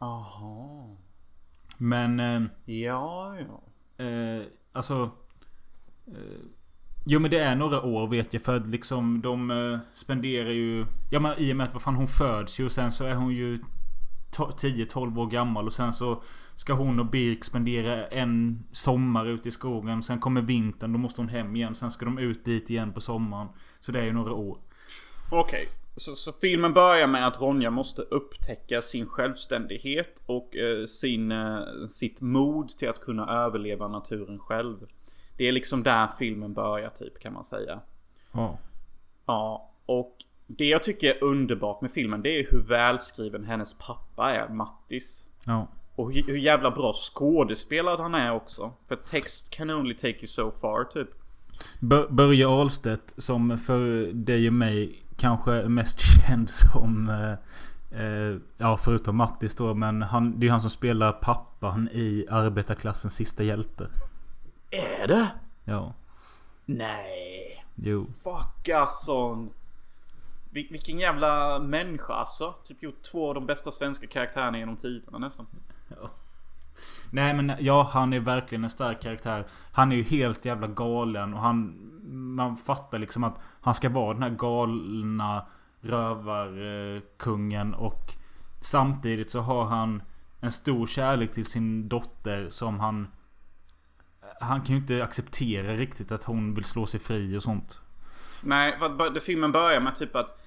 [0.01, 0.97] Jaha.
[1.79, 2.21] Men...
[2.21, 3.63] Eh, Ja, ja.
[4.05, 4.43] Eh,
[4.73, 5.11] alltså...
[6.07, 6.41] Eh,
[7.07, 10.87] jo men det är några år vet jag för att liksom de eh, spenderar ju...
[11.11, 13.15] Ja men i och med att vad fan hon föds ju och sen så är
[13.15, 13.57] hon ju
[14.37, 16.23] to- 10-12 år gammal och sen så
[16.55, 20.03] ska hon och Birk spendera en sommar ute i skogen.
[20.03, 21.75] Sen kommer vintern, då måste hon hem igen.
[21.75, 23.49] Sen ska de ut dit igen på sommaren.
[23.81, 24.59] Så det är ju några år.
[25.31, 25.69] Okej.
[25.99, 31.61] Så, så filmen börjar med att Ronja måste upptäcka sin självständighet och eh, sin, eh,
[31.89, 34.77] sitt mod till att kunna överleva naturen själv.
[35.37, 37.81] Det är liksom där filmen börjar typ kan man säga.
[38.33, 38.59] Ja.
[39.27, 44.31] Ja, och det jag tycker är underbart med filmen det är hur välskriven hennes pappa
[44.35, 45.27] är, Mattis.
[45.45, 45.69] Ja.
[45.97, 48.73] Och hur, hur jävla bra skådespelad han är också.
[48.89, 51.09] För text can only take you so far typ.
[51.81, 57.09] Bör- Börje Ahlstedt som för dig och mig kanske mest känd som...
[57.09, 61.89] Eh, eh, ja förutom Mattis då men han, det är ju han som spelar pappan
[61.93, 63.89] i arbetarklassens sista hjälte.
[64.71, 65.29] Är det?
[65.65, 65.95] Ja.
[66.67, 67.65] Nej.
[67.75, 68.07] Jo.
[68.23, 69.47] Fuck alltså.
[70.51, 72.55] Vil- vilken jävla människa alltså.
[72.65, 75.47] Typ gjort två av de bästa svenska karaktärerna genom tiderna nästan.
[77.11, 79.47] Nej men ja han är verkligen en stark karaktär.
[79.73, 81.85] Han är ju helt jävla galen och han...
[82.37, 85.47] Man fattar liksom att han ska vara den här galna
[85.81, 88.13] rövarkungen och
[88.61, 90.03] samtidigt så har han
[90.41, 93.09] en stor kärlek till sin dotter som han...
[94.41, 97.83] Han kan ju inte acceptera riktigt att hon vill slå sig fri och sånt.
[98.43, 100.41] Nej, vad, filmen börjar med typ att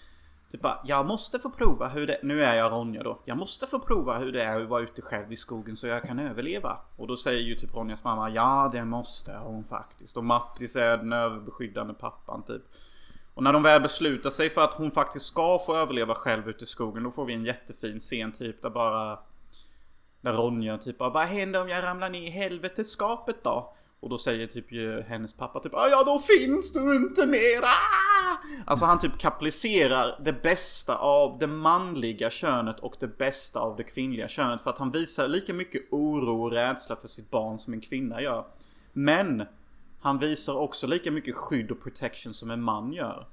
[0.51, 2.19] Typ bara, jag måste få prova hur det...
[2.24, 3.22] Nu är jag Ronja då.
[3.26, 6.03] Jag måste få prova hur det är att vara ute själv i skogen så jag
[6.03, 6.78] kan överleva.
[6.95, 10.17] Och då säger ju typ Ronjas mamma, ja det måste hon faktiskt.
[10.17, 12.61] Och Mattis är den överbeskyddande pappan typ.
[13.34, 16.64] Och när de väl beslutar sig för att hon faktiskt ska få överleva själv ute
[16.64, 17.04] i skogen.
[17.04, 19.20] Då får vi en jättefin scen typ där bara...
[20.22, 23.74] Där Ronja typ bara, vad händer om jag ramlar ner i helveteskapet då?
[24.00, 27.66] Och då säger typ ju hennes pappa typ Ja då finns du inte mera!
[27.66, 28.38] Ah!
[28.66, 33.84] Alltså han typ kaplicerar det bästa av det manliga könet och det bästa av det
[33.84, 34.62] kvinnliga könet.
[34.62, 38.22] För att han visar lika mycket oro och rädsla för sitt barn som en kvinna
[38.22, 38.46] gör.
[38.94, 39.46] Men
[40.02, 43.28] han visar också lika mycket skydd och protection som en man gör.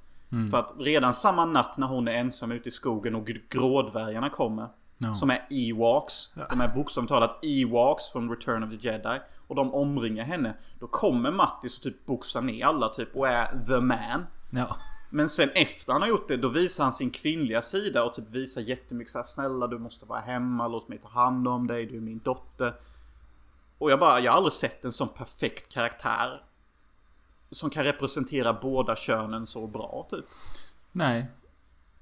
[0.51, 4.67] För att redan samma natt när hon är ensam ute i skogen och grådvärgarna kommer.
[4.97, 5.15] Ja.
[5.15, 6.31] Som är Ewoks.
[6.49, 9.19] De är bokstavligt talat Ewoks från Return of the Jedi.
[9.47, 10.53] Och de omringar henne.
[10.79, 14.25] Då kommer Mattis och typ boxar ner alla typ och är the man.
[14.49, 14.77] Ja.
[15.09, 18.29] Men sen efter han har gjort det då visar han sin kvinnliga sida och typ
[18.29, 21.97] visar jättemycket såhär Snälla du måste vara hemma, låt mig ta hand om dig, du
[21.97, 22.73] är min dotter.
[23.77, 26.43] Och jag bara, jag har aldrig sett en sån perfekt karaktär.
[27.51, 30.25] Som kan representera båda könen så bra typ.
[30.91, 31.25] Nej.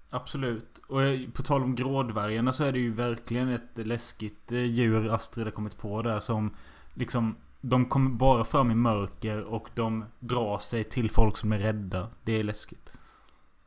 [0.10, 0.78] Absolut.
[0.88, 1.02] Och
[1.34, 5.52] på tal om grådvärgarna så är det ju verkligen ett läskigt eh, djur Astrid har
[5.52, 6.56] kommit på där som
[6.94, 11.60] liksom De kommer bara fram i mörker och de drar sig till folk som är
[11.60, 12.10] rädda.
[12.24, 12.92] Det är läskigt.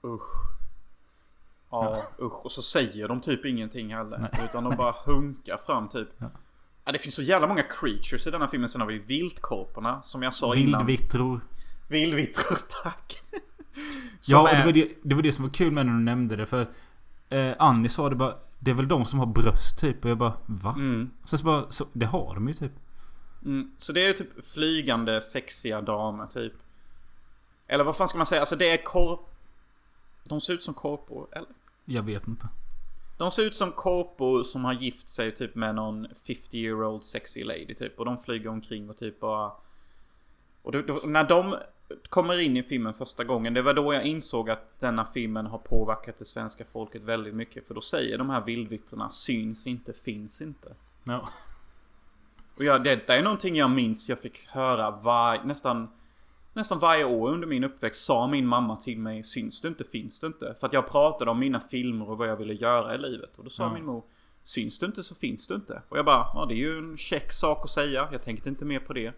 [0.05, 0.51] Usch.
[1.71, 2.45] Ja, usch.
[2.45, 4.31] Och så säger de typ ingenting heller.
[4.45, 6.09] Utan de bara hunkar fram typ.
[6.85, 6.93] Ja.
[6.93, 8.69] det finns så jävla många creatures i denna filmen.
[8.69, 10.03] Sen har vi viltkorporna.
[10.03, 10.87] Som jag sa innan.
[10.87, 11.41] Vildvittror.
[11.91, 13.23] Vildvittror, tack.
[14.21, 15.99] Som Ja, och det var det, det var det som var kul med när du
[15.99, 16.47] nämnde det.
[16.47, 16.71] För
[17.29, 20.05] eh, Annie sa det bara Det är väl de som har bröst typ.
[20.05, 20.75] Och jag bara va?
[20.77, 21.11] Mm.
[21.25, 22.73] Sen så bara så, Det har de ju typ.
[23.45, 26.53] Mm, så det är typ flygande sexiga damer typ.
[27.69, 28.41] Eller vad fan ska man säga?
[28.41, 29.21] Alltså det är korp...
[30.25, 31.49] De ser ut som korpor, eller?
[31.85, 32.49] Jag vet inte.
[33.19, 37.03] De ser ut som korpor som har gift sig typ med någon 50 year old
[37.03, 37.99] sexy lady typ.
[37.99, 39.53] Och de flyger omkring och typ bara...
[40.63, 41.57] Och då, då, när de
[42.09, 43.55] kommer in i filmen första gången.
[43.55, 47.67] Det var då jag insåg att denna filmen har påverkat det svenska folket väldigt mycket.
[47.67, 50.75] För då säger de här vildvittrorna syns inte, finns inte.
[51.05, 51.29] Ja.
[52.57, 55.89] Och ja, detta är någonting jag minns jag fick höra var, nästan,
[56.53, 60.21] nästan varje år under min uppväxt sa min mamma till mig Syns du inte, finns
[60.21, 60.55] du inte?
[60.61, 63.39] För att jag pratade om mina filmer och vad jag ville göra i livet.
[63.39, 63.75] Och då sa Ja.
[63.75, 64.03] min mor
[64.43, 65.83] Syns du inte så finns du inte.
[65.89, 68.09] Och jag bara, ja det är ju en check sak att säga.
[68.13, 69.13] Jag tänkte inte mer på det.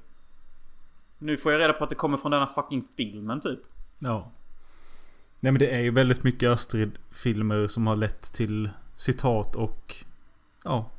[1.23, 3.61] Nu får jag reda på att det kommer från denna fucking filmen typ.
[3.99, 4.31] Ja.
[5.41, 9.97] Nej men det är ju väldigt mycket Astrid-filmer som har lett till citat och
[10.65, 10.91] ja,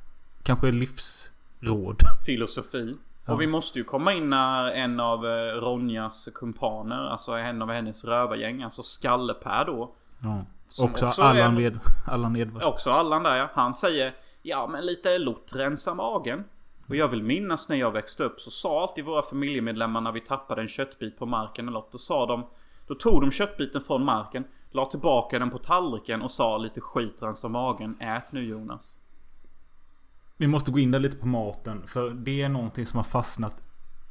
[0.44, 1.98] kanske livsråd.
[2.26, 2.98] Filosofi.
[3.26, 3.34] Ja.
[3.34, 7.72] Och vi måste ju komma in när en av eh, Ronjas kumpaner, alltså en av
[7.72, 9.94] hennes rövargäng, alltså Skallepär då.
[10.20, 10.46] Ja.
[10.68, 12.64] Också också Allan, Ed, Allan Edward.
[12.64, 13.50] Också Allan där ja.
[13.54, 16.44] Han säger Ja men lite lort rensa magen.
[16.88, 20.20] Och jag vill minnas när jag växte upp så sa alltid våra familjemedlemmar när vi
[20.20, 21.92] tappade en köttbit på marken eller något.
[21.92, 22.46] Då sa de
[22.88, 27.22] Då tog de köttbiten från marken, la tillbaka den på tallriken och sa lite skit
[27.22, 27.98] rensar magen.
[28.00, 28.98] Ät nu Jonas.
[30.38, 31.88] Vi måste gå in där lite på maten.
[31.88, 33.56] För det är någonting som har fastnat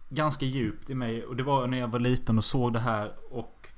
[0.08, 1.24] ganska djupt i mig.
[1.24, 3.14] Och det var när jag var liten och såg det här.
[3.30, 3.68] Och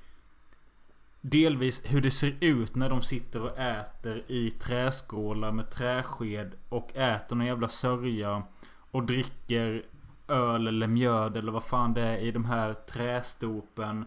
[1.20, 6.54] Delvis hur det ser ut när de sitter och äter i träskålar med träsked.
[6.68, 8.42] Och äter någon jävla sörja.
[8.94, 9.82] Och dricker
[10.28, 14.04] öl eller mjöd eller vad fan det är i de här trästopen.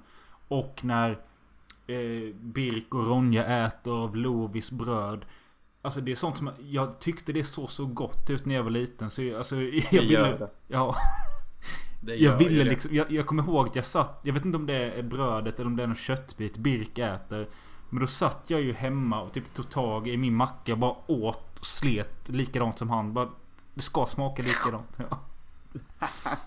[0.47, 1.09] Och när
[1.87, 5.25] eh, Birk och Ronja äter av Lovis bröd.
[5.81, 8.69] Alltså det är sånt som jag tyckte det såg så gott ut när jag var
[8.71, 9.09] liten.
[9.09, 10.49] Så jag, alltså, jag Det ville, gör det.
[10.67, 10.95] Ja.
[12.01, 12.69] Det Jag gör ville ju det.
[12.69, 15.55] liksom, jag, jag kommer ihåg att jag satt, jag vet inte om det är brödet
[15.55, 17.47] eller om det är någon köttbit Birk äter.
[17.89, 20.95] Men då satt jag ju hemma och typ tog tag i min macka och bara
[21.07, 23.13] åt och slet likadant som han.
[23.13, 23.29] Bara,
[23.77, 24.97] det ska smaka likadant.
[24.97, 25.19] Ja.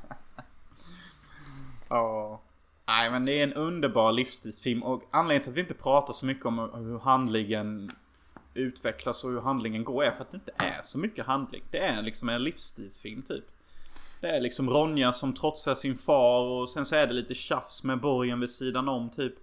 [1.88, 2.40] Ja.
[2.86, 6.26] Nej men det är en underbar livsstilsfilm och anledningen till att vi inte pratar så
[6.26, 7.90] mycket om hur handlingen
[8.54, 11.62] utvecklas och hur handlingen går är för att det inte är så mycket handling.
[11.70, 13.44] Det är liksom en livsstilsfilm typ.
[14.20, 17.84] Det är liksom Ronja som trotsar sin far och sen så är det lite tjafs
[17.84, 19.34] med borgen vid sidan om typ.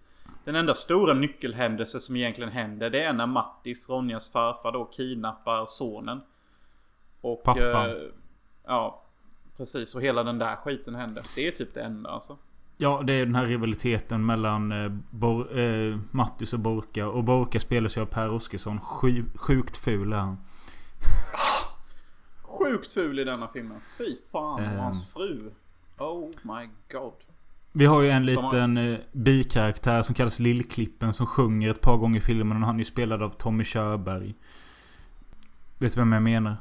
[0.44, 5.66] Den enda stora nyckelhändelse som egentligen händer det är när Mattis, Ronjas farfar då kidnappar
[5.66, 6.22] sonen.
[7.22, 7.44] Och...
[7.44, 7.90] Pappan.
[7.90, 7.96] Eh,
[8.66, 9.04] ja.
[9.58, 11.26] Precis, och hela den där skiten händer.
[11.36, 12.38] Det är typ det enda alltså.
[12.78, 17.08] Ja, det är den här rivaliteten mellan eh, Bor- eh, Mattis och Borka.
[17.08, 18.80] Och Borka spelas ju av Per Oscarsson.
[18.82, 20.38] Sju, sjukt ful är han.
[22.42, 23.80] Sjukt ful i denna filmen.
[23.98, 24.80] Fy fan och Ehm.
[24.80, 25.52] hans fru.
[25.98, 27.14] Oh my god.
[27.72, 31.82] Vi har ju en De har- liten eh, bikaraktär som kallas Lillklippen som sjunger ett
[31.82, 32.58] par gånger i filmen.
[32.62, 34.36] Och han är ju spelad av Tommy Körberg.
[35.78, 36.58] Vet du vem jag menar?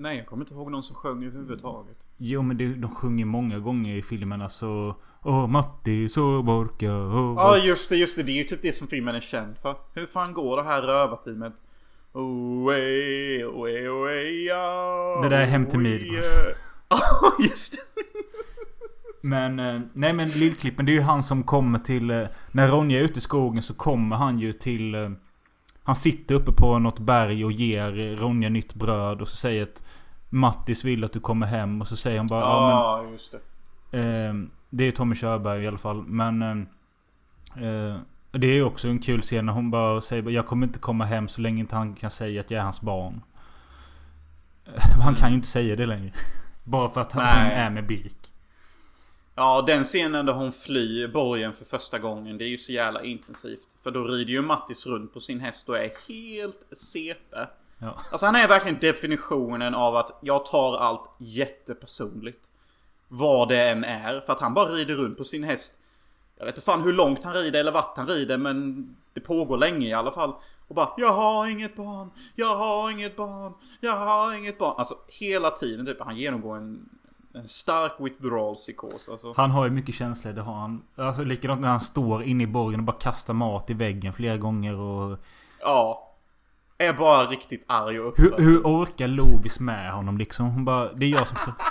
[0.00, 1.96] Nej, jag kommer inte ihåg någon som sjöng överhuvudtaget.
[2.16, 4.96] Jo men det, de sjunger många gånger i filmen alltså.
[5.24, 6.86] Åh Mattis och Borka.
[6.86, 8.22] Ja just det, just det.
[8.22, 9.74] Det är ju typ det som filmen är känd för.
[9.94, 11.52] Hur fan går det här rövarteamet?
[12.12, 16.16] Oh, eh, oh, eh, oh, eh, ja, Det där är Hem till oh, Midgård.
[16.18, 16.54] eh.
[16.88, 17.78] Ja, just det.
[19.22, 22.10] Men, eh, nej men Lillklippen det är ju han som kommer till...
[22.10, 22.22] eh,
[22.52, 24.94] När Ronja är ute i skogen så kommer han ju till...
[25.82, 29.82] Han sitter uppe på något berg och ger Ronja nytt bröd och så säger att
[30.28, 33.38] Mattis vill att du kommer hem och så säger han bara ja, Ja, just det.
[33.90, 36.42] men, eh, Det är Tommy Körberg i alla fall men...
[36.42, 37.96] eh, eh,
[38.32, 41.04] det är ju också en kul scen när hon bara säger jag kommer inte komma
[41.04, 43.20] hem så länge inte han kan säga att jag är hans barn.
[45.04, 46.12] Han kan ju inte säga det längre.
[46.64, 47.52] Bara för att han Nej.
[47.54, 48.29] är med Birk.
[49.40, 52.38] Ja, den scenen där hon flyr borgen för första gången.
[52.38, 53.68] Det är ju så jävla intensivt.
[53.82, 57.36] För då rider ju Mattis runt på sin häst och är helt CP.
[57.78, 57.96] Ja.
[58.10, 62.50] Alltså han är verkligen definitionen av att jag tar allt jättepersonligt.
[63.08, 64.20] Vad det än är.
[64.20, 65.80] För att han bara rider runt på sin häst.
[66.38, 69.58] Jag vet inte fan hur långt han rider eller vart han rider men det pågår
[69.58, 70.34] länge i alla fall.
[70.68, 74.74] Och bara Jag har inget barn, jag har inget barn, jag har inget barn.
[74.78, 76.00] Alltså hela tiden typ.
[76.00, 76.88] Han genomgår en,
[77.34, 79.08] en stark withdrawal psykos.
[79.08, 79.34] Alltså.
[79.36, 80.82] Han har ju mycket känslor, det har han.
[80.96, 84.36] Alltså likadant när han står inne i borgen och bara kastar mat i väggen flera
[84.36, 85.18] gånger och...
[85.60, 86.06] Ja.
[86.78, 88.40] Är bara riktigt arg och Hur, upprörd.
[88.44, 90.46] hur orkar Lovis med honom liksom?
[90.46, 91.54] Hon bara, det är jag som står...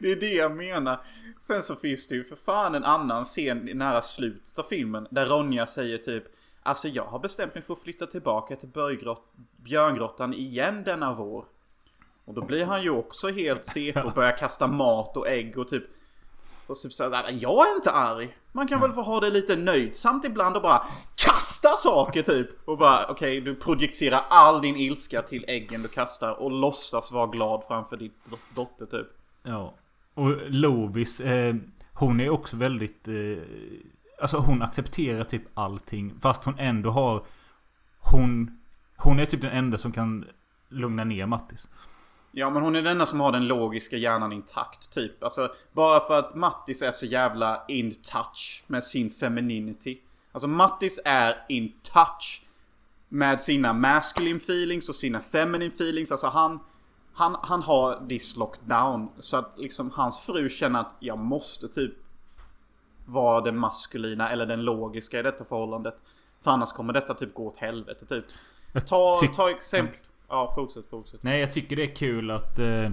[0.00, 1.00] Det är det jag menar.
[1.38, 5.06] Sen så finns det ju för fan en annan scen nära slutet av filmen.
[5.10, 6.24] Där Ronja säger typ
[6.62, 8.68] Alltså jag har bestämt mig för att flytta tillbaka till
[9.56, 11.44] Björngrottan igen denna vår.
[12.28, 15.68] Och då blir han ju också helt CP och börjar kasta mat och ägg och
[15.68, 15.84] typ
[16.66, 18.36] och typ såhär, jag är inte arg.
[18.52, 20.82] Man kan väl få ha det lite nöjsamt ibland och bara
[21.26, 22.68] kasta saker typ.
[22.68, 27.26] Och bara okej, du projicerar all din ilska till äggen du kastar och låtsas vara
[27.26, 29.06] glad framför din dot- dotter typ.
[29.42, 29.74] Ja.
[30.14, 31.54] Och Lovis, eh,
[31.92, 33.08] hon är också väldigt...
[33.08, 33.14] Eh,
[34.20, 36.20] alltså hon accepterar typ allting.
[36.20, 37.26] Fast hon ändå har...
[37.98, 38.60] Hon...
[38.96, 40.24] Hon är typ den enda som kan
[40.68, 41.68] lugna ner Mattis.
[42.32, 45.22] Ja men hon är den enda som har den logiska hjärnan intakt typ.
[45.22, 49.98] Alltså bara för att Mattis är så jävla in touch med sin femininity.
[50.32, 52.42] Alltså Mattis är in touch
[53.08, 56.12] med sina masculine feelings och sina feminine feelings.
[56.12, 56.58] Alltså han,
[57.14, 59.08] han, han har this locked down.
[59.18, 61.94] Så att liksom hans fru känner att jag måste typ
[63.06, 65.94] vara den maskulina eller den logiska i detta förhållandet.
[66.42, 68.24] För annars kommer detta typ gå åt helvete typ.
[68.86, 69.96] Ta, tyck- ta exempel.
[70.28, 71.22] Ja fortsätt, fortsätt.
[71.22, 72.58] Nej, jag tycker det är kul att...
[72.58, 72.90] Eh,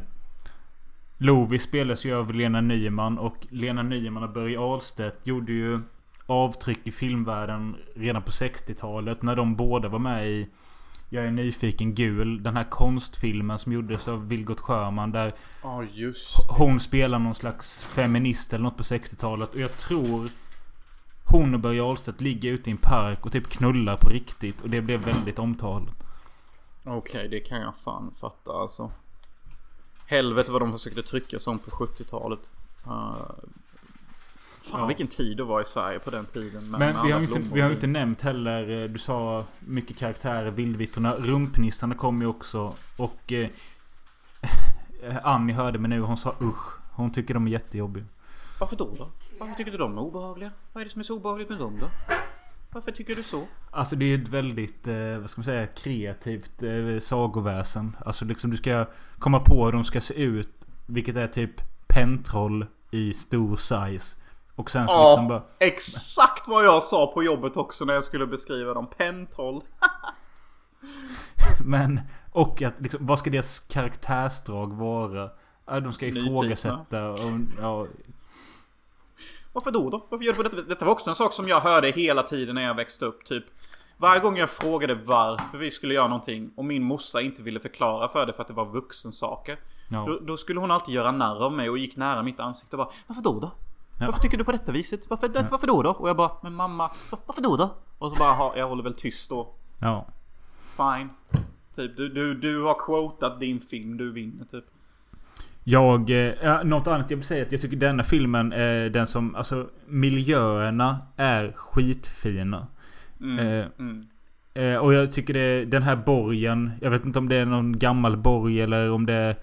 [1.18, 5.80] Lovis spelas ju av Lena Nyman och Lena Nyman och Börje Ahlstedt gjorde ju
[6.26, 10.48] avtryck i filmvärlden redan på 60-talet när de båda var med i
[11.10, 12.44] Jag är nyfiken gul.
[12.44, 15.34] Den här konstfilmen som gjordes av Vilgot Sjöman där
[15.94, 19.54] just hon spelar någon slags feminist eller något på 60-talet.
[19.54, 20.30] Och jag tror
[21.24, 24.62] hon och Börje Ahlstedt ligger ute i en park och typ knullar på riktigt.
[24.62, 26.05] Och det blev väldigt omtalat.
[26.86, 28.92] Okej, det kan jag fan fatta alltså.
[30.08, 32.40] Helvete vad de försökte trycka sånt på 70-talet.
[32.88, 33.16] Uh,
[34.62, 34.86] fan Ja.
[34.86, 36.70] vilken tid det var i Sverige på den tiden.
[36.70, 40.52] Men med vi har inte, vi har inte nämnt heller, eh, du sa mycket karaktärer,
[40.52, 41.16] Vildvittorna.
[41.16, 42.74] Rumpnissarna kom ju också.
[42.98, 43.50] Och eh,
[45.24, 46.80] Annie hörde mig nu, hon sa usch.
[46.92, 48.06] Hon tycker de är jättejobbiga.
[48.60, 49.08] Varför då då?
[49.40, 50.52] Varför tycker du de är obehagliga?
[50.74, 51.88] Vad är det som är så obehagligt med dem då?
[52.76, 53.48] Varför tycker du så?
[53.72, 57.92] Alltså det är ett väldigt, eh, vad ska man säga, kreativt eh, sagoväsen.
[58.06, 58.86] Alltså liksom du ska
[59.20, 60.68] komma på hur de ska se ut.
[60.86, 61.52] Vilket är typ
[61.88, 64.18] pentroll i stor size.
[64.56, 65.44] Och sen så Ja, liksom bara...
[65.60, 68.88] exakt vad jag sa på jobbet också när jag skulle beskriva dem.
[68.98, 69.62] Pentroll.
[71.66, 75.30] Men, och att liksom, vad ska deras karaktärsdrag vara?
[75.66, 77.20] De ska ifrågasätta och,
[77.62, 77.88] ja,
[79.56, 80.06] Varför då då?
[80.10, 82.56] Varför gör du på detta Detta var också en sak som jag hörde hela tiden
[82.56, 83.26] när jag växte upp.
[83.26, 83.44] Typ
[83.98, 88.08] varje gång jag frågade varför vi skulle göra någonting och min morsa inte ville förklara
[88.08, 89.60] för det för att det var vuxensaker.
[89.90, 90.06] Ja.
[90.08, 92.86] Då, då skulle hon alltid göra narr av mig och gick nära mitt ansikte och
[92.86, 93.52] bara Varför då då?
[94.00, 95.10] Varför tycker du på detta viset?
[95.10, 95.90] Varför, det, varför då då?
[95.90, 96.92] Och jag bara Men mamma,
[97.26, 97.70] varför då då?
[97.98, 99.54] Och så bara "Ha, jag håller väl tyst då.
[99.80, 100.06] ja.
[100.70, 101.10] Fine.
[101.76, 104.66] Typ du, du, du har quotat din film, du vinner typ.
[105.68, 109.08] Jag, eh, något annat jag vill säga är att jag tycker denna filmen är den
[109.08, 112.68] som, alltså miljöerna är skitfina.
[113.22, 113.98] Eh, Mm.
[114.54, 117.80] eh, och jag tycker det, den här borgen, jag vet inte om det är någon
[117.80, 119.36] gammal borg eller om det,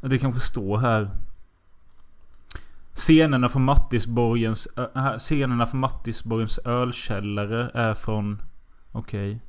[0.00, 1.10] det kanske står här.
[2.94, 8.42] Scenerna från Mattisborgens, här, scenerna från Mattisborgens ölkällare är från,
[8.92, 9.40] okej.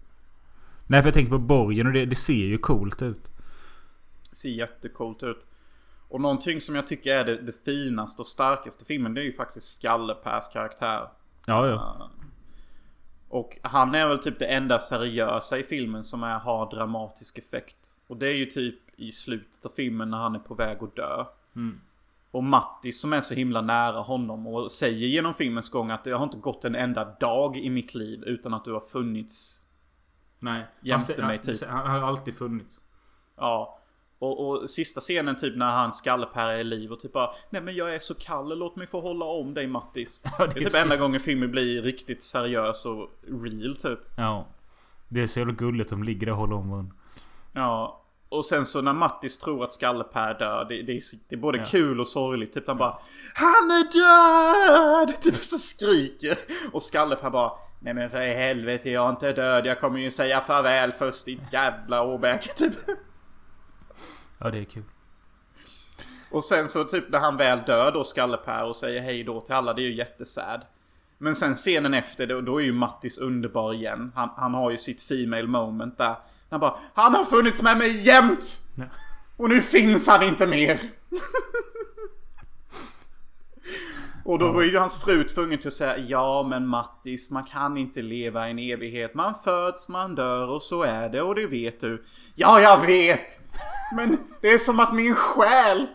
[0.87, 3.27] Nej för jag tänker på borgen och det, det ser ju coolt ut.
[4.31, 5.47] Ser jättecoolt ut.
[6.11, 9.31] Och någonting som jag tycker är det, det finaste och starkaste filmen det är ju
[9.31, 11.09] faktiskt Skalle-Pers karaktär.
[11.45, 12.09] Ja, ja.
[13.29, 17.97] Och han är väl typ det enda seriösa i filmen som är, har dramatisk effekt.
[18.07, 20.95] Och det är ju typ i slutet av filmen när han är på väg att
[20.95, 21.25] dö.
[22.31, 26.11] Och Mattis som är så himla nära honom och säger genom filmens gång att det
[26.11, 29.65] har inte gått en enda dag i mitt liv utan att du har funnits.
[30.39, 30.67] Nej.
[30.81, 31.69] Jämte han, mig, han, typ.
[31.69, 32.79] Han har alltid funnits.
[33.37, 33.80] Ja.
[34.21, 37.61] Och, och sista scenen typ när han Skalle-Per är i liv och typ bara Nej
[37.61, 40.23] men jag är så kall, låt mig få hålla om dig Mattis.
[40.39, 43.09] Ja, det det är typ så- enda gången filmen blir riktigt seriös och
[43.43, 43.99] real typ.
[44.17, 44.47] Ja.
[45.09, 46.95] Det är så jävla gulligt de ligger där och håller om varandra.
[47.53, 47.97] Ja.
[48.29, 51.57] Och sen så när Mattis tror att Skalle-Per dör, det, det, är, det är både
[51.57, 51.63] Ja.
[51.63, 52.53] kul och sorgligt.
[52.53, 52.97] Typ han bara
[53.35, 53.83] Han är
[55.07, 55.21] död!
[55.21, 56.37] Typ så skriker.
[56.73, 60.11] Och Skalle-Per bara Nej men för i helvete jag är inte död, jag kommer ju
[60.11, 62.73] säga farväl först ditt jävla åbäke typ.
[64.41, 64.83] Ja, det är kul.
[66.31, 69.55] Och sen så typ när han väl dör då Skalle-Per och säger hej då till
[69.55, 70.61] alla, det är ju jättesad.
[71.17, 74.11] Men sen scenen efter, då, då är ju Mattis underbar igen.
[74.15, 76.15] Han, han har ju sitt female moment där.
[76.49, 78.61] Han bara Han har funnits med mig jämt!
[78.75, 78.83] Ja.
[79.37, 80.79] Och nu finns han inte mer!
[84.25, 87.77] Och då var ju hans fru tvungen till att säga Ja men Mattis, man kan
[87.77, 89.13] inte leva i en evighet.
[89.13, 92.03] Man föds, man dör och så är det och det vet du.
[92.35, 93.41] Ja, jag vet!
[93.95, 95.87] Men det är som att min själ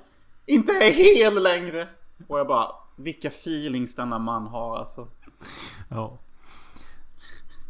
[0.47, 1.89] inte är hel längre.
[2.29, 5.09] Och jag bara, vilka feelings denna man har alltså.
[5.89, 6.19] Ja.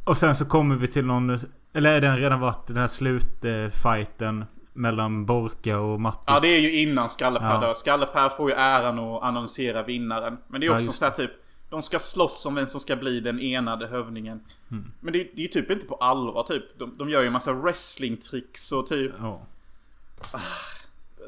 [0.05, 1.39] Och sen så kommer vi till någon...
[1.73, 4.45] Eller är den redan varit den här slutfighten
[4.77, 6.25] mellan Borka och Mattis?
[6.27, 7.61] Ja, det är ju innan Skalle-Per Ja.
[7.61, 7.75] dör.
[7.75, 10.39] Skalle-Per får ju äran att annonsera vinnaren.
[10.49, 11.31] Men det är Ja, också just så här typ,
[11.71, 14.41] de ska slåss om vem som ska bli den enade hövdingen.
[14.71, 14.93] Mm.
[15.01, 16.79] Men det, det är ju typ inte på allvar typ.
[16.79, 19.13] De, de gör ju en massa wrestlingtricks och typ.
[19.21, 19.41] Ja.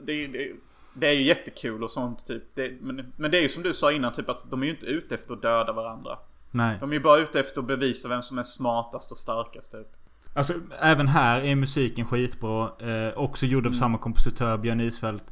[0.02, 0.52] Det, det,
[0.94, 2.42] det är ju jättekul och sånt typ.
[2.54, 4.72] Det, men, men det är ju som du sa innan typ att de är ju
[4.72, 6.18] inte ute efter att döda varandra.
[6.50, 6.76] Nej.
[6.80, 9.88] De är ju bara ute efter att bevisa vem som är smartast och starkast typ.
[10.34, 12.70] Alltså även här är musiken skitbra.
[12.80, 15.22] Eh, också gjord av samma kompositör, Björn Isfält.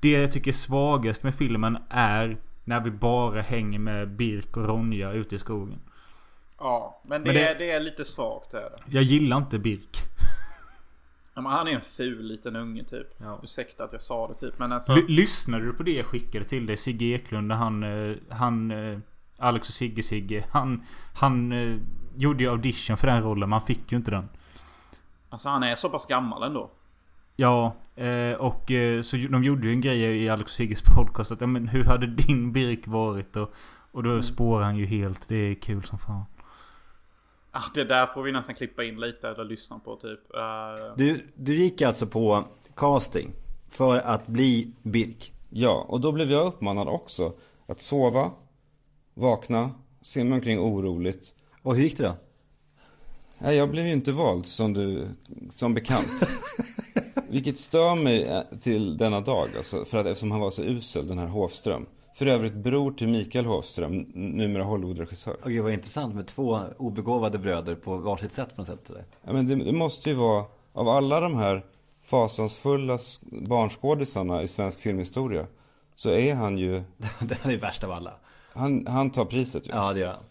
[0.00, 4.66] Det jag tycker är svagast med filmen är när vi bara hänger med Birk och
[4.68, 5.78] Ronja ute i skogen.
[6.58, 8.78] Ja, men det, Men det- Är, det är lite svagt är det.
[8.86, 9.96] Jag gillar inte Birk.
[11.34, 13.06] Ja, men han är en ful liten unge typ.
[13.18, 13.40] Ja.
[13.42, 14.58] Ursäkta att jag sa det typ.
[14.58, 14.92] Men alltså.
[14.92, 16.76] L- lyssnade du på det jag skickade till dig?
[16.76, 17.82] Sigge Eklund när han...
[18.10, 18.70] eh, Han...
[18.70, 18.98] eh,
[19.38, 20.44] Alex och Sigge Sigge.
[20.50, 20.82] Han...
[21.14, 21.76] Han eh,
[22.16, 23.48] gjorde ju audition för den rollen.
[23.48, 24.28] Man fick ju inte den.
[25.30, 26.70] Alltså han är så pass gammal ändå.
[27.36, 31.40] Ja, eh, och eh, så de gjorde ju en grej i Alex Sigges podcast att
[31.40, 33.36] ja, men hur hade din Birk varit?
[33.36, 33.50] Och,
[33.92, 35.28] och då spårar han ju helt.
[35.28, 36.24] Det är kul som fan.
[37.50, 40.34] Ah, det där får vi nästan klippa in lite eller lyssna på typ.
[40.34, 42.44] Eh, Du, du gick alltså på
[42.76, 43.32] casting
[43.70, 45.32] för att bli Birk.
[45.48, 47.32] Ja, och då blev jag uppmanad också
[47.66, 48.30] att sova,
[49.14, 49.70] vakna
[50.02, 51.34] ser mig omkring oroligt.
[51.62, 52.14] Och hur gick det då?
[53.42, 55.08] Nej, jag blev ju inte vald som du,
[55.50, 56.08] som bekant.
[57.28, 61.08] Vilket stör mig eh, till denna dag, alltså, för att eftersom han var så usel,
[61.08, 61.86] den här Hofström.
[62.14, 65.36] För övrigt bror till Mikael Hofström, numera Hollywoodregissör.
[65.42, 68.80] Och det var intressant med två obegåvade bröder på varsitt sätt på något sätt.
[68.86, 69.04] Sådär.
[69.24, 71.64] Ja, men det, det måste ju vara, av alla de här
[72.04, 72.98] fasansfulla
[73.30, 75.46] barnskådisarna i svensk filmhistoria,
[75.94, 76.72] så är han ju,
[77.20, 78.12] Det är värst av alla.
[78.52, 79.70] han, han tar priset ju.
[79.72, 80.24] Ja, det gör han.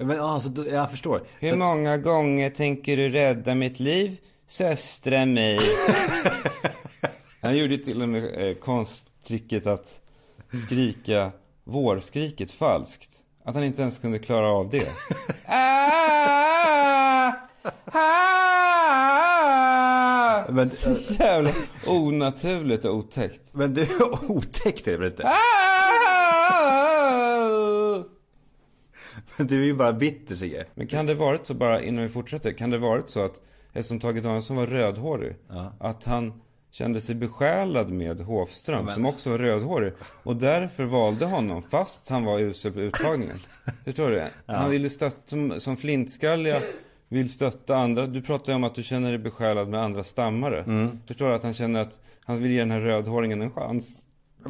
[0.00, 1.22] Men alltså, jag förstår.
[1.38, 4.16] Hur många gånger tänker du rädda mitt liv,
[4.46, 5.60] söstra mig?
[7.42, 10.00] Han gjorde till och med eh, konsttricket att
[10.66, 11.30] skrika
[11.64, 13.10] vårskriket falskt.
[13.44, 14.88] Att han inte ens kunde klara av det.
[15.52, 17.32] Ah!
[17.92, 18.50] Ah!
[20.48, 20.70] Men,
[21.18, 21.50] Jävla
[21.86, 23.40] onaturligt och otäckt.
[23.52, 23.86] men du,
[24.28, 25.28] otäckt är det väl inte?
[25.28, 25.40] Ah!
[29.36, 30.64] Men du är ju bara bitter Sigge.
[30.74, 33.40] Men kan det varit så bara innan vi fortsätter, kan det varit så att
[33.72, 35.72] eftersom Tage Danielsson var rödhårig, Ja.
[35.80, 36.32] att han
[36.72, 39.92] kände sig besjälad med Hofström men- som också var rödhårig
[40.22, 43.36] och därför valde honom fast han var usel på uttagningen.
[43.84, 44.24] Förstår du?
[44.46, 46.60] Han ville stötta, som, flintskalliga
[47.08, 48.06] vill stötta andra.
[48.06, 50.62] Du pratar ju om att du känner dig besjälad med andra stammare.
[50.62, 50.98] Mm.
[51.06, 54.06] Förstår du att han känner att han vill ge den här rödhåringen en chans?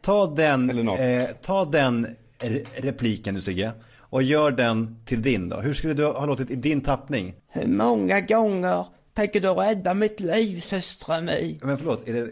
[0.00, 2.06] Ta den, eh, ta den
[2.42, 3.72] re- repliken du Sigge.
[3.98, 5.56] Och gör den till din då.
[5.60, 7.34] Hur skulle du ha låtit i din tappning?
[7.48, 11.58] Hur många gånger tänker du rädda mitt liv, systra mig?
[11.62, 12.30] Men förlåt, är det,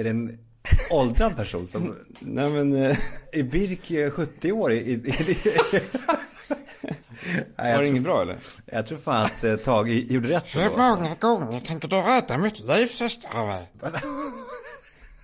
[0.00, 0.38] är det en
[0.90, 1.96] åldrad person som...
[2.20, 2.98] Nej men, eh,
[3.32, 4.72] Är Birk eh, 70 år?
[4.72, 5.00] I, i, i,
[7.56, 8.38] Nej, var det inget bra eller?
[8.66, 12.60] jag tror fan att eh, Tage gjorde rätt Hur många gånger tänker du rädda mitt
[12.60, 13.70] liv, systra mig?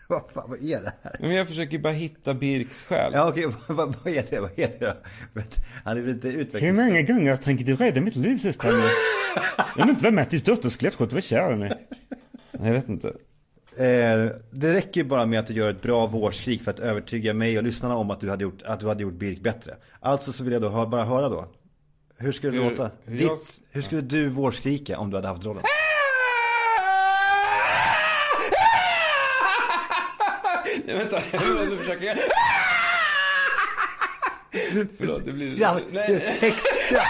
[0.10, 1.16] Vad fan, vad är det här?
[1.20, 3.12] Men jag försöker bara hitta Birks själ.
[3.14, 4.40] Ja okej, vad, vad, vad är det?
[4.40, 4.92] Vad är det då?
[5.84, 6.78] Han är väl inte Hur utvecklings...
[6.78, 8.90] många gånger tänker du rädda mitt liv, systrar mig?
[9.76, 11.72] Jag vill inte vara Mattis dotters skelettskott, vad kär i mig.
[12.50, 13.08] Jag vet inte.
[13.78, 17.56] Eh, det räcker bara med att du gör ett bra vårskrik för att övertyga mig
[17.58, 19.76] och lyssnarna om att du hade gjort, att du hade gjort Birk bättre.
[20.00, 21.48] Alltså så vill jag då bara höra då.
[22.16, 22.90] Hur skulle det Hur- låta?
[23.04, 23.38] hur Ditt, jag-
[23.70, 25.62] hur skulle du vårskrika om du hade haft rollen?
[30.88, 32.18] Nej vänta, jag försöker jag.
[34.98, 35.50] Förlåt, det blir...
[35.50, 35.82] Skratt!
[35.90, 37.02] Nej, Häxskratt!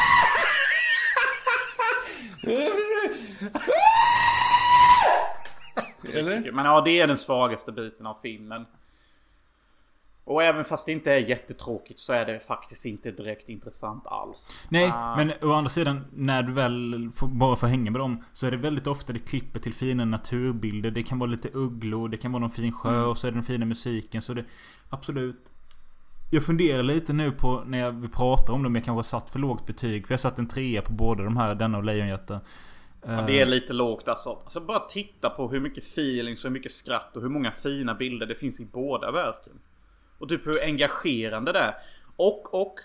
[6.15, 6.53] Eller?
[6.53, 8.67] Men ja, det är den svagaste biten av filmen.
[10.29, 14.61] Och även fast det inte är jättetråkigt så är det faktiskt inte direkt intressant alls.
[14.69, 18.25] Nej, Ah, men å andra sidan när du väl får, bara får hänga med dem
[18.33, 20.91] så är det väldigt ofta det klipper till fina naturbilder.
[20.91, 23.09] Det kan vara lite ugglor, det kan vara någon fin sjö Mm.
[23.09, 24.23] och så är det den fina musiken.
[24.23, 24.45] Så det
[24.89, 25.53] absolut.
[26.31, 29.31] Jag funderar lite nu på när vi pratar om det om jag kanske har satt
[29.31, 30.07] för lågt betyg.
[30.07, 32.41] För jag har satt en trea på båda de här, denna och Lejonhjärta.
[33.07, 34.31] Ja, det är lite lågt alltså.
[34.31, 34.61] alltså.
[34.61, 38.35] Bara titta på hur mycket feeling, så mycket skratt och hur många fina bilder det
[38.35, 39.53] finns i båda verken.
[40.19, 41.75] Och typ hur engagerande det är.
[42.17, 42.81] Och, och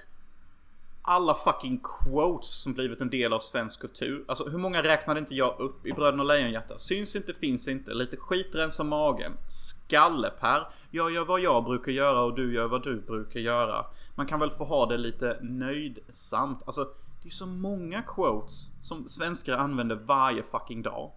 [1.05, 4.23] alla fucking quotes som blivit en del av svensk kultur.
[4.27, 6.77] Alltså hur många räknade inte jag upp i Bröderna Lejonhjärta?
[6.77, 7.93] Syns inte, finns inte.
[7.93, 9.31] Lite skit rensar magen.
[9.47, 10.68] Skallepär.
[10.91, 13.85] Jag gör vad jag brukar göra och du gör vad du brukar göra.
[14.15, 16.64] Man kan väl få ha det lite nöjdsamt.
[16.65, 16.89] Alltså
[17.23, 21.11] det är så många quotes som svenskar använder varje fucking dag.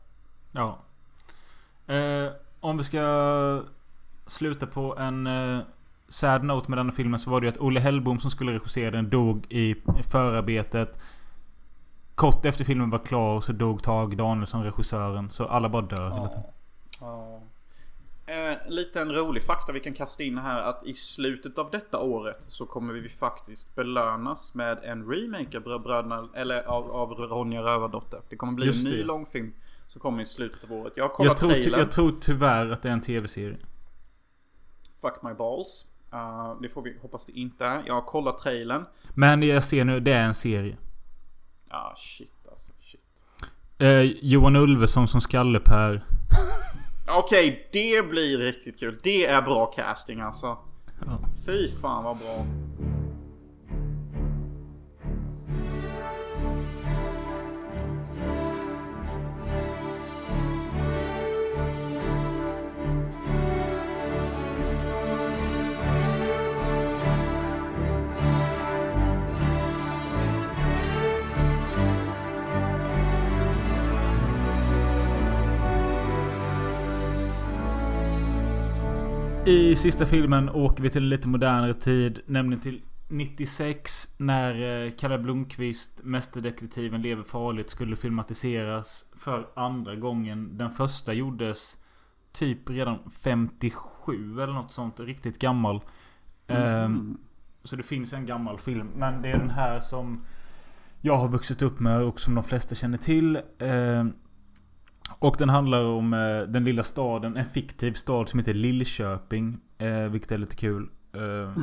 [0.52, 0.78] Ja.
[1.94, 3.62] Eh, om vi ska
[4.26, 5.60] sluta på en eh,
[6.08, 8.90] sad note med denna filmen så var det ju att Olle Hellbom som skulle regissera
[8.90, 9.74] den dog i
[10.10, 10.98] förarbetet.
[12.14, 15.30] Kort efter filmen var klar så dog Tage Danielsson, regissören.
[15.30, 16.44] Så alla bara dör hela tiden.
[17.00, 17.40] Ja.
[18.28, 21.98] Eh, lite en rolig fakta vi kan kasta in här att i slutet av detta
[21.98, 27.10] året så kommer vi faktiskt belönas med en remake av Brö- Bröderna, eller av, av
[27.12, 28.20] Ronja Rövardotter.
[28.28, 29.04] Det kommer bli Just en ny det.
[29.04, 29.52] långfilm
[29.86, 30.92] som kommer i slutet av året.
[30.96, 31.80] Jag har kollat Jag tror, trailern.
[31.80, 33.56] jag tror tyvärr att det är en tv-serie.
[35.00, 35.86] Fuck my balls.
[36.12, 37.82] Eh, det får vi hoppas det inte är.
[37.86, 38.84] Jag har kollat trailern.
[39.14, 40.76] Men jag ser nu, det är en serie.
[41.70, 42.72] Ah shit alltså.
[42.80, 43.00] Shit.
[43.78, 46.04] Eh, Johan Ulveson som Skallepär.
[47.08, 48.98] Okej, det blir riktigt kul.
[49.02, 50.58] Det är bra casting alltså.
[51.06, 51.18] Ja.
[51.46, 52.46] Fy fan vad bra.
[79.46, 82.20] I sista filmen åker vi till en lite modernare tid.
[82.26, 90.58] Nämligen till 96 när eh, Kalle Blomqvist, Mästerdetektiven lever farligt, skulle filmatiseras för andra gången.
[90.58, 91.78] Den första gjordes
[92.32, 95.00] typ redan 57 eller något sånt.
[95.00, 95.80] Riktigt gammal.
[96.46, 97.18] Ehm,
[97.64, 98.88] så det finns en gammal film.
[98.96, 100.24] Men det är den här som
[101.00, 103.40] jag har vuxit upp med och som de flesta känner till.
[103.58, 104.12] Ehm,
[105.18, 109.58] och den handlar om eh, den lilla staden, en fiktiv stad som heter Lillköping.
[109.78, 110.88] Eh, vilket är lite kul.
[111.12, 111.54] Ehm,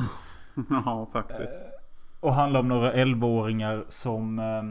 [0.70, 1.66] Ja, faktiskt.
[2.20, 4.62] och handlar om några 11-åringar som eh,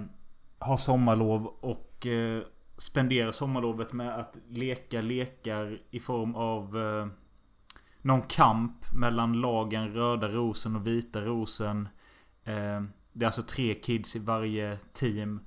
[0.68, 2.42] har sommarlov och eh,
[2.78, 7.08] spenderar sommarlovet med att leka lekar i form av eh,
[8.02, 11.88] någon kamp mellan lagen Röda Rosen och Vita Rosen.
[12.44, 12.82] Eh,
[13.14, 15.40] det är alltså tre kids i varje team.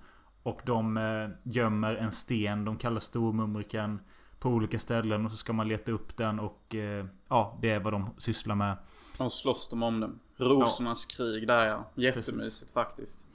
[0.46, 4.00] Och de eh, gömmer en sten de kallar Stormumriken
[4.38, 5.24] på olika ställen.
[5.24, 8.54] Och så ska man leta upp den och eh, ja, det är vad de sysslar
[8.54, 8.76] med.
[9.18, 10.18] Och slåss de om den.
[10.36, 11.90] Rosornas krig där ja.
[11.94, 13.26] Jättemysigt faktiskt.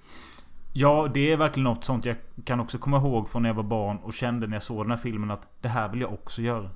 [0.73, 2.15] Ja, det är verkligen något sånt jag
[2.45, 4.91] kan också komma ihåg från när jag var barn och kände när jag såg den
[4.91, 6.69] här filmen att det här vill jag också göra.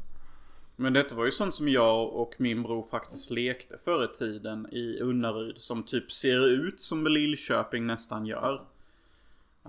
[0.76, 4.68] Men detta var ju sånt som jag och min bror faktiskt lekte förr i tiden
[4.72, 5.58] i Unnaryd.
[5.58, 8.75] Som typ ser ut som Lillköping nästan gör.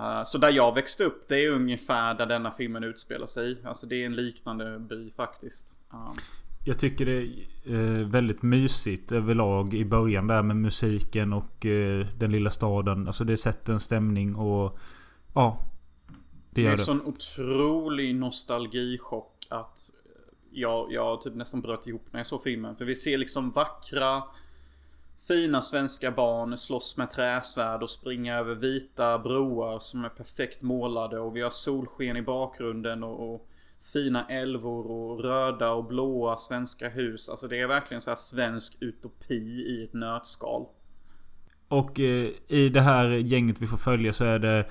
[0.00, 3.56] Eh, så där jag växte upp, det är ungefär där denna filmen utspelar sig.
[3.64, 5.74] Alltså det är en liknande by faktiskt.
[5.94, 6.12] Uh,
[6.64, 7.12] Jag tycker det
[7.64, 13.06] är eh, väldigt mysigt överlag i början där med musiken och eh, den lilla staden.
[13.06, 14.78] Alltså det sätter en stämning och
[15.34, 15.58] ja.
[16.50, 16.78] Det Det är det.
[16.78, 19.90] sån otrolig nostalgichock att
[20.50, 22.76] jag, jag typ nästan bröt ihop när jag såg filmen.
[22.76, 24.22] För vi ser liksom vackra,
[25.28, 31.18] fina svenska barn slåss med träsvärd och springa över vita broar som är perfekt målade.
[31.18, 33.48] Och vi har solsken i bakgrunden och, och
[33.92, 37.28] fina älvor och röda och blåa svenska hus.
[37.28, 40.66] Alltså det är verkligen så här svensk utopi i ett nötskal.
[41.68, 44.66] Och eh, i det här gänget vi får följa så är det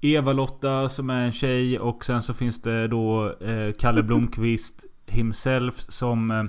[0.00, 5.74] Eva-Lotta som är en tjej och sen så finns det då eh, Kalle Blomqvist himself
[5.74, 6.44] som eh,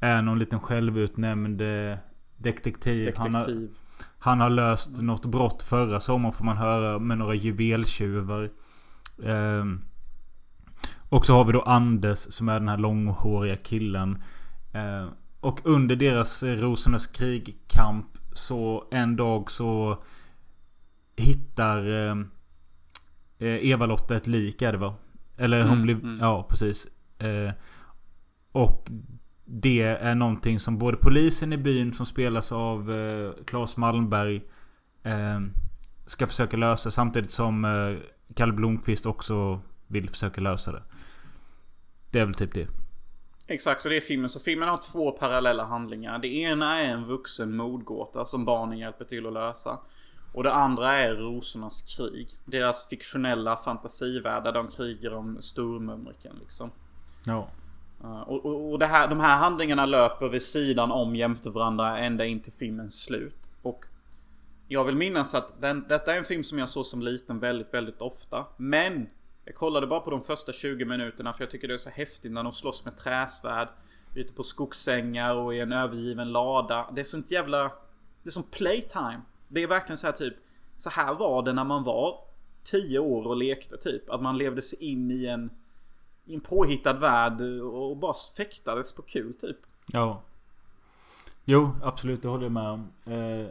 [0.00, 1.62] är någon liten självutnämnd
[2.46, 3.12] eh, detektiv.
[3.16, 3.70] Han har, Detektiv.
[4.18, 8.50] han har löst något brott förra sommaren får man höra med några juveltjuvar.
[9.24, 9.80] Ehm,
[11.08, 14.22] och så har vi då Anders som är den här långhåriga killen.
[14.74, 15.06] Eh,
[15.40, 20.02] och under deras eh, Rosornas krig-kamp så en dag så
[21.16, 21.78] hittar
[22.08, 22.16] eh,
[23.38, 24.94] eh, Eva-Lotta ett lik är det va?
[25.36, 25.94] Eller hon Mm, blir...
[25.94, 26.18] mm.
[26.20, 26.86] Ja precis.
[27.18, 27.50] Eh,
[28.52, 28.88] och
[29.44, 34.42] det är någonting som både polisen i byn som spelas av eh, Claes Malmberg
[35.02, 35.40] eh,
[36.06, 40.82] ska försöka lösa samtidigt som eh, Kalle Blomqvist också vill försöka lösa det.
[42.10, 42.68] Det är väl typ det.
[43.46, 44.30] Exakt, och det är filmen.
[44.30, 46.18] Så filmen har två parallella handlingar.
[46.18, 49.78] Det ena är en vuxen mordgåta som barnen hjälper till att lösa.
[50.32, 52.28] Och det andra är Rosornas krig.
[52.44, 56.70] Deras fiktionella fantasivärld där de krigar om Stormumriken liksom.
[57.24, 57.38] Ja.
[57.38, 57.61] Uh,
[58.02, 61.98] Eh, och och, och det här, de här handlingarna löper vid sidan om jämte varandra
[61.98, 63.50] ända in till filmens slut.
[63.62, 63.84] Och
[64.68, 67.74] jag vill minnas att den, detta är en film som jag såg som liten väldigt,
[67.74, 68.46] väldigt ofta.
[68.56, 69.08] Men
[69.44, 72.32] jag kollade bara på de första 20 minuterna för jag tycker det är så häftigt
[72.32, 73.68] när de slåss med träsvärd.
[74.14, 76.90] Ute på skogsängar och i en övergiven lada.
[76.94, 77.62] Det är sånt jävla...
[78.22, 79.20] Det är som playtime.
[79.48, 80.34] Det är verkligen så här typ...
[80.76, 82.18] Så här var det när man var
[82.64, 84.10] 10 år och lekte typ.
[84.10, 85.50] Att man levde sig in i en...
[86.24, 89.56] I en påhittad värld och bara fäktades på kul typ.
[89.86, 90.22] Ja.
[91.44, 92.22] Jo, absolut.
[92.22, 92.88] Det håller jag med om.
[93.04, 93.46] Eh,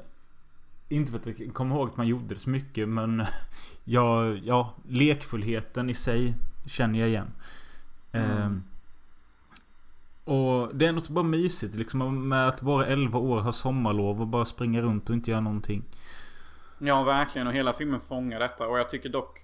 [0.90, 3.26] inte för att jag kommer ihåg att man gjorde det så mycket men
[3.84, 6.34] ja, ja, lekfullheten i sig
[6.66, 7.34] känner jag igen.
[8.12, 8.52] Eh,
[10.24, 14.28] och det är något bara mysigt liksom med att vara 11 år, ha sommarlov och
[14.28, 15.84] bara springa runt och inte göra någonting.
[16.80, 17.48] Ja, verkligen.
[17.48, 18.68] Och hela filmen fångar detta.
[18.68, 19.40] Och jag tycker dock...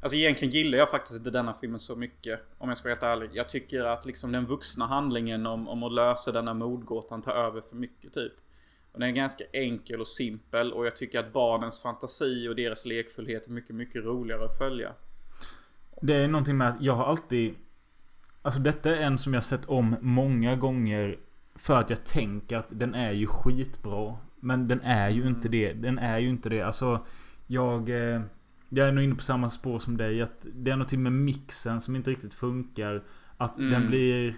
[0.00, 2.40] Alltså egentligen gillar jag faktiskt inte denna filmen så mycket.
[2.58, 3.30] Om jag ska vara helt ärlig.
[3.32, 7.60] Jag tycker att liksom den vuxna handlingen om, om att lösa denna mordgåtan tar över
[7.60, 8.32] för mycket typ.
[8.92, 10.72] Och den är ganska enkel och simpel.
[10.72, 14.92] Och jag tycker att barnens fantasi och deras lekfullhet är mycket, mycket roligare att följa.
[16.02, 17.54] Det är någonting med att jag har alltid...
[18.42, 21.18] Alltså detta är en som jag sett om många gånger.
[21.54, 24.16] För att jag tänker att den är ju skitbra.
[24.36, 25.72] Men den är ju inte det.
[25.72, 26.62] Den är ju inte det.
[26.62, 27.06] Alltså
[27.46, 27.90] jag...
[28.68, 30.22] Jag är nog inne på samma spår som dig.
[30.22, 33.02] Att det är någonting med mixen som inte riktigt funkar.
[33.36, 33.70] Att Mm.
[33.70, 34.36] den blir...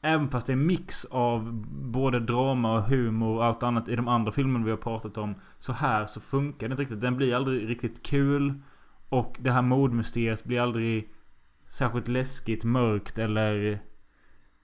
[0.00, 1.52] Även fast det är en mix av
[1.92, 5.34] både drama och humor och allt annat i de andra filmerna vi har pratat om.
[5.58, 7.00] Så här så funkar det inte riktigt.
[7.00, 8.54] Den blir aldrig riktigt kul.
[9.08, 11.08] Och det här mordmysteriet blir aldrig
[11.68, 13.80] särskilt läskigt, mörkt eller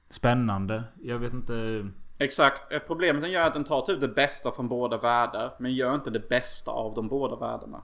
[0.09, 0.85] spännande.
[1.03, 1.87] Jag vet inte.
[2.19, 2.73] Exakt.
[2.73, 5.53] Eh, Problemet den gör att den tar typ det bästa från båda världar.
[5.61, 7.83] Men gör inte det bästa av de båda världarna.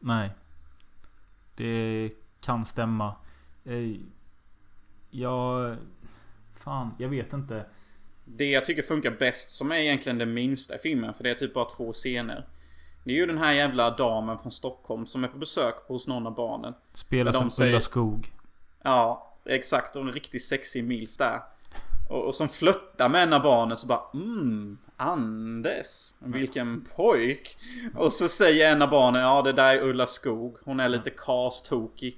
[0.00, 0.30] Nej.
[1.54, 2.10] Det
[2.40, 3.14] kan stämma.
[3.64, 3.96] Eh,
[5.10, 5.76] Jag...
[6.56, 7.64] Fan, jag vet inte.
[8.24, 11.14] Det jag tycker funkar bäst som är egentligen det minsta i filmen.
[11.14, 12.46] För det är typ bara två scener.
[13.04, 16.26] Det är ju den här jävla damen från Stockholm som är på besök hos någon
[16.26, 16.74] av barnen.
[16.92, 18.32] Spelar som Ulla Skog.
[18.82, 19.96] Ja, exakt.
[19.96, 21.40] Och en riktigt sexig milf där.
[22.10, 27.56] Och, och som flörtar med en av barnen så bara mm, Anders, vilken pojk.
[27.94, 30.56] Och så säger en av barnen, ja det där är Ulla Skog.
[30.64, 32.16] Hon är lite cast-tokig.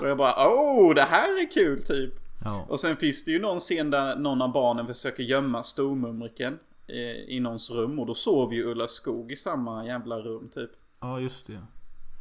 [0.00, 2.14] Och jag bara, oh det här är kul typ.
[2.44, 2.66] Ja.
[2.68, 7.34] Och sen finns det ju någon scen där någon av barnen försöker gömma stormumriken eh,
[7.34, 7.98] i någons rum.
[7.98, 10.70] Och då sover ju Ulla Skog i samma jävla rum typ.
[11.00, 11.60] Ja, just det.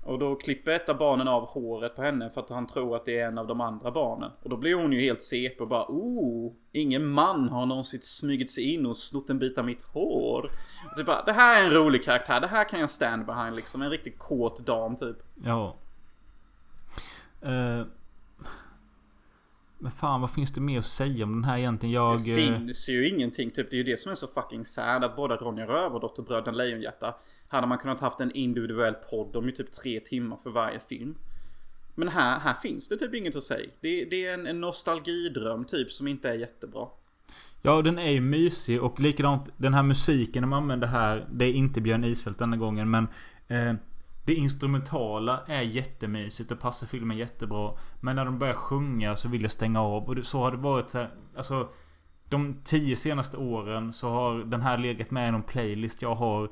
[0.05, 3.05] Och då klipper ett av barnen av håret på henne för att han tror att
[3.05, 4.31] det är en av de andra barnen.
[4.43, 8.51] Och då blir hon ju helt CP och bara oh, ingen man har någonsin smugit
[8.51, 10.51] sig in och snott en bit av mitt hår.
[10.91, 13.55] Och det, bara, det här är en rolig karaktär, det här kan jag stand behind
[13.55, 13.81] liksom.
[13.81, 15.17] En riktigt kåt dam typ.
[15.43, 15.75] Ja.
[17.41, 17.85] Eh,
[19.83, 21.93] men fan, vad finns det mer att säga om den här egentligen?
[21.93, 22.23] Jag...
[22.23, 23.69] Det eh, finns ju ingenting typ.
[23.69, 25.03] Det är ju det som är så fucking sad.
[25.03, 27.15] Att både Ronja Rövardotter och Bröderna Lejonhjärta
[27.53, 31.15] hade man kunnat haft en individuell podd om ju typ tre timmar för varje film.
[31.95, 33.69] Men här, här finns det typ inget att säga.
[33.81, 36.87] Det, det är en, en nostalgidröm typ som inte är jättebra.
[37.61, 41.27] Ja, den är ju mysig och likadant den här musiken de använder här.
[41.31, 43.07] Det är inte Björn Isfält denna gången men
[43.47, 43.73] eh,
[44.25, 47.73] Det instrumentala är jättemysigt och passar filmen jättebra.
[48.01, 50.09] Men när de börjar sjunga så vill jag stänga av.
[50.09, 51.69] Och så har det varit så här, Alltså
[52.29, 56.49] De tio senaste åren så har den här legat med i någon playlist jag har.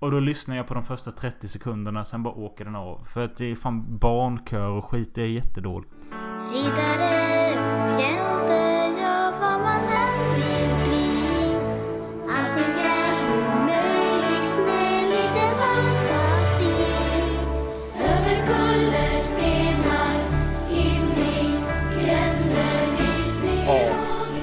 [0.00, 3.04] Och då lyssnar jag på de första 30 sekunderna sen bara åker den av.
[3.04, 5.14] För att det är fan barnkör och skit.
[5.14, 5.92] Det är jättedåligt.
[6.52, 7.28] Riddare
[7.90, 11.08] och hjälte, ja vad man än vill bli
[12.30, 16.76] Allting är omöjligt med lite fantasi
[17.94, 20.14] Över kullerstenar,
[20.70, 21.60] in i
[21.94, 23.96] gränder vi smyger Ja,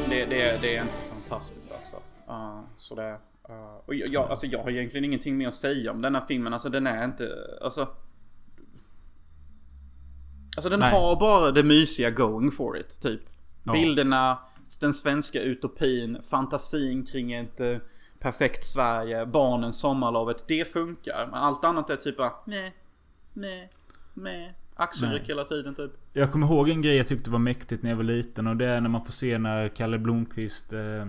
[0.10, 1.98] det, det, det är inte fantastiskt alltså.
[2.30, 3.18] Uh, så det...
[3.49, 6.26] Uh, och jag, jag, alltså jag har egentligen ingenting mer att säga om den här
[6.27, 6.53] filmen.
[6.53, 7.30] Alltså den är inte...
[7.61, 7.88] Alltså...
[10.57, 10.91] Alltså den Nej.
[10.91, 13.22] har bara det mysiga going for it, typ.
[13.63, 13.72] Ja.
[13.73, 14.39] Bilderna,
[14.80, 17.77] den svenska utopin, fantasin kring ett eh,
[18.19, 20.47] perfekt Sverige, barnen, sommarlovet.
[20.47, 21.27] Det funkar.
[21.31, 22.72] Men allt annat är typ bara meh,
[23.34, 23.69] meh,
[24.13, 24.49] meh.
[24.76, 25.91] Axelryck hela tiden typ.
[26.13, 28.47] Jag kommer ihåg en grej jag tyckte var mäktigt när jag var liten.
[28.47, 31.05] Och det är när man får se när Kalle Blomqvist eh,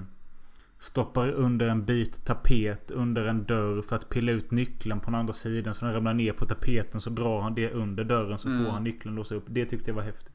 [0.78, 5.14] Stoppar under en bit tapet under en dörr för att pilla ut nyckeln på den
[5.20, 5.74] andra sidan.
[5.74, 8.64] Så den ramlar ner på tapeten så drar han det under dörren så Mm.
[8.64, 9.44] får han nyckeln låsa upp.
[9.46, 10.32] Det tyckte jag var häftigt.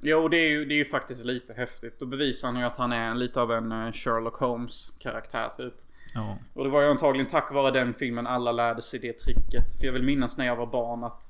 [0.00, 1.98] Jo, det är ju, det är ju faktiskt lite häftigt.
[1.98, 5.74] Då bevisar han ju att han är lite av en eh, Sherlock Holmes karaktär typ.
[6.14, 6.38] Ja.
[6.54, 9.78] Och det var ju antagligen tack vare den filmen alla lärde sig det tricket.
[9.80, 11.24] För jag vill minnas när jag var barn att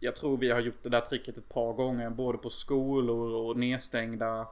[0.00, 2.10] jag tror vi har gjort det där tricket ett par gånger.
[2.10, 4.48] Både på skolor och nedstängda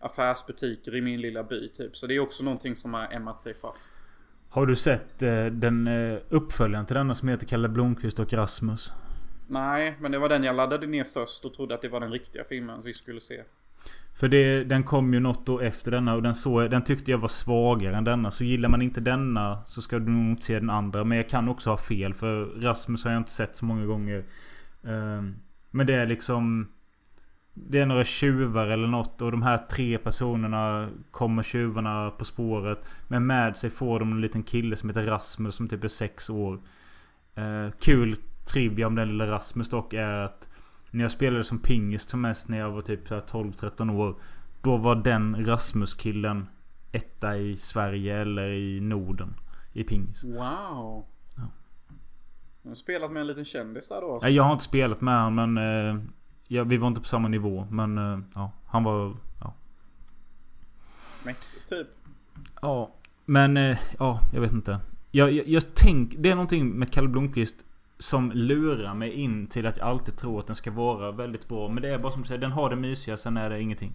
[0.00, 1.96] affärsbutiker i min lilla by typ.
[1.96, 4.00] Så det är också någonting som har ämmat sig fast.
[4.48, 8.92] Har du sett eh, den eh, uppföljaren till denna som heter Kalle Blomqvist och Rasmus?
[9.48, 12.12] Nej, men det var den jag laddade ner först och trodde att det var den
[12.12, 13.42] riktiga filmen vi skulle se.
[14.20, 17.18] För det, den kom ju något år efter denna och den, så, den tyckte jag
[17.18, 18.30] var svagare än denna.
[18.30, 21.04] Så gillar man inte denna så ska du nog inte se den andra.
[21.04, 24.24] Men jag kan också ha fel för Rasmus har jag inte sett så många gånger.
[24.84, 25.34] Ehm,
[25.70, 26.68] Men det är liksom...
[27.68, 32.88] Det är några tjuvar eller något och de här tre personerna kommer tjuvarna på spåret.
[33.08, 36.30] Men med sig får de en liten kille som heter Rasmus som typ är sex
[36.30, 36.60] år.
[37.34, 38.16] Eh, kul
[38.52, 40.48] trivia om den lilla Rasmus dock är att
[40.90, 44.14] när jag spelade som pingis som mest när jag var typ så här 12-13 år.
[44.62, 46.46] Då var den Rasmus-killen
[46.92, 49.34] etta i Sverige eller i Norden.
[49.72, 50.24] I pingis.
[50.24, 51.06] Wow.
[52.62, 54.28] Du har spelat med en liten kändis där då alltså.
[54.28, 55.88] Jag har inte spelat med honom men...
[55.88, 56.02] Eh,
[56.52, 57.66] ja, vi var inte på samma nivå.
[57.70, 59.16] Men eh, ja, han var...
[59.40, 59.54] Ja.
[61.24, 61.86] Mäktigt typ.
[62.62, 62.90] Ja.
[63.24, 64.80] Men eh, ja, jag vet inte.
[65.10, 67.64] Jag, jag, jag tänk, det är någonting med Kalle Blomqvist
[67.98, 71.68] som lurar mig in till att jag alltid tror att den ska vara väldigt bra.
[71.68, 73.92] Men det är bara som du säger, den har det mysiga, sen är det ingenting.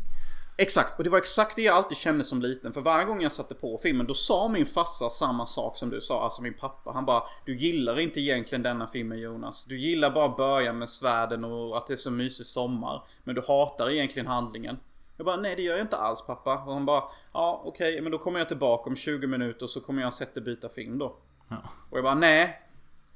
[0.57, 2.73] Exakt, och det var exakt det jag alltid kände som liten.
[2.73, 6.02] För varje gång jag satte på filmen, då sa min farsa samma sak som du
[6.02, 6.91] sa, alltså min pappa.
[6.91, 9.65] Han bara, du gillar inte egentligen denna filmen Jonas.
[9.65, 13.03] Du gillar bara början med svärden och att det är så mysig sommar.
[13.23, 14.80] Men du hatar egentligen handlingen.
[15.18, 16.53] Jag bara, nej det gör jag inte alls pappa.
[16.53, 17.03] Och han bara,
[17.34, 20.69] ja okej, men då kommer jag tillbaka om 20 minuter så kommer jag sätta byta
[20.69, 21.15] film då.
[21.49, 21.57] Ja.
[21.90, 22.61] Och jag bara, nej.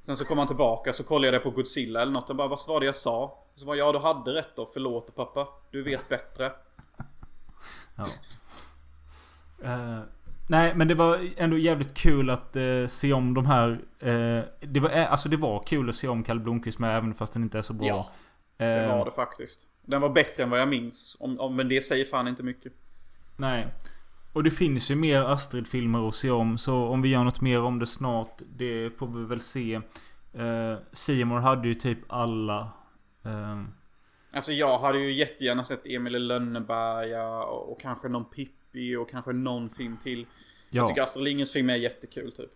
[0.06, 2.28] Sen så kom han tillbaka så kollade jag det på Godzilla eller något.
[2.28, 3.38] Jag bara, vad var det jag sa?
[3.54, 5.48] Så bara, ja du hade rätt då, förlåt pappa.
[5.70, 6.52] Du vet bättre.
[7.96, 8.04] Ja.
[9.62, 10.00] Eh,
[10.46, 13.70] nej men det var ändå jävligt kul att eh, se om de här.
[13.98, 17.32] Eh, det, var, alltså det var kul att se om Kalle Blomqvist med även fast
[17.32, 17.86] den inte är så bra.
[17.86, 18.10] Ja,
[18.56, 19.66] Det var det faktiskt.
[19.82, 21.16] Den var bättre än vad jag minns.
[21.20, 22.72] Om, om, men det säger fan inte mycket.
[23.36, 23.66] Nej.
[24.32, 26.58] Och det finns ju mer Astrid-filmer att se om.
[26.58, 28.42] Så om vi gör något mer om det snart.
[28.56, 29.80] Det får vi väl se.
[30.92, 32.72] Seymour hade ju typ alla.
[33.24, 33.62] Eh,
[34.32, 39.10] Alltså jag hade ju jättegärna sett Emil i Lönneberga och, och kanske någon Pippi och
[39.10, 40.26] kanske någon film till.
[40.70, 40.88] Jag Ja.
[40.88, 42.50] tycker Astrid Lindgrens film är jättekul typ.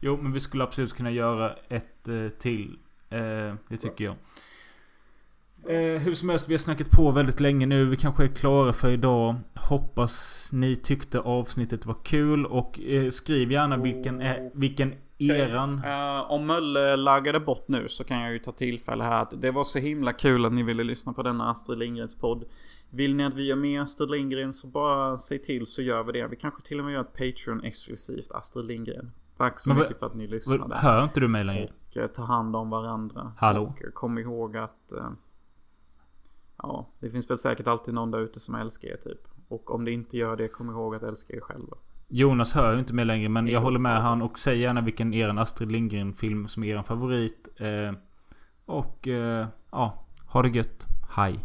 [0.00, 2.78] jo men vi skulle absolut kunna göra ett eh, till.
[3.10, 4.14] Eh, det tycker jag.
[5.68, 7.84] Eh, hur som helst, vi har snackat på väldigt länge nu.
[7.84, 9.34] Vi kanske är klara för idag.
[9.54, 12.46] Hoppas ni tyckte avsnittet var kul.
[12.46, 14.94] Och eh, skriv gärna vilken, är, vilken
[15.30, 15.84] eran...
[15.84, 19.50] Eh, om Mölle laggade bort nu så kan jag ju ta tillfälle här att det
[19.50, 22.44] var så himla kul att ni ville lyssna på denna Astrid Lindgrens podd.
[22.90, 26.12] Vill ni att vi gör mer Astrid Lindgren så bara säg till så gör vi
[26.12, 26.26] det.
[26.26, 29.12] Vi kanske till och med gör ett Patreon exklusivt Astrid Lindgren.
[29.36, 30.76] Tack så Men mycket för att ni lyssnade.
[30.76, 31.72] Hör inte du mig längre?
[31.88, 33.32] Och eh, ta hand om varandra.
[33.36, 33.62] Hallå?
[33.62, 34.92] Och eh, kom ihåg att...
[34.92, 35.10] Eh,
[36.56, 39.28] ja, det finns väl säkert alltid någon där ute som älskar er typ.
[39.48, 41.76] Och om det inte gör det, kom ihåg att älska er själva.
[42.14, 45.14] Jonas hör ju inte mig längre men jag håller med han och säg gärna vilken
[45.14, 47.48] eran Astrid Lindgren film som är eran favorit.
[47.60, 47.92] Eh,
[48.66, 50.86] och eh, ja, ha det gött.
[51.10, 51.40] Hej.